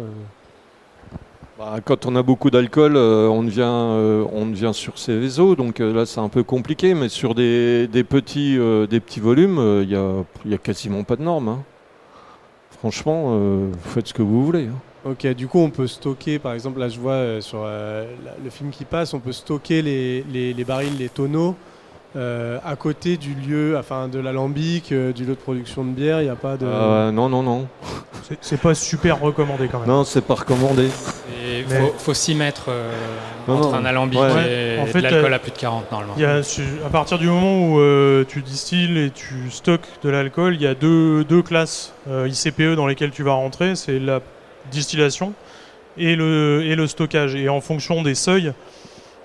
Bah, 1.60 1.75
quand 1.86 2.06
on 2.08 2.15
a 2.15 2.23
beaucoup 2.23 2.49
d'alcool, 2.49 2.97
on, 2.97 3.43
devient, 3.43 3.63
on 3.63 4.47
devient 4.47 4.71
sur 4.73 4.97
ses 4.97 5.19
réseaux, 5.19 5.56
donc 5.56 5.80
là 5.80 6.06
c'est 6.06 6.21
un 6.21 6.30
peu 6.30 6.41
compliqué, 6.41 6.93
mais 6.93 7.10
sur 7.10 7.36
des, 7.36 7.88
petits, 8.08 8.58
des 8.89 8.99
petits 8.99 9.19
volumes, 9.19 9.82
il 9.84 9.89
n'y 9.89 9.95
a, 9.95 10.23
y 10.45 10.54
a, 10.54 10.58
quasiment 10.58 11.04
pas 11.04 11.17
de 11.17 11.23
normes. 11.23 11.49
Hein. 11.49 11.63
Franchement, 12.80 13.38
vous 13.38 13.89
faites 13.89 14.08
ce 14.08 14.13
que 14.13 14.21
vous 14.21 14.45
voulez. 14.45 14.67
Hein. 14.67 15.12
Ok, 15.12 15.28
du 15.28 15.47
coup 15.47 15.60
on 15.60 15.69
peut 15.69 15.88
stocker, 15.88 16.39
par 16.39 16.54
exemple 16.54 16.80
là 16.80 16.88
je 16.88 16.99
vois 16.99 17.41
sur 17.41 17.65
le 17.65 18.49
film 18.49 18.69
qui 18.69 18.86
passe, 18.86 19.13
on 19.13 19.19
peut 19.19 19.34
stocker 19.34 19.82
les, 19.82 20.23
les 20.54 20.63
barils, 20.63 20.97
les 20.97 21.10
tonneaux 21.10 21.56
euh, 22.15 22.58
à 22.65 22.76
côté 22.76 23.17
du 23.17 23.36
lieu, 23.36 23.78
enfin 23.78 24.08
de 24.08 24.17
l'alambic, 24.17 24.91
euh, 24.91 25.13
du 25.13 25.26
lieu 25.26 25.36
de 25.36 25.39
production 25.39 25.84
de 25.84 25.91
bière, 25.91 26.22
il 26.22 26.24
n'y 26.24 26.30
a 26.32 26.36
pas 26.36 26.58
de. 26.58 26.65
Euh, 26.65 27.12
non, 27.12 27.30
non, 27.30 27.43
non. 27.43 27.67
C'est 28.41 28.60
pas 28.60 28.74
super 28.74 29.19
recommandé 29.19 29.67
quand 29.67 29.80
même. 29.80 29.88
Non, 29.88 30.04
c'est 30.04 30.26
pas 30.26 30.34
recommandé. 30.34 30.89
Il 31.45 31.65
faut, 32.00 32.13
s'y 32.15 32.34
mettre 32.34 32.69
entre 33.48 33.74
un 33.76 33.86
alambic 33.86 34.19
et, 34.19 34.78
de 34.91 35.00
l'alcool 35.00 35.34
à 35.34 35.39
plus 35.39 35.52
de 35.52 35.58
40 35.58 35.91
normalement. 35.91 36.15
à 36.15 36.89
partir 36.89 37.19
du 37.19 37.28
moment 37.28 37.74
où 37.74 38.26
tu 38.26 38.41
distilles 38.41 38.98
et 38.98 39.12
tu 39.12 39.50
stockes 39.52 39.88
de 40.04 40.10
l'alcool, 40.10 40.56
il 40.56 40.62
y 40.62 40.67
a 40.67 40.76
deux, 40.76 41.24
deux 41.24 41.41
classes 41.41 41.93
ICPE 42.08 42.76
dans 42.76 42.88
lesquelles 42.88 43.12
tu 43.12 43.24
vas 43.24 43.34
rentrer 43.34 43.76
c'est 43.76 44.00
la 44.00 44.19
distillation 44.72 45.34
et 45.98 46.15
le, 46.15 46.63
et 46.65 46.76
le 46.76 46.88
stockage. 46.88 47.36
Et 47.36 47.50
en 47.50 47.62
fonction 47.62 48.04
des 48.04 48.15
seuils, 48.15 48.54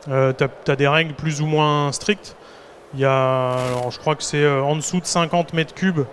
tu 0.06 0.12
as, 0.12 0.34
as, 0.68 0.76
des 0.76 0.88
règles 0.88 1.14
plus 1.14 1.42
ou 1.42 1.46
moins 1.46 1.92
strictes. 1.92 2.36
Il 2.94 3.00
y 3.00 3.04
a, 3.04 3.54
alors 3.54 3.90
je 3.90 3.98
crois 3.98 4.14
que 4.14 4.22
c'est 4.22 4.44
euh, 4.44 4.62
en 4.62 4.76
dessous 4.76 5.00
de 5.00 5.04
50 5.04 5.52
mètres 5.52 5.74
cubes 5.74 6.04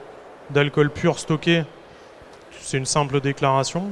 d'alcool 0.50 0.90
pur 0.90 1.20
stocké. 1.20 1.64
C'est 2.60 2.78
une 2.78 2.88
simple 2.88 3.22
déclaration. 3.22 3.92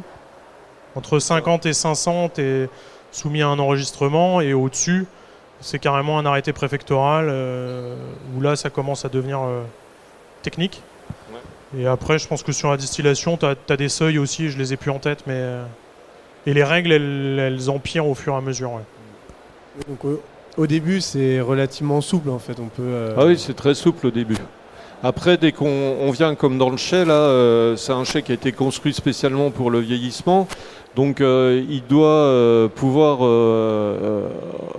Entre 0.95 1.19
50 1.19 1.67
et 1.67 1.73
500, 1.73 2.29
tu 2.35 2.67
soumis 3.11 3.43
à 3.43 3.47
un 3.47 3.59
enregistrement 3.59 4.41
et 4.41 4.53
au-dessus, 4.53 5.05
c'est 5.61 5.77
carrément 5.77 6.17
un 6.17 6.25
arrêté 6.25 6.51
préfectoral 6.51 7.27
euh, 7.29 7.95
où 8.35 8.41
là, 8.41 8.55
ça 8.55 8.71
commence 8.71 9.05
à 9.05 9.09
devenir 9.09 9.41
euh, 9.41 9.61
technique. 10.41 10.81
Et 11.77 11.85
après, 11.85 12.17
je 12.17 12.27
pense 12.27 12.41
que 12.41 12.51
sur 12.51 12.71
la 12.71 12.77
distillation, 12.77 13.37
tu 13.37 13.45
as, 13.45 13.77
des 13.77 13.89
seuils 13.89 14.17
aussi, 14.17 14.49
je 14.49 14.57
les 14.57 14.73
ai 14.73 14.77
plus 14.77 14.89
en 14.89 14.97
tête, 14.97 15.25
mais. 15.27 15.39
et 16.47 16.53
les 16.55 16.63
règles, 16.63 16.91
elles, 16.91 17.69
empirent 17.69 18.07
au 18.07 18.15
fur 18.15 18.33
et 18.33 18.37
à 18.37 18.41
mesure. 18.41 18.71
Donc, 19.87 20.19
au 20.59 20.67
début, 20.67 20.99
c'est 20.99 21.39
relativement 21.39 22.01
souple 22.01 22.29
en 22.29 22.39
fait. 22.39 22.59
On 22.59 22.67
peut. 22.67 22.83
euh, 22.83 23.15
Ah 23.17 23.25
oui, 23.25 23.37
c'est 23.37 23.55
très 23.55 23.73
souple 23.73 24.07
au 24.07 24.11
début. 24.11 24.37
Après, 25.01 25.37
dès 25.37 25.53
qu'on 25.53 25.95
on 26.01 26.11
vient 26.11 26.35
comme 26.35 26.57
dans 26.57 26.69
le 26.69 26.75
chai, 26.75 27.05
là, 27.05 27.13
euh, 27.13 27.77
c'est 27.77 27.93
un 27.93 28.03
chai 28.03 28.21
qui 28.21 28.33
a 28.33 28.35
été 28.35 28.51
construit 28.51 28.93
spécialement 28.93 29.49
pour 29.49 29.71
le 29.71 29.79
vieillissement. 29.79 30.49
Donc, 30.97 31.21
euh, 31.21 31.63
il 31.69 31.83
doit 31.83 32.69
pouvoir 32.75 33.19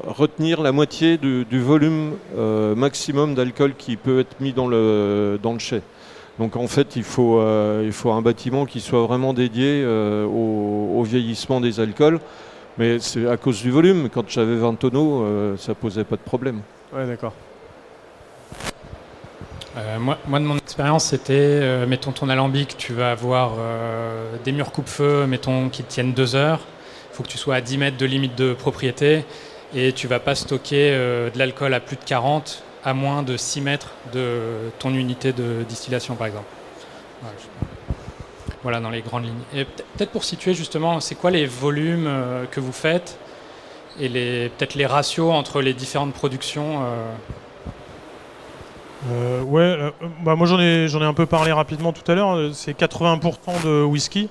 retenir 0.06 0.60
la 0.60 0.72
moitié 0.72 1.16
du, 1.16 1.60
volume 1.60 2.12
maximum 2.76 3.34
d'alcool 3.34 3.72
qui 3.78 3.96
peut 3.96 4.20
être 4.20 4.38
mis 4.40 4.52
dans 4.52 4.68
le, 4.68 5.38
dans 5.42 5.54
le 5.54 5.58
chai. 5.58 5.80
Donc, 6.38 6.56
en 6.56 6.66
fait, 6.66 6.96
il 6.96 7.04
faut, 7.04 7.40
il 7.82 7.92
faut 7.92 8.10
un 8.10 8.20
bâtiment 8.20 8.66
qui 8.66 8.80
soit 8.80 9.06
vraiment 9.06 9.32
dédié 9.32 9.86
au 9.86 11.02
vieillissement 11.04 11.62
des 11.62 11.80
alcools. 11.80 12.20
Mais 12.80 12.98
c'est 12.98 13.28
à 13.28 13.36
cause 13.36 13.60
du 13.60 13.70
volume. 13.70 14.08
Quand 14.08 14.24
j'avais 14.26 14.56
20 14.56 14.74
tonneaux, 14.76 15.22
euh, 15.22 15.54
ça 15.58 15.74
posait 15.74 16.02
pas 16.02 16.16
de 16.16 16.22
problème. 16.22 16.62
Ouais, 16.94 17.06
d'accord. 17.06 17.34
Euh, 19.76 19.98
moi, 19.98 20.16
moi, 20.26 20.38
de 20.40 20.46
mon 20.46 20.56
expérience, 20.56 21.04
c'était, 21.04 21.34
euh, 21.34 21.86
mettons 21.86 22.12
ton 22.12 22.30
alambic, 22.30 22.78
tu 22.78 22.94
vas 22.94 23.10
avoir 23.10 23.52
euh, 23.58 24.34
des 24.44 24.52
murs 24.52 24.72
coupe-feu, 24.72 25.26
mettons, 25.26 25.68
qui 25.68 25.82
tiennent 25.82 26.14
deux 26.14 26.34
heures. 26.34 26.60
Il 27.12 27.16
faut 27.16 27.22
que 27.22 27.28
tu 27.28 27.36
sois 27.36 27.56
à 27.56 27.60
10 27.60 27.76
mètres 27.76 27.98
de 27.98 28.06
limite 28.06 28.34
de 28.38 28.54
propriété 28.54 29.26
et 29.74 29.92
tu 29.92 30.06
vas 30.06 30.18
pas 30.18 30.34
stocker 30.34 30.90
euh, 30.94 31.28
de 31.28 31.38
l'alcool 31.38 31.74
à 31.74 31.80
plus 31.80 31.96
de 31.96 32.04
40 32.06 32.62
à 32.82 32.94
moins 32.94 33.22
de 33.22 33.36
6 33.36 33.60
mètres 33.60 33.92
de 34.14 34.40
ton 34.78 34.94
unité 34.94 35.34
de 35.34 35.64
distillation, 35.68 36.14
par 36.14 36.28
exemple. 36.28 36.46
Je- 37.22 37.69
Voilà, 38.62 38.80
dans 38.80 38.90
les 38.90 39.00
grandes 39.02 39.24
lignes. 39.24 39.42
Et 39.54 39.64
peut- 39.64 39.84
peut-être 39.96 40.10
pour 40.12 40.24
situer 40.24 40.54
justement, 40.54 41.00
c'est 41.00 41.14
quoi 41.14 41.30
les 41.30 41.46
volumes 41.46 42.06
euh, 42.06 42.44
que 42.46 42.60
vous 42.60 42.72
faites 42.72 43.18
et 43.98 44.08
peut-être 44.56 44.74
les 44.74 44.86
ratios 44.86 45.32
entre 45.32 45.60
les 45.62 45.74
différentes 45.74 46.14
productions 46.14 46.82
euh, 46.82 47.12
Euh, 49.10 49.42
ouais, 49.42 49.92
bah 50.22 50.36
moi 50.36 50.46
j'en 50.46 50.60
ai, 50.60 50.86
j'en 50.88 51.00
ai 51.00 51.04
un 51.06 51.14
peu 51.14 51.24
parlé 51.26 51.52
rapidement 51.52 51.92
tout 51.92 52.08
à 52.10 52.14
l'heure. 52.14 52.54
C'est 52.54 52.72
80% 52.78 53.62
de 53.64 53.82
whisky 53.82 54.28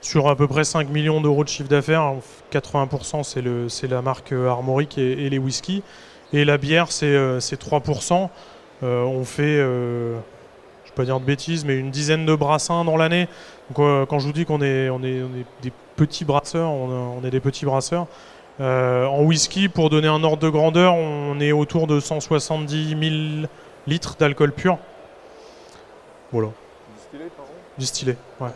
sur 0.00 0.28
à 0.28 0.36
peu 0.36 0.46
près 0.46 0.64
5 0.64 0.88
millions 0.90 1.20
d'euros 1.20 1.44
de 1.44 1.48
chiffre 1.48 1.68
d'affaires. 1.68 2.14
80% 2.52 3.24
c'est, 3.24 3.42
le, 3.42 3.68
c'est 3.68 3.88
la 3.88 4.02
marque 4.02 4.32
Armoric 4.32 4.98
et, 4.98 5.28
les 5.30 5.38
whisky. 5.38 5.82
Et 6.32 6.44
la 6.44 6.58
bière 6.58 6.92
c'est, 6.92 7.40
c'est 7.40 7.60
3%. 7.60 8.30
Euh, 8.82 9.02
on 9.04 9.24
fait, 9.24 9.58
pas 10.96 11.04
dire 11.04 11.20
de 11.20 11.24
bêtises, 11.24 11.64
mais 11.64 11.76
une 11.78 11.90
dizaine 11.92 12.26
de 12.26 12.34
brassins 12.34 12.84
dans 12.84 12.96
l'année. 12.96 13.28
Donc, 13.70 13.78
euh, 13.78 14.06
quand 14.06 14.18
je 14.18 14.26
vous 14.26 14.32
dis 14.32 14.44
qu'on 14.44 14.60
est, 14.62 14.88
on 14.90 15.02
est, 15.04 15.22
on 15.22 15.30
est 15.38 15.44
des 15.62 15.72
petits 15.96 16.24
brasseurs, 16.24 16.70
on, 16.70 17.18
on 17.22 17.24
est 17.24 17.30
des 17.30 17.40
petits 17.40 17.64
brasseurs. 17.66 18.06
Euh, 18.60 19.04
en 19.06 19.22
whisky, 19.22 19.68
pour 19.68 19.90
donner 19.90 20.08
un 20.08 20.24
ordre 20.24 20.38
de 20.42 20.48
grandeur, 20.48 20.94
on 20.94 21.38
est 21.40 21.52
autour 21.52 21.86
de 21.86 22.00
170 22.00 22.88
000 23.38 23.46
litres 23.86 24.16
d'alcool 24.18 24.52
pur. 24.52 24.78
Voilà. 26.32 26.48
Distillé, 27.78 28.16
ouais. 28.40 28.48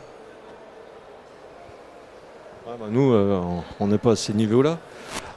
Ah 2.66 2.70
bah 2.78 2.86
nous, 2.90 3.12
euh, 3.12 3.40
on 3.80 3.86
n'est 3.88 3.98
pas 3.98 4.12
à 4.12 4.16
ces 4.16 4.32
niveaux-là. 4.32 4.78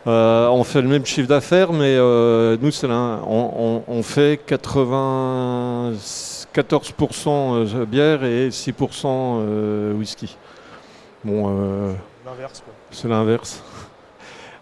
Euh, 0.06 0.48
on 0.50 0.64
fait 0.64 0.82
le 0.82 0.88
même 0.88 1.06
chiffre 1.06 1.28
d'affaires, 1.28 1.74
mais 1.74 1.96
euh, 1.98 2.58
nous, 2.62 2.72
c'est 2.72 2.88
l'un- 2.88 3.22
on, 3.26 3.84
on- 3.88 3.94
on 3.94 4.04
fait 4.04 4.40
94% 6.54 7.86
bière 7.86 8.24
et 8.24 8.50
6% 8.50 9.06
euh, 9.08 9.94
whisky. 9.94 10.38
Bon, 11.24 11.46
euh, 11.50 11.94
c'est 12.92 13.08
l'inverse. 13.08 13.64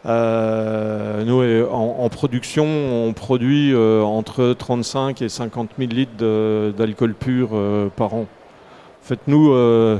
Euh, 0.03 1.23
nous, 1.25 1.67
en, 1.71 1.97
en 2.03 2.09
production, 2.09 2.65
on 2.65 3.13
produit 3.13 3.71
euh, 3.71 4.01
entre 4.01 4.53
35 4.57 5.21
et 5.21 5.29
50 5.29 5.69
000 5.77 5.91
litres 5.91 6.71
d'alcool 6.75 7.13
pur 7.13 7.49
euh, 7.53 7.87
par 7.95 8.15
an. 8.15 8.21
En 8.21 9.03
fait, 9.03 9.19
nous, 9.27 9.51
euh, 9.51 9.99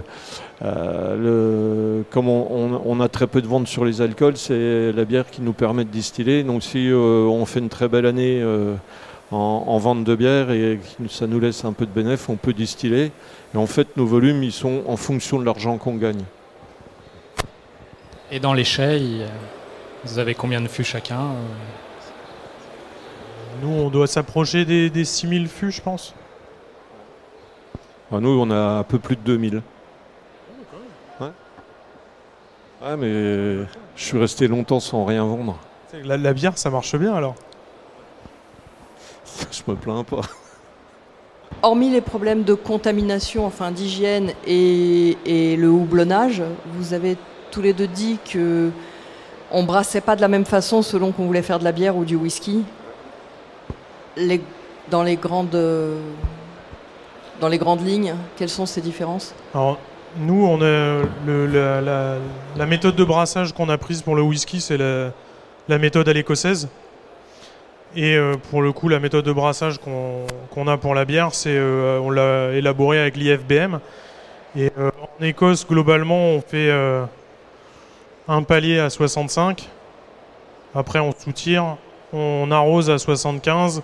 euh, 0.63 1.17
le, 1.99 2.04
comme 2.10 2.30
on, 2.30 2.47
on- 2.49 2.82
on 2.84 2.99
a 2.99 3.10
très 3.10 3.27
peu 3.27 3.43
de 3.43 3.47
ventes 3.47 3.67
sur 3.67 3.86
les 3.86 4.01
alcools, 4.01 4.38
c'est 4.38 4.91
la 4.91 5.06
bière 5.06 5.30
qui 5.30 5.43
nous 5.43 5.54
permet 5.54 5.84
de 5.86 5.91
distiller. 5.91 6.41
Donc, 6.41 6.63
si 6.63 6.89
euh, 6.89 7.25
on 7.25 7.45
fait 7.45 7.60
une 7.60 7.69
très 7.69 7.88
belle 7.88 8.08
année 8.08 8.39
euh, 8.41 8.73
en, 9.31 9.63
en 9.67 9.77
vente 9.77 10.03
de 10.03 10.15
bière 10.15 10.51
et 10.51 10.79
ça 11.09 11.27
nous 11.27 11.39
laisse 11.39 11.63
un 11.65 11.73
peu 11.73 11.85
de 11.85 11.91
bénéfice, 11.91 12.27
on 12.29 12.35
peut 12.35 12.53
distiller. 12.53 13.11
Et 13.53 13.57
en 13.57 13.67
fait, 13.67 13.97
nos 13.97 14.05
volumes, 14.05 14.43
ils 14.43 14.51
sont 14.51 14.83
en 14.87 14.97
fonction 14.97 15.39
de 15.39 15.45
l'argent 15.45 15.77
qu'on 15.77 15.95
gagne. 15.95 16.23
Et 18.31 18.39
dans 18.39 18.53
les 18.53 18.63
chais, 18.63 19.01
vous 20.05 20.19
avez 20.19 20.35
combien 20.35 20.61
de 20.61 20.67
fûts 20.67 20.83
chacun 20.83 21.19
euh 21.19 21.47
Nous, 23.61 23.69
on 23.69 23.89
doit 23.89 24.07
s'approcher 24.07 24.63
des, 24.65 24.89
des 24.89 25.05
6000 25.05 25.47
fûts, 25.47 25.71
je 25.71 25.81
pense. 25.81 26.13
Enfin, 28.09 28.21
nous, 28.21 28.29
on 28.29 28.49
a 28.51 28.79
un 28.79 28.83
peu 28.83 28.99
plus 28.99 29.15
de 29.15 29.21
2000. 29.21 29.61
Ouais. 31.19 31.27
Ouais, 32.81 32.97
mais 32.97 33.65
je 33.95 34.03
suis 34.03 34.17
resté 34.17 34.47
longtemps 34.47 34.79
sans 34.79 35.05
rien 35.05 35.25
vendre. 35.25 35.57
La, 36.03 36.17
la 36.17 36.33
bière, 36.33 36.57
ça 36.57 36.69
marche 36.69 36.95
bien 36.95 37.13
alors. 37.13 37.35
Je 39.51 39.61
me 39.67 39.75
plains 39.75 40.03
pas. 40.03 40.21
Hormis 41.63 41.89
les 41.89 42.01
problèmes 42.01 42.43
de 42.43 42.53
contamination, 42.53 43.45
enfin 43.45 43.71
d'hygiène 43.71 44.31
et, 44.47 45.17
et 45.25 45.55
le 45.57 45.69
houblonnage, 45.69 46.41
vous 46.73 46.93
avez 46.93 47.17
tous 47.51 47.61
les 47.61 47.73
deux 47.73 47.87
dit 47.87 48.17
que 48.31 48.69
on 49.51 49.63
brassait 49.63 50.01
pas 50.01 50.15
de 50.15 50.21
la 50.21 50.27
même 50.29 50.45
façon 50.45 50.81
selon 50.81 51.11
qu'on 51.11 51.25
voulait 51.25 51.41
faire 51.41 51.59
de 51.59 51.63
la 51.65 51.71
bière 51.73 51.97
ou 51.97 52.05
du 52.05 52.15
whisky. 52.15 52.63
Les- 54.15 54.41
dans, 54.89 55.03
les 55.03 55.17
grandes, 55.17 55.57
dans 57.39 57.47
les 57.47 57.57
grandes 57.57 57.85
lignes, 57.85 58.15
quelles 58.37 58.49
sont 58.49 58.65
ces 58.65 58.81
différences? 58.81 59.33
Alors, 59.53 59.77
nous, 60.17 60.45
on 60.45 60.61
a 60.61 61.01
le- 61.25 61.45
la, 61.47 61.81
la- 61.81 62.17
la 62.57 62.65
méthode 62.65 62.95
de 62.95 63.03
brassage 63.03 63.53
qu'on 63.53 63.69
a 63.69 63.77
prise 63.77 64.01
pour 64.01 64.15
le 64.15 64.21
whisky, 64.21 64.61
c'est 64.61 64.77
la, 64.77 65.11
la 65.67 65.77
méthode 65.77 66.07
à 66.09 66.13
l'écossaise. 66.13 66.69
Et 67.95 68.15
euh, 68.15 68.36
pour 68.49 68.62
le 68.62 68.71
coup, 68.71 68.88
la 68.88 68.99
méthode 68.99 69.25
de 69.25 69.34
brassage 69.34 69.77
qu'on 69.80 70.67
a 70.67 70.77
pour 70.77 70.95
la 70.95 71.04
bière, 71.04 71.34
c'est 71.34 71.49
euh, 71.49 71.99
on 71.99 72.10
l'a 72.10 72.51
élaborée 72.54 72.99
avec 72.99 73.17
l'IFBM. 73.17 73.80
Et 74.56 74.71
euh, 74.77 74.91
en 75.01 75.23
Écosse, 75.23 75.67
globalement, 75.67 76.30
on 76.30 76.41
fait 76.41 76.71
un 78.27 78.43
palier 78.43 78.80
à 78.80 78.89
65. 78.89 79.67
Après, 80.73 80.99
on 80.99 81.12
soutire, 81.12 81.75
on 82.13 82.49
arrose 82.49 82.89
à 82.89 82.97
75, 82.97 83.84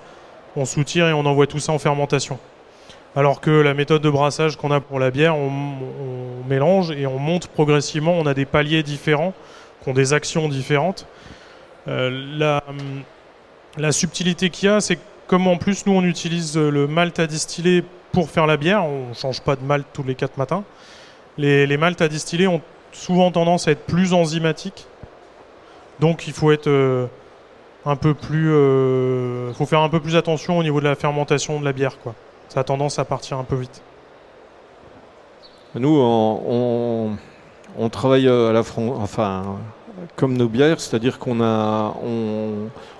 on 0.56 0.64
soutire 0.64 1.08
et 1.08 1.14
on 1.14 1.26
envoie 1.26 1.48
tout 1.48 1.60
ça 1.60 1.74
en 1.74 1.80
fermentation. 1.80 2.40
Alors 3.14 3.42
que 3.42 3.52
la 3.52 3.74
méthode 3.74 4.02
de 4.02 4.10
brassage 4.10 4.56
qu'on 4.56 4.72
a 4.72 4.80
pour 4.80 5.00
la 5.00 5.12
bière, 5.12 5.36
on, 5.36 5.50
on 5.50 6.48
mélange 6.48 6.92
et 6.92 7.08
on 7.08 7.20
monte 7.20 7.48
progressivement. 7.48 8.14
On 8.14 8.26
a 8.26 8.34
des 8.34 8.46
paliers 8.46 8.84
différents, 8.84 9.34
qui 9.84 9.90
ont 9.90 9.94
des 9.94 10.14
actions 10.14 10.48
différentes. 10.48 11.08
La, 11.88 12.64
hum, 12.70 13.04
la 13.78 13.92
subtilité 13.92 14.50
qu'il 14.50 14.70
y 14.70 14.72
a, 14.72 14.82
c'est 14.82 15.00
comme 15.28 15.48
en 15.48 15.58
plus 15.58 15.86
nous 15.86 15.94
on 15.94 16.04
utilise 16.04 16.58
euh, 16.58 16.70
le 16.70 16.88
malt 16.88 17.20
à 17.20 17.28
distiller 17.28 17.84
pour 18.12 18.30
faire 18.30 18.48
la 18.48 18.58
bière, 18.58 18.84
on 18.86 19.14
change 19.14 19.42
pas 19.42 19.56
de 19.56 19.64
malt 19.64 19.86
tous 19.94 20.04
les 20.04 20.16
quatre 20.16 20.38
matins. 20.38 20.64
Les, 21.38 21.68
les 21.68 21.78
à 22.02 22.08
distiller 22.08 22.48
ont 22.48 22.62
souvent 22.92 23.32
tendance 23.32 23.68
à 23.68 23.72
être 23.72 23.86
plus 23.86 24.14
enzymatiques. 24.14 24.88
Donc 26.00 26.28
il 26.28 26.34
faut 26.34 26.52
être 26.52 26.68
euh, 26.68 27.06
un 27.86 27.96
peu 27.96 28.14
plus, 28.14 28.50
euh, 28.52 29.54
faire 29.66 29.82
un 29.82 29.90
peu 29.90 30.00
plus 30.00 30.16
attention 30.16 30.58
au 30.58 30.64
niveau 30.64 30.80
de 30.80 30.86
la 30.86 30.96
fermentation 30.96 31.60
de 31.60 31.66
la 31.66 31.74
bière, 31.74 32.00
quoi 32.00 32.16
ça 32.50 32.62
a 32.62 32.64
tendance 32.64 32.98
à 32.98 33.06
partir 33.06 33.38
un 33.38 33.44
peu 33.44 33.56
vite. 33.56 33.82
Nous, 35.76 35.96
on, 36.00 37.18
on- 37.78 37.90
travaille 37.90 38.28
à 38.28 38.52
la 38.52 38.64
fron- 38.64 38.96
enfin, 38.96 39.58
comme 40.16 40.38
nos 40.38 40.48
bières, 40.48 40.80
c'est-à-dire 40.80 41.20
qu'on 41.20 41.42
a, 41.42 41.96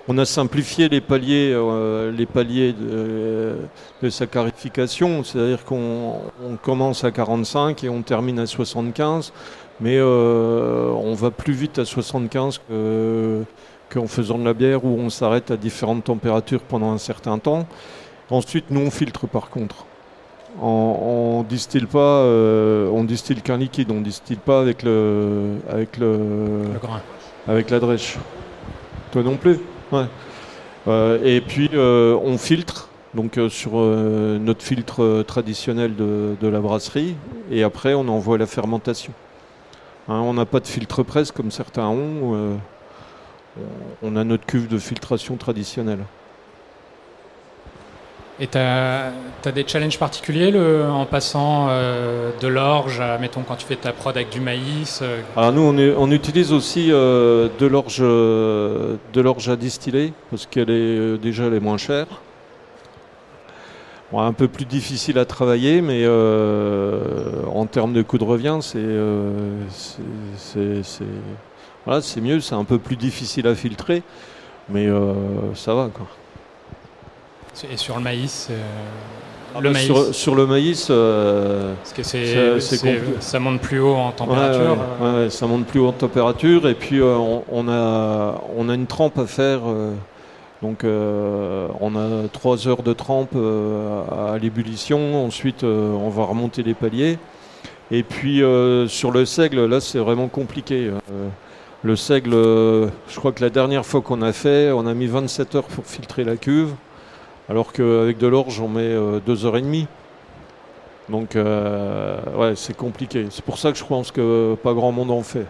on, 0.08 0.18
a 0.18 0.24
simplifié 0.24 0.88
les 0.88 1.00
paliers, 1.00 1.52
euh, 1.54 2.10
les 2.10 2.26
paliers 2.26 2.72
de, 2.72 3.56
de 4.02 4.10
saccharification, 4.10 5.22
c'est-à-dire 5.24 5.64
qu'on 5.64 6.14
on 6.44 6.56
commence 6.56 7.04
à 7.04 7.10
45 7.10 7.84
et 7.84 7.88
on 7.88 8.02
termine 8.02 8.38
à 8.38 8.46
75, 8.46 9.32
mais 9.80 9.96
euh, 9.96 10.90
on 10.90 11.14
va 11.14 11.30
plus 11.30 11.52
vite 11.52 11.78
à 11.78 11.84
75 11.84 12.60
que 12.68 13.44
qu'en 13.90 14.06
faisant 14.06 14.38
de 14.38 14.44
la 14.44 14.52
bière 14.52 14.84
où 14.84 14.98
on 14.98 15.08
s'arrête 15.08 15.50
à 15.50 15.56
différentes 15.56 16.04
températures 16.04 16.60
pendant 16.60 16.92
un 16.92 16.98
certain 16.98 17.38
temps. 17.38 17.66
Ensuite, 18.28 18.66
nous 18.70 18.80
on 18.80 18.90
filtre 18.90 19.26
par 19.26 19.48
contre. 19.48 19.87
On, 20.60 21.44
distille 21.48 21.86
pas, 21.86 21.98
euh, 21.98 22.90
on 22.90 23.04
distille 23.04 23.40
qu'un 23.42 23.58
liquide, 23.58 23.90
on 23.90 24.00
distille 24.00 24.36
pas 24.36 24.60
avec 24.60 24.82
le, 24.82 25.58
avec 25.68 25.98
le, 25.98 26.64
Le 26.72 26.78
grain. 26.80 27.00
avec 27.46 27.70
la 27.70 27.78
drèche. 27.78 28.16
Toi 29.12 29.22
non 29.22 29.36
plus? 29.36 29.58
Ouais. 29.92 30.06
Euh, 30.88 31.18
et 31.22 31.40
puis 31.40 31.70
euh, 31.74 32.18
on 32.22 32.38
filtre, 32.38 32.88
donc 33.14 33.38
sur 33.50 33.76
notre 33.76 34.62
filtre 34.62 35.22
traditionnel 35.26 35.94
de, 35.94 36.34
de 36.40 36.48
la 36.48 36.60
brasserie, 36.60 37.14
et 37.50 37.62
après 37.62 37.94
on 37.94 38.08
envoie 38.08 38.36
la 38.36 38.46
fermentation. 38.46 39.12
Hein, 40.08 40.20
on 40.20 40.34
n'a 40.34 40.46
pas 40.46 40.60
de 40.60 40.66
filtre 40.66 41.02
presse 41.02 41.30
comme 41.30 41.50
certains 41.50 41.86
ont. 41.86 42.58
on 44.02 44.16
a 44.16 44.24
notre 44.24 44.44
cuve 44.46 44.66
de 44.66 44.78
filtration 44.78 45.36
traditionnelle. 45.36 46.00
Et 48.40 48.46
tu 48.46 48.56
as, 48.56 49.12
des 49.52 49.66
challenges 49.66 49.98
particuliers 49.98 50.54
en 50.56 51.06
passant 51.06 51.66
euh, 51.70 52.30
de 52.40 52.46
l'orge 52.46 53.02
mettons, 53.20 53.42
quand 53.42 53.56
tu 53.56 53.66
fais 53.66 53.76
ta 53.76 53.92
prod 53.92 54.14
avec 54.14 54.30
du 54.30 54.40
maïs 54.40 55.00
euh, 55.02 55.22
Alors 55.36 55.52
nous, 55.52 55.62
on, 55.62 56.10
utilise 56.10 56.52
aussi 56.52 56.92
euh, 56.92 57.48
de 57.58 59.20
l'orge 59.20 59.48
à 59.48 59.56
distiller, 59.56 60.12
parce 60.30 60.46
qu'elle 60.46 60.70
est 60.70 61.18
déjà 61.18 61.48
les 61.48 61.58
moins 61.58 61.78
chère. 61.78 62.06
un 64.12 64.32
peu 64.32 64.46
plus 64.46 64.66
difficile 64.66 65.18
à 65.18 65.24
travailler, 65.24 65.80
mais 65.80 66.06
en 66.06 67.66
termes 67.66 67.92
de 67.92 68.02
coût 68.02 68.18
de 68.18 68.24
revient, 68.24 68.58
c'est 68.60 68.78
voilà, 71.84 72.02
mieux, 72.20 72.40
c'est 72.40 72.54
un 72.54 72.64
peu 72.64 72.78
plus 72.78 72.96
difficile 72.96 73.48
à 73.48 73.54
filtrer, 73.56 74.02
mais 74.68 74.86
ça 75.54 75.74
va. 75.74 75.88
Quoi. 75.92 76.06
Et 77.64 77.76
sur 77.76 77.96
le 77.96 78.02
maïs 78.02 78.48
euh, 78.50 78.56
ah 79.54 79.60
le 79.60 79.70
bah, 79.70 79.72
maïs. 79.72 80.12
Sur, 80.12 80.34
le 80.34 80.46
maïs, 80.46 80.88
euh, 80.90 81.74
Parce 81.82 81.92
que 81.92 83.20
ça 83.20 83.40
monte 83.40 83.60
plus 83.60 83.80
haut 83.80 83.94
en 83.94 84.12
température. 84.12 84.76
Ouais, 85.00 85.30
ça 85.30 85.46
monte 85.46 85.66
plus 85.66 85.80
haut 85.80 85.88
en 85.88 85.92
température 85.92 86.68
et 86.68 86.74
puis 86.74 87.00
euh, 87.00 87.16
on, 87.50 87.68
a, 87.68 88.40
on 88.56 88.68
a 88.68 88.74
une 88.74 88.86
trempe 88.86 89.18
à 89.18 89.26
faire. 89.26 89.60
donc 90.62 90.84
on 90.84 91.96
a 91.96 92.28
trois 92.28 92.68
heures 92.68 92.82
de 92.82 92.92
trempe 92.92 93.34
à, 93.34 94.38
l'ébullition. 94.38 95.24
Ensuite 95.24 95.64
on 95.64 96.10
va 96.10 96.24
remonter 96.24 96.62
les 96.62 96.74
paliers. 96.74 97.18
Et 97.90 98.02
puis 98.02 98.42
sur 98.88 99.10
le 99.10 99.24
seigle, 99.24 99.64
là 99.64 99.80
c'est 99.80 99.98
vraiment 99.98 100.28
compliqué. 100.28 100.90
le 101.82 101.96
seigle, 101.96 102.32
je 102.32 103.16
crois 103.16 103.32
que 103.32 103.42
la 103.42 103.50
dernière 103.50 103.86
fois 103.86 104.02
qu'on 104.02 104.22
a 104.22 104.32
fait, 104.32 104.70
on 104.70 104.86
a 104.86 104.94
mis 104.94 105.06
27 105.06 105.54
heures 105.54 105.64
pour 105.64 105.86
filtrer 105.86 106.22
la 106.22 106.36
cuve 106.36 106.74
alors 107.48 107.72
qu'avec 107.72 108.18
de 108.18 108.26
l'orge, 108.26 108.60
on 108.60 108.68
met 108.68 108.82
euh, 108.82 109.20
deux 109.24 109.46
heures 109.46 109.56
et 109.56 109.62
demie. 109.62 109.86
Donc, 111.08 111.36
euh, 111.36 112.18
ouais, 112.36 112.54
c'est 112.54 112.76
compliqué. 112.76 113.26
C'est 113.30 113.44
pour 113.44 113.58
ça 113.58 113.72
que 113.72 113.78
je 113.78 113.84
pense 113.84 114.10
que 114.10 114.54
pas 114.62 114.74
grand 114.74 114.92
monde 114.92 115.10
en 115.10 115.22
fait. 115.22 115.46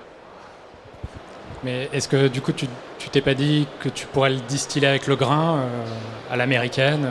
Mais 1.64 1.88
est-ce 1.92 2.06
que 2.06 2.28
du 2.28 2.40
coup, 2.40 2.52
tu 2.52 2.68
t'es 3.10 3.20
pas 3.20 3.34
dit 3.34 3.66
que 3.80 3.88
tu 3.88 4.06
pourrais 4.06 4.30
le 4.30 4.36
distiller 4.48 4.86
avec 4.86 5.08
le 5.08 5.16
grain 5.16 5.58
euh, 5.58 5.84
à 6.30 6.36
l'américaine 6.36 7.08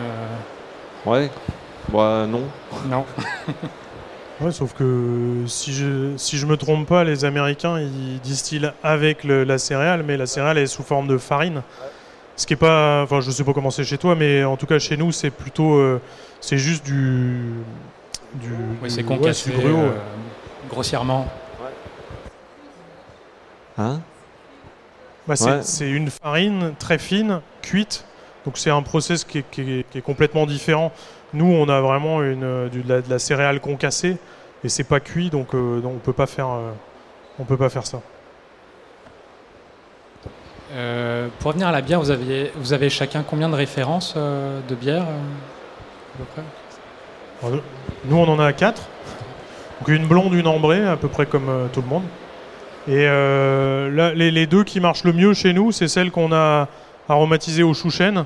Ouais, 1.05 1.29
bah 1.91 2.25
non. 2.29 2.43
Non. 2.87 3.03
ouais, 4.41 4.51
sauf 4.51 4.73
que 4.73 5.43
si 5.47 5.73
je 5.73 6.15
si 6.15 6.37
je 6.37 6.45
me 6.45 6.55
trompe 6.55 6.87
pas, 6.87 7.03
les 7.03 7.25
Américains 7.25 7.77
ils 7.77 8.21
distillent 8.21 8.71
avec 8.83 9.25
la 9.25 9.57
céréale, 9.57 10.03
mais 10.03 10.15
la 10.15 10.27
céréale 10.27 10.59
est 10.59 10.67
sous 10.67 10.83
forme 10.83 11.09
de 11.09 11.17
farine. 11.17 11.61
Ce 12.37 12.45
qui 12.45 12.53
est 12.53 12.57
pas, 12.57 13.01
enfin, 13.01 13.19
je 13.19 13.31
sais 13.31 13.43
pas 13.43 13.51
comment 13.51 13.71
c'est 13.71 13.83
chez 13.83 13.97
toi, 13.97 14.13
mais 14.13 14.43
en 14.43 14.57
tout 14.57 14.67
cas 14.67 14.77
chez 14.77 14.95
nous, 14.95 15.11
c'est 15.11 15.31
plutôt, 15.31 15.73
euh, 15.73 15.99
c'est 16.39 16.59
juste 16.59 16.85
du, 16.85 17.55
du. 18.35 18.53
Oui, 18.81 18.91
c'est 18.91 19.01
concassé 19.01 19.51
euh, 19.51 19.89
grossièrement. 20.69 21.27
Hein? 23.79 24.01
Bah, 25.27 25.35
c'est 25.35 25.89
une 25.89 26.11
farine 26.11 26.75
très 26.77 26.99
fine, 26.99 27.41
cuite. 27.63 28.05
Donc 28.45 28.59
c'est 28.59 28.69
un 28.69 28.83
process 28.83 29.23
qui 29.23 29.39
est, 29.39 30.01
complètement 30.01 30.45
différent. 30.45 30.91
Nous, 31.33 31.51
on 31.51 31.67
a 31.69 31.81
vraiment 31.81 32.21
une, 32.21 32.69
de, 32.69 33.03
la, 33.09 33.17
céréale 33.17 33.59
concassée 33.59 34.17
et 34.63 34.69
c'est 34.69 34.83
pas 34.83 34.99
cuit, 34.99 35.31
donc, 35.31 35.55
euh, 35.55 35.81
donc 35.81 35.93
on 35.95 35.99
peut 35.99 36.13
pas 36.13 36.27
faire, 36.27 36.49
on 37.39 37.45
peut 37.45 37.57
pas 37.57 37.69
faire 37.69 37.87
ça. 37.87 37.99
Euh, 40.73 41.27
pour 41.39 41.49
revenir 41.49 41.67
à 41.67 41.71
la 41.71 41.81
bière, 41.81 41.99
vous, 41.99 42.11
aviez, 42.11 42.51
vous 42.55 42.73
avez 42.73 42.89
chacun 42.89 43.23
combien 43.23 43.47
de 43.49 43.55
références 43.55 44.15
euh, 44.17 44.59
de 44.67 44.75
bière 44.75 45.05
euh, 47.43 47.57
Nous, 48.05 48.17
on 48.17 48.27
en 48.27 48.39
a 48.39 48.51
quatre. 48.53 48.83
Donc 49.79 49.89
une 49.89 50.07
blonde, 50.07 50.33
une 50.33 50.47
ambrée, 50.47 50.85
à 50.85 50.97
peu 50.97 51.07
près 51.07 51.25
comme 51.25 51.69
tout 51.71 51.81
le 51.81 51.87
monde. 51.87 52.03
Et 52.87 53.05
les, 54.31 54.47
deux 54.47 54.63
qui 54.63 54.79
marchent 54.79 55.03
le 55.03 55.13
mieux 55.13 55.33
chez 55.33 55.53
nous, 55.53 55.71
c'est 55.71 55.87
celle 55.87 56.09
qu'on 56.09 56.33
a 56.33 56.67
aromatisée 57.07 57.63
au 57.63 57.73
chou 57.73 57.91
chêne 57.91 58.25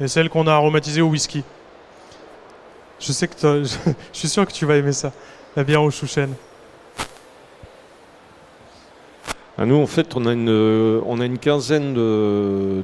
et 0.00 0.06
celle 0.06 0.28
qu'on 0.28 0.46
a 0.46 0.52
aromatisée 0.52 1.02
au 1.02 1.08
whisky. 1.08 1.42
Je 3.00 3.10
sais 3.10 3.26
que 3.26 3.34
je 3.64 3.68
suis 4.12 4.28
sûr 4.28 4.46
que 4.46 4.52
tu 4.52 4.64
vas 4.64 4.76
aimer 4.76 4.92
ça, 4.92 5.12
la 5.56 5.64
bière 5.64 5.82
au 5.82 5.90
chou. 5.90 6.06
Ah, 9.58 9.66
nous, 9.66 9.76
en 9.76 9.86
fait, 9.86 10.16
on 10.16 10.24
a 10.24 10.32
une, 10.32 10.48
euh, 10.48 11.02
on 11.06 11.20
a 11.20 11.26
une 11.26 11.38
quinzaine 11.38 11.92
de, 11.92 12.82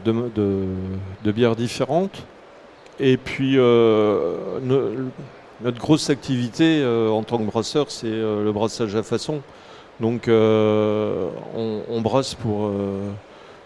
bières 1.24 1.56
différentes. 1.56 2.26
Et 3.00 3.16
puis, 3.16 3.54
euh, 3.56 4.36
notre 5.62 5.78
grosse 5.78 6.10
activité 6.10 6.80
euh, 6.82 7.08
en 7.08 7.22
tant 7.22 7.38
que 7.38 7.44
brasseur, 7.44 7.90
c'est 7.90 8.10
le 8.10 8.50
brassage 8.52 8.94
à 8.96 9.02
façon. 9.02 9.40
Donc, 9.98 10.28
on, 10.28 12.00
brasse 12.02 12.34
pour, 12.34 12.70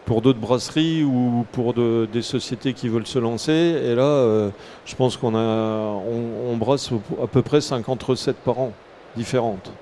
pour 0.06 0.22
d'autres 0.22 0.38
brasseries 0.38 1.02
ou 1.02 1.44
pour 1.50 1.74
des 1.74 2.22
sociétés 2.22 2.72
qui 2.72 2.88
veulent 2.88 3.06
se 3.06 3.18
lancer. 3.18 3.52
Et 3.52 3.96
là, 3.96 4.50
je 4.86 4.94
pense 4.94 5.16
qu'on 5.16 5.34
a, 5.34 5.38
on, 5.40 6.56
brasse 6.56 6.90
à 7.20 7.26
peu 7.26 7.42
près 7.42 7.60
50 7.60 8.00
recettes 8.04 8.38
par 8.44 8.60
an 8.60 8.72
différentes. 9.16 9.72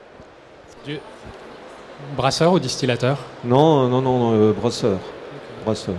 Brasseur 2.17 2.53
ou 2.53 2.59
distillateur 2.59 3.19
Non, 3.45 3.89
non, 3.89 4.03
non, 4.03 4.35
euh, 4.35 4.53
brasseur. 4.53 4.99
Brasseur. 5.65 5.95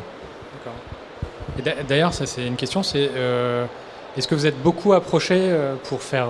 D'ailleurs, 1.88 2.14
ça 2.14 2.26
c'est 2.26 2.46
une 2.46 2.56
question, 2.56 2.82
c'est 2.82 3.12
euh, 3.16 3.66
est-ce 4.18 4.28
que 4.28 4.36
vous 4.36 4.46
êtes 4.46 4.62
beaucoup 4.62 4.94
approché 4.94 5.36
euh, 5.38 5.76
pour 5.84 6.02
faire 6.02 6.28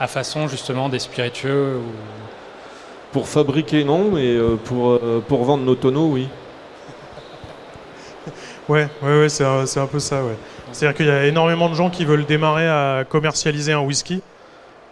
à 0.00 0.06
façon 0.06 0.48
justement 0.48 0.88
des 0.88 0.98
spiritueux 0.98 1.76
ou... 1.76 1.92
Pour 3.12 3.28
fabriquer, 3.28 3.84
non, 3.84 4.10
mais 4.12 4.36
pour, 4.64 4.98
pour 5.28 5.44
vendre 5.44 5.62
nos 5.62 5.76
tonneaux, 5.76 6.08
oui. 6.08 6.28
Ouais, 8.68 8.88
ouais, 9.02 9.20
ouais 9.20 9.28
c'est 9.28 9.44
un, 9.44 9.64
un, 9.64 9.86
peu 9.86 10.00
ça, 10.00 10.24
ouais. 10.24 10.36
C'est-à-dire 10.72 10.96
qu'il 10.96 11.06
y 11.06 11.10
a 11.10 11.26
énormément 11.26 11.68
de 11.68 11.74
gens 11.74 11.90
qui 11.90 12.04
veulent 12.04 12.24
démarrer 12.24 12.66
à 12.66 13.04
commercialiser 13.08 13.72
un 13.72 13.80
whisky. 13.80 14.20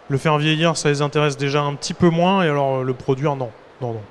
Le 0.07 0.17
faire 0.17 0.37
vieillir, 0.37 0.77
ça 0.77 0.89
les 0.89 1.01
intéresse 1.01 1.35
déjà 1.35 1.61
un 1.61 1.73
petit 1.73 1.93
peu 1.93 2.09
moins, 2.09 2.43
et 2.43 2.47
alors 2.47 2.83
le 2.83 2.93
produire, 2.93 3.35
non. 3.35 3.49
Non, 3.81 3.93
non. 3.93 4.01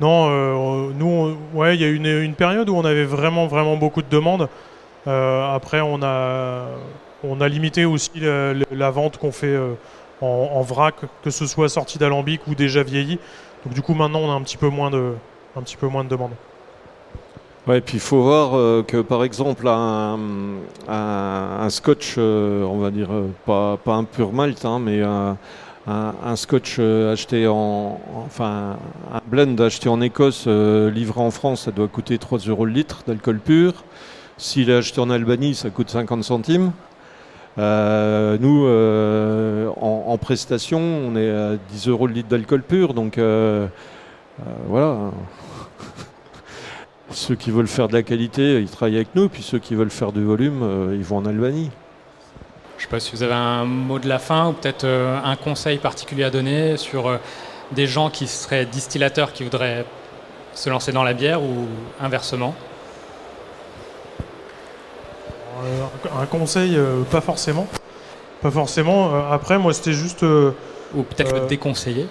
Non, 0.00 0.28
euh, 0.30 0.92
nous, 0.96 1.36
ouais, 1.52 1.76
il 1.76 1.80
y 1.82 1.84
a 1.84 1.88
eu 1.88 2.24
une, 2.24 2.34
période 2.34 2.70
où 2.70 2.74
on 2.74 2.84
avait 2.84 3.04
vraiment, 3.04 3.46
vraiment 3.46 3.76
beaucoup 3.76 4.00
de 4.00 4.08
demandes. 4.08 4.48
Euh, 5.06 5.54
après, 5.54 5.82
on 5.82 6.02
a, 6.02 6.64
on 7.22 7.40
a 7.40 7.48
limité 7.48 7.84
aussi 7.84 8.10
la, 8.14 8.90
vente 8.90 9.18
qu'on 9.18 9.32
fait 9.32 9.46
euh, 9.48 9.74
en, 10.22 10.62
vrac, 10.62 10.94
que 11.22 11.30
ce 11.30 11.46
soit 11.46 11.68
sorti 11.68 11.98
d'alambic 11.98 12.46
ou 12.46 12.54
déjà 12.54 12.82
vieilli. 12.82 13.18
Donc 13.64 13.74
du 13.74 13.82
coup, 13.82 13.92
maintenant, 13.92 14.20
on 14.20 14.30
a 14.30 14.34
un 14.34 14.40
petit 14.40 14.56
peu 14.56 14.68
moins 14.68 14.90
de, 14.90 15.12
un 15.54 15.60
petit 15.60 15.76
peu 15.76 15.86
moins 15.86 16.02
de 16.02 16.08
demandes. 16.08 16.32
Ouais, 17.66 17.82
puis 17.82 17.98
il 17.98 18.00
faut 18.00 18.22
voir 18.22 18.52
que 18.86 19.02
par 19.02 19.22
exemple 19.22 19.68
un, 19.68 20.18
un, 20.88 21.68
scotch, 21.68 22.16
on 22.16 22.78
va 22.78 22.90
dire 22.90 23.10
pas, 23.44 23.76
pas 23.76 23.92
un 23.92 24.04
pur 24.04 24.32
malt, 24.32 24.64
hein, 24.64 24.78
mais 24.78 25.02
un, 25.02 25.36
un, 25.86 26.36
scotch 26.36 26.76
euh, 26.78 27.12
acheté 27.12 27.46
en, 27.46 28.00
enfin 28.14 28.76
un 29.12 29.20
blend 29.26 29.56
acheté 29.60 29.88
en 29.88 30.00
Écosse, 30.00 30.44
euh, 30.46 30.90
livré 30.90 31.20
en 31.20 31.30
France, 31.30 31.62
ça 31.62 31.70
doit 31.70 31.88
coûter 31.88 32.18
3 32.18 32.38
euros 32.40 32.64
le 32.64 32.72
litre 32.72 33.02
d'alcool 33.06 33.38
pur. 33.38 33.84
S'il 34.36 34.70
est 34.70 34.76
acheté 34.76 35.00
en 35.00 35.10
Albanie, 35.10 35.54
ça 35.54 35.70
coûte 35.70 35.90
50 35.90 36.24
centimes. 36.24 36.72
Euh, 37.58 38.38
nous, 38.40 38.66
en, 39.80 40.16
prestation, 40.18 40.80
on 40.80 41.16
est 41.16 41.30
à 41.30 41.56
10 41.72 41.88
euros 41.88 42.06
le 42.06 42.14
litre 42.14 42.28
d'alcool 42.28 42.62
pur, 42.62 42.94
donc 42.94 43.18
voilà. 44.68 45.10
ceux 47.10 47.34
qui 47.34 47.50
veulent 47.50 47.66
faire 47.66 47.88
de 47.88 47.92
la 47.92 48.02
qualité, 48.02 48.60
ils 48.60 48.70
travaillent 48.70 48.96
avec 48.96 49.14
nous, 49.14 49.28
puis 49.28 49.42
ceux 49.42 49.58
qui 49.58 49.74
veulent 49.74 49.90
faire 49.90 50.12
du 50.12 50.24
volume, 50.24 50.90
ils 50.94 51.04
vont 51.04 51.18
en 51.18 51.26
Albanie. 51.26 51.70
Je 52.90 52.96
ne 52.96 52.98
sais 52.98 53.06
pas 53.06 53.10
si 53.10 53.16
vous 53.16 53.22
avez 53.22 53.34
un 53.34 53.66
mot 53.66 54.00
de 54.00 54.08
la 54.08 54.18
fin 54.18 54.48
ou 54.48 54.52
peut-être 54.52 54.82
euh, 54.82 55.16
un 55.22 55.36
conseil 55.36 55.78
particulier 55.78 56.24
à 56.24 56.30
donner 56.30 56.76
sur 56.76 57.06
euh, 57.06 57.18
des 57.70 57.86
gens 57.86 58.10
qui 58.10 58.26
seraient 58.26 58.66
distillateurs 58.66 59.32
qui 59.32 59.44
voudraient 59.44 59.84
se 60.54 60.68
lancer 60.70 60.90
dans 60.90 61.04
la 61.04 61.12
bière 61.12 61.40
ou 61.40 61.68
inversement? 62.00 62.52
Un 66.20 66.26
conseil, 66.26 66.76
euh, 66.76 67.02
pas 67.04 67.20
forcément. 67.20 67.68
Pas 68.42 68.50
forcément. 68.50 69.30
après, 69.30 69.56
moi, 69.56 69.72
c'était 69.72 69.92
juste. 69.92 70.22
ou 70.24 71.02
peut-être 71.04 71.42
le 71.42 71.46
déconseiller. 71.46 72.08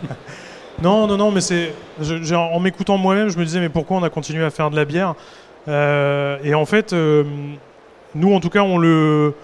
non, 0.82 1.08
non, 1.08 1.18
non, 1.18 1.30
mais 1.30 1.42
c'est. 1.42 1.74
En 2.34 2.58
m'écoutant 2.58 2.96
moi-même, 2.96 3.28
je 3.28 3.38
me 3.38 3.44
disais, 3.44 3.60
mais 3.60 3.68
pourquoi 3.68 3.98
on 3.98 4.02
a 4.02 4.08
continué 4.08 4.46
à 4.46 4.50
faire 4.50 4.70
de 4.70 4.76
la 4.76 4.86
bière? 4.86 5.14
Et 5.68 6.54
en 6.54 6.64
fait, 6.64 6.94
nous, 8.14 8.34
en 8.34 8.40
tout 8.40 8.48
cas, 8.48 8.62
on 8.62 8.78
le 8.78 9.34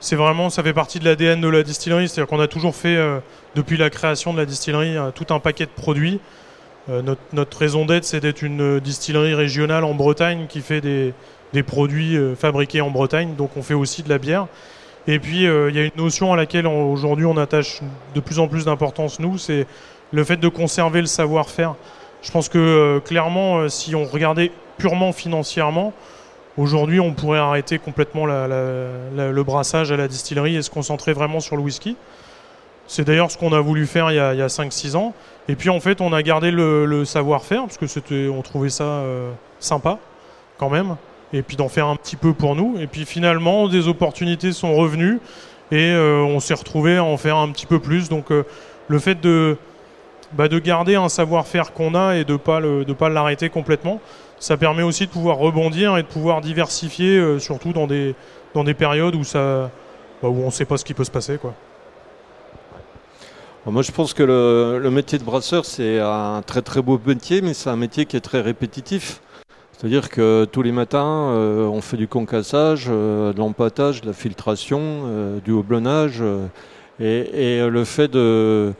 c'est 0.00 0.16
vraiment, 0.16 0.50
ça 0.50 0.62
fait 0.62 0.72
partie 0.72 0.98
de 0.98 1.04
l'ADN 1.04 1.40
de 1.40 1.48
la 1.48 1.62
distillerie. 1.62 2.08
C'est-à-dire 2.08 2.28
qu'on 2.28 2.40
a 2.40 2.48
toujours 2.48 2.74
fait, 2.74 2.96
euh, 2.96 3.18
depuis 3.54 3.76
la 3.76 3.90
création 3.90 4.32
de 4.32 4.38
la 4.38 4.46
distillerie, 4.46 4.96
euh, 4.96 5.10
tout 5.10 5.26
un 5.30 5.40
paquet 5.40 5.64
de 5.64 5.70
produits. 5.70 6.20
notre, 6.88 7.58
raison 7.58 7.84
d'être, 7.84 8.04
c'est 8.04 8.20
d'être 8.20 8.42
une 8.42 8.78
distillerie 8.78 9.34
régionale 9.34 9.82
en 9.82 9.94
Bretagne 9.94 10.46
qui 10.48 10.60
fait 10.60 10.80
des 10.80 11.62
produits 11.64 12.16
fabriqués 12.38 12.80
en 12.80 12.90
Bretagne, 12.90 13.34
donc 13.34 13.56
on 13.56 13.62
fait 13.62 13.74
aussi 13.74 14.04
de 14.04 14.08
la 14.08 14.18
bière. 14.18 14.46
Et 15.08 15.18
puis 15.18 15.38
il 15.38 15.74
y 15.74 15.80
a 15.80 15.82
une 15.82 15.96
notion 15.96 16.32
à 16.32 16.36
laquelle 16.36 16.68
aujourd'hui 16.68 17.26
on 17.26 17.36
attache 17.38 17.80
de 18.14 18.20
plus 18.20 18.38
en 18.38 18.46
plus 18.46 18.66
d'importance, 18.66 19.18
nous, 19.18 19.36
c'est 19.36 19.66
le 20.12 20.22
fait 20.22 20.36
de 20.36 20.46
conserver 20.46 21.00
le 21.00 21.08
savoir-faire. 21.08 21.74
Je 22.22 22.30
pense 22.30 22.48
que 22.48 23.00
clairement, 23.04 23.68
si 23.68 23.96
on 23.96 24.04
regardait 24.04 24.52
purement 24.78 25.12
financièrement, 25.12 25.92
Aujourd'hui, 26.58 27.00
on 27.00 27.12
pourrait 27.12 27.38
arrêter 27.38 27.78
complètement 27.78 28.24
le 28.26 29.42
brassage 29.42 29.92
à 29.92 29.96
la 29.96 30.08
distillerie 30.08 30.56
et 30.56 30.62
se 30.62 30.70
concentrer 30.70 31.12
vraiment 31.12 31.40
sur 31.40 31.56
le 31.56 31.62
whisky. 31.62 31.96
C'est 32.86 33.04
d'ailleurs 33.04 33.30
ce 33.30 33.36
qu'on 33.36 33.52
a 33.52 33.60
voulu 33.60 33.86
faire 33.86 34.10
il 34.10 34.14
y 34.14 34.18
a, 34.18 34.30
a 34.30 34.46
5-6 34.46 34.96
ans. 34.96 35.12
Et 35.48 35.56
puis 35.56 35.70
en 35.70 35.80
fait, 35.80 36.00
on 36.00 36.12
a 36.12 36.22
gardé 36.22 36.50
le, 36.50 37.04
savoir-faire 37.04 37.62
parce 37.66 37.76
que 37.76 38.30
on 38.30 38.42
trouvait 38.42 38.70
ça 38.70 38.84
euh, 38.84 39.30
sympa 39.60 39.98
quand 40.58 40.70
même. 40.70 40.96
Et 41.32 41.42
puis 41.42 41.56
d'en 41.56 41.68
faire 41.68 41.88
un 41.88 41.96
petit 41.96 42.16
peu 42.16 42.32
pour 42.32 42.56
nous. 42.56 42.76
Et 42.80 42.86
puis 42.86 43.04
finalement, 43.04 43.68
des 43.68 43.88
opportunités 43.88 44.52
sont 44.52 44.74
revenues 44.74 45.20
et 45.72 45.90
euh, 45.90 46.20
on 46.22 46.40
s'est 46.40 46.54
retrouvé 46.54 46.96
à 46.96 47.04
en 47.04 47.16
faire 47.16 47.36
un 47.36 47.50
petit 47.50 47.66
peu 47.66 47.80
plus. 47.80 48.08
Donc 48.08 48.30
euh, 48.30 48.44
le 48.88 48.98
fait 48.98 49.20
de, 49.20 49.58
bah, 50.32 50.48
de 50.48 50.58
garder 50.58 50.94
un 50.94 51.08
savoir-faire 51.08 51.72
qu'on 51.72 51.94
a 51.94 52.16
et 52.16 52.24
de 52.24 52.32
ne 52.32 52.92
pas 52.92 53.08
l'arrêter 53.08 53.50
complètement, 53.50 54.00
ça 54.38 54.56
permet 54.56 54.82
aussi 54.82 55.06
de 55.06 55.10
pouvoir 55.10 55.38
rebondir 55.38 55.96
et 55.96 56.02
de 56.02 56.08
pouvoir 56.08 56.40
diversifier, 56.40 57.16
euh, 57.16 57.38
surtout 57.38 57.72
dans 57.72 57.86
des, 57.86 58.14
dans 58.54 58.64
des 58.64 58.74
périodes 58.74 59.14
où, 59.14 59.24
ça, 59.24 59.70
bah, 60.22 60.28
où 60.28 60.42
on 60.42 60.46
ne 60.46 60.50
sait 60.50 60.64
pas 60.64 60.76
ce 60.76 60.84
qui 60.84 60.94
peut 60.94 61.04
se 61.04 61.10
passer. 61.10 61.38
Quoi. 61.38 61.54
Moi, 63.66 63.82
je 63.82 63.90
pense 63.90 64.14
que 64.14 64.22
le, 64.22 64.90
métier 64.90 65.18
de 65.18 65.24
brasseur, 65.24 65.64
c'est 65.64 65.98
un 65.98 66.40
très 66.46 66.62
très 66.62 66.82
beau 66.82 67.00
métier, 67.04 67.42
mais 67.42 67.52
c'est 67.52 67.70
un 67.70 67.76
métier 67.76 68.06
qui 68.06 68.16
est 68.16 68.20
très 68.20 68.40
répétitif. 68.40 69.20
C'est-à-dire 69.72 70.08
que 70.08 70.46
tous 70.50 70.62
les 70.62 70.72
matins, 70.72 71.30
euh, 71.32 71.66
on 71.66 71.80
fait 71.80 71.96
du 71.96 72.06
concassage, 72.06 72.86
euh, 72.88 73.32
de 73.32 73.38
l'empâtage, 73.38 74.02
de 74.02 74.06
la 74.06 74.12
filtration, 74.12 75.40
du 75.44 75.50
houblonnage. 75.50 76.22
Et, 77.00 77.56
et, 77.56 77.68
le 77.68 77.84
fait 77.84 78.08
de, 78.08 78.72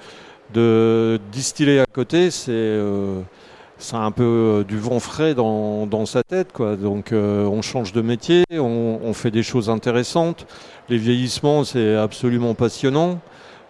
de 0.54 1.18
distiller 1.32 1.80
à 1.80 1.86
côté, 1.92 2.30
c'est 2.30 2.78
c'est 3.78 3.96
un 3.96 4.10
peu 4.10 4.22
euh, 4.24 4.64
du 4.64 4.78
vent 4.78 5.00
frais 5.00 5.34
dans, 5.34 6.06
sa 6.06 6.22
tête. 6.22 6.52
Quoi. 6.52 6.76
Donc 6.76 7.12
euh, 7.12 7.44
on 7.44 7.62
change 7.62 7.92
de 7.92 8.00
métier, 8.00 8.44
on, 8.52 9.12
fait 9.12 9.30
des 9.30 9.42
choses 9.42 9.70
intéressantes. 9.70 10.46
Les 10.88 10.98
vieillissements, 10.98 11.64
c'est 11.64 11.94
absolument 11.96 12.54
passionnant. 12.54 13.20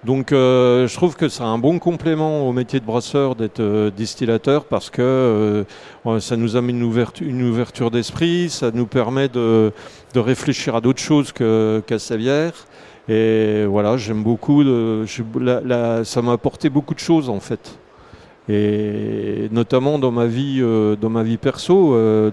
Donc 0.04 0.30
euh, 0.30 0.86
je 0.86 0.94
trouve 0.94 1.16
que 1.16 1.28
c'est 1.28 1.42
un 1.42 1.58
bon 1.58 1.78
complément 1.78 2.48
au 2.48 2.52
métier 2.52 2.78
de 2.78 2.84
brasseur 2.84 3.34
d'être 3.34 3.90
distillateur 3.90 4.66
parce 4.66 4.90
que 4.90 5.64
ça 6.20 6.36
nous 6.36 6.54
amène 6.54 6.76
une 6.76 6.82
ouverture, 6.84 7.26
ouverture 7.26 7.90
d'esprit, 7.90 8.48
ça 8.48 8.70
nous 8.72 8.86
permet 8.86 9.28
de, 9.28 9.72
réfléchir 10.14 10.76
à 10.76 10.80
d'autres 10.80 11.02
choses 11.02 11.32
qu'à 11.32 11.98
sa 11.98 12.16
bière. 12.16 12.52
Et 13.08 13.64
voilà, 13.66 13.96
j'aime 13.96 14.22
beaucoup. 14.22 14.62
ça 15.04 16.22
m'a 16.22 16.32
apporté 16.32 16.70
beaucoup 16.70 16.94
de 16.94 17.00
choses 17.00 17.28
en 17.28 17.40
fait 17.40 17.78
et 18.48 19.48
notamment 19.50 19.98
dans 19.98 20.12
ma 20.12 20.26
vie, 20.26 20.58
euh, 20.60 20.94
dans 20.94 21.10
ma 21.10 21.24
vie 21.24 21.36
perso, 21.36 21.94
euh, 21.94 22.30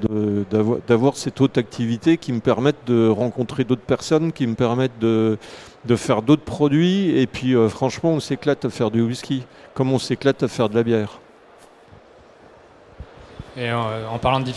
d'avoir 0.87 1.17
cette 1.17 1.41
haute 1.41 1.57
activité 1.57 2.17
qui 2.17 2.33
me 2.33 2.39
permette 2.39 2.75
de 2.85 3.07
rencontrer 3.07 3.63
d'autres 3.63 3.81
personnes, 3.81 4.31
qui 4.31 4.45
me 4.45 4.53
permettent 4.53 4.99
de, 4.99 5.39
de 5.85 5.95
faire 5.95 6.21
d'autres 6.21 6.43
produits. 6.43 7.17
Et 7.17 7.25
puis 7.25 7.55
euh, 7.55 7.67
franchement, 7.67 8.11
on 8.11 8.19
s'éclate 8.19 8.63
à 8.65 8.69
faire 8.69 8.91
du 8.91 9.01
whisky, 9.01 9.43
comme 9.73 9.91
on 9.91 9.97
s'éclate 9.97 10.43
à 10.43 10.47
faire 10.47 10.69
de 10.69 10.75
la 10.75 10.83
bière. 10.83 11.19
Et 13.55 13.71
en 13.71 14.17
parlant 14.19 14.39
de 14.39 14.51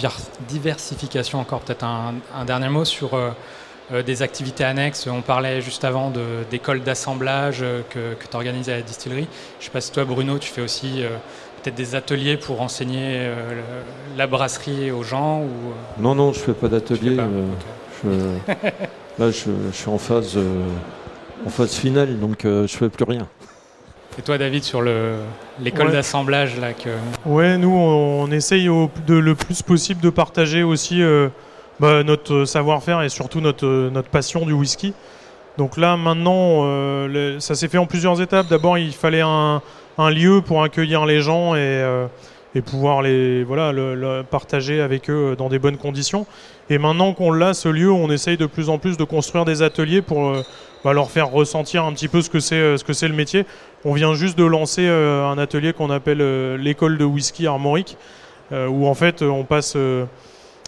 diversification, 0.48 1.38
encore 1.38 1.60
peut-être 1.60 1.84
un, 1.84 2.14
dernier 2.46 2.70
mot 2.70 2.86
sur 2.86 3.10
des 3.92 4.22
activités 4.22 4.64
annexes. 4.64 5.06
On 5.06 5.20
parlait 5.20 5.60
juste 5.60 5.84
avant 5.84 6.10
d'écoles 6.50 6.80
d'assemblage 6.80 7.62
que, 7.90 8.14
que 8.14 8.26
tu 8.26 8.34
organises 8.34 8.70
à 8.70 8.76
la 8.76 8.80
distillerie. 8.80 9.28
Je 9.58 9.64
ne 9.64 9.66
sais 9.66 9.70
pas 9.70 9.82
si 9.82 9.92
toi, 9.92 10.06
Bruno, 10.06 10.38
tu 10.38 10.48
fais 10.48 10.62
aussi 10.62 11.04
des 11.70 11.94
ateliers 11.94 12.36
pour 12.36 12.60
enseigner 12.60 13.16
euh, 13.16 13.62
la 14.16 14.26
brasserie 14.26 14.90
aux 14.90 15.02
gens 15.02 15.40
ou... 15.40 15.44
Euh, 15.44 16.00
non, 16.00 16.14
non, 16.14 16.32
je 16.32 16.40
ne 16.40 16.44
fais 16.44 16.52
pas 16.52 16.68
d'atelier. 16.68 17.16
Euh, 18.04 18.36
là, 19.18 19.30
je, 19.30 19.50
suis 19.72 19.88
en 19.88 19.98
phase, 19.98 20.38
en 21.44 21.50
phase 21.50 21.74
finale, 21.74 22.18
donc 22.18 22.40
je 22.42 22.48
ne 22.62 22.66
fais 22.66 22.88
plus 22.88 23.04
rien. 23.04 23.26
Et 24.18 24.22
toi, 24.22 24.38
David, 24.38 24.64
sur 24.64 24.82
l'école 25.60 25.92
d'assemblage 25.92 26.58
là 26.58 26.72
que... 26.72 26.90
Ouais, 27.26 27.58
nous, 27.58 27.74
on, 27.74 28.30
essaye 28.30 28.66
de, 29.06 29.14
le 29.14 29.34
plus 29.34 29.62
possible 29.62 30.00
de 30.00 30.10
partager 30.10 30.62
aussi 30.62 31.02
bah, 31.80 32.02
notre 32.02 32.44
savoir-faire 32.44 33.02
et 33.02 33.08
surtout 33.08 33.40
notre, 33.40 33.66
notre 33.66 34.08
passion 34.08 34.46
du 34.46 34.52
whisky. 34.52 34.94
Donc 35.58 35.76
là, 35.76 35.96
maintenant, 35.96 36.62
ça 37.40 37.54
s'est 37.54 37.68
fait 37.68 37.78
en 37.78 37.86
plusieurs 37.86 38.20
étapes. 38.22 38.46
D'abord, 38.48 38.78
il 38.78 38.92
fallait 38.92 39.22
un, 39.22 39.60
un 39.98 40.10
lieu 40.10 40.42
pour 40.42 40.62
accueillir 40.62 41.06
les 41.06 41.20
gens 41.20 41.54
et, 41.54 41.60
euh, 41.60 42.06
pouvoir 42.64 43.02
les 43.02 43.44
voilà 43.44 43.70
le, 43.70 44.22
partager 44.22 44.80
avec 44.80 45.10
eux 45.10 45.34
dans 45.36 45.50
des 45.50 45.58
bonnes 45.58 45.76
conditions. 45.76 46.26
Et 46.70 46.78
maintenant 46.78 47.12
qu'on 47.12 47.30
l'a 47.30 47.52
ce 47.52 47.68
lieu, 47.68 47.92
on 47.92 48.10
essaye 48.10 48.38
de 48.38 48.46
plus 48.46 48.70
en 48.70 48.78
plus 48.78 48.96
de 48.96 49.04
construire 49.04 49.44
des 49.44 49.60
ateliers 49.60 50.00
pour 50.00 50.28
euh, 50.28 50.42
bah, 50.82 50.94
leur 50.94 51.10
faire 51.10 51.30
ressentir 51.30 51.84
un 51.84 51.92
petit 51.92 52.08
peu 52.08 52.22
ce 52.22 52.30
que 52.30 52.40
c'est 52.40 52.54
euh, 52.54 52.78
ce 52.78 52.84
que 52.84 52.94
c'est 52.94 53.08
le 53.08 53.14
métier. 53.14 53.44
On 53.84 53.92
vient 53.92 54.14
juste 54.14 54.38
de 54.38 54.44
lancer 54.44 54.88
un 54.88 55.36
atelier 55.36 55.74
qu'on 55.74 55.90
appelle 55.90 56.56
l'école 56.56 56.96
de 56.98 57.04
whisky 57.04 57.46
armorique, 57.46 57.96
où 58.50 58.86
en 58.88 58.94
fait 58.94 59.22
on 59.22 59.44
passe 59.44 59.76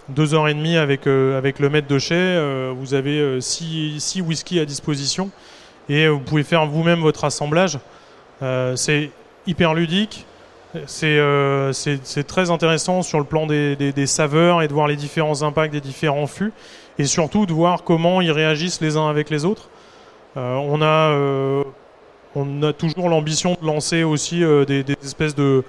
deux 0.09 0.35
heures 0.35 0.47
et 0.47 0.55
demie 0.55 0.77
avec, 0.77 1.09
avec 1.09 1.59
le 1.59 1.69
maître 1.69 1.89
de 1.89 1.99
chai. 1.99 2.71
vous 2.77 2.95
avez 2.95 3.41
six, 3.41 3.99
six 3.99 4.21
whisky 4.21 4.61
à 4.61 4.65
disposition 4.65 5.31
et 5.89 6.07
vous 6.07 6.21
pouvez 6.21 6.45
faire 6.45 6.65
vous-même 6.67 7.01
votre 7.01 7.25
assemblage. 7.25 7.81
C'est 8.41 9.11
hyper 9.47 9.75
ludique. 9.75 10.27
Euh, 11.03 11.73
c'est 11.73 12.27
très 12.27 12.51
intéressant 12.51 13.03
sur 13.03 13.19
le 13.19 13.25
plan 13.25 13.47
des, 13.47 14.07
saveurs 14.07 14.63
et 14.63 14.69
de 14.69 14.73
voir 14.73 14.87
les 14.87 14.97
différents 14.97 15.43
impacts 15.43 15.73
des 15.73 15.81
différents 15.81 16.27
fûts 16.27 16.53
et 16.99 17.05
surtout 17.05 17.47
de 17.47 17.53
voir 17.53 17.85
comment 17.85 18.21
ils 18.21 18.33
réagissent 18.33 18.81
les 18.81 18.97
uns 18.97 19.09
avec 19.09 19.31
les 19.31 19.45
autres. 19.45 19.71
Euh, 20.37 20.57
on, 20.57 20.83
a, 20.83 21.13
euh, 21.13 21.65
toujours 22.77 23.09
l'ambition 23.09 23.57
de 23.61 23.67
lancer 23.67 24.03
aussi 24.03 24.41
des, 24.41 24.85
espèces 25.03 25.35
de, 25.35 25.65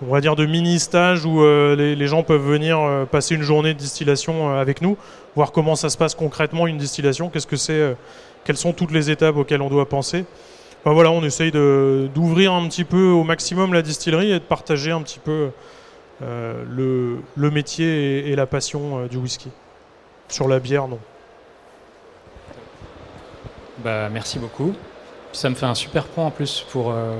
de 0.00 0.46
mini 0.46 0.78
stages 0.78 1.26
où 1.26 1.42
les, 1.42 1.94
les, 1.94 2.06
gens 2.06 2.22
peuvent 2.22 2.46
venir 2.46 3.06
passer 3.10 3.34
une 3.34 3.42
journée 3.42 3.74
de 3.74 3.78
distillation 3.78 4.56
avec 4.56 4.80
nous, 4.80 4.96
voir 5.36 5.52
comment 5.52 5.76
ça 5.76 5.90
se 5.90 5.98
passe 5.98 6.14
concrètement 6.14 6.66
une 6.66 6.78
distillation, 6.78 7.28
qu'est-ce 7.28 7.46
que 7.46 7.56
c'est, 7.56 7.96
quelles 8.44 8.56
sont 8.56 8.72
toutes 8.72 8.92
les 8.92 9.10
étapes 9.10 9.36
auxquelles 9.36 9.62
on 9.62 9.68
doit 9.68 9.88
penser 9.88 10.24
voilà, 10.92 11.10
on 11.10 11.22
essaye 11.22 11.50
d'ouvrir 11.50 12.52
un 12.52 12.68
petit 12.68 12.84
peu 12.84 13.08
au 13.08 13.24
maximum 13.24 13.74
la 13.74 13.82
distillerie 13.82 14.30
et 14.30 14.38
de 14.38 14.44
partager 14.44 14.90
un 14.90 15.02
petit 15.02 15.18
peu 15.18 15.50
euh, 16.22 16.64
le, 16.68 17.18
le, 17.36 17.50
métier 17.50 18.28
et, 18.28 18.34
la 18.34 18.46
passion 18.46 18.98
euh, 18.98 19.08
du 19.08 19.18
whisky. 19.18 19.50
Sur 20.28 20.48
la 20.48 20.58
bière, 20.58 20.88
non. 20.88 20.98
Bah, 23.78 24.08
merci 24.08 24.38
beaucoup. 24.38 24.74
Ça 25.32 25.48
me 25.48 25.54
fait 25.54 25.66
un 25.66 25.74
super 25.74 26.04
point 26.04 26.26
en 26.26 26.30
plus 26.30 26.64
pour 26.70 26.90
euh, 26.90 27.14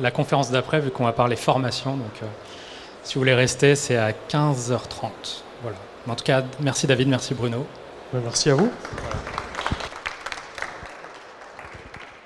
la 0.00 0.10
conférence 0.10 0.50
d'après, 0.50 0.80
vu 0.80 0.90
qu'on 0.90 1.04
va 1.04 1.12
parler 1.12 1.36
formation. 1.36 1.96
Donc, 1.96 2.20
si 3.02 3.14
vous 3.14 3.20
voulez 3.20 3.34
rester, 3.34 3.76
c'est 3.76 3.96
à 3.96 4.12
15h30. 4.12 5.10
Voilà. 5.62 5.78
En 6.06 6.14
tout 6.14 6.24
cas, 6.24 6.42
merci 6.60 6.86
David, 6.86 7.08
merci 7.08 7.32
Bruno. 7.32 7.66
Bah, 8.12 8.20
merci 8.22 8.50
à 8.50 8.54
vous. 8.54 8.70
Voilà. 9.02 9.43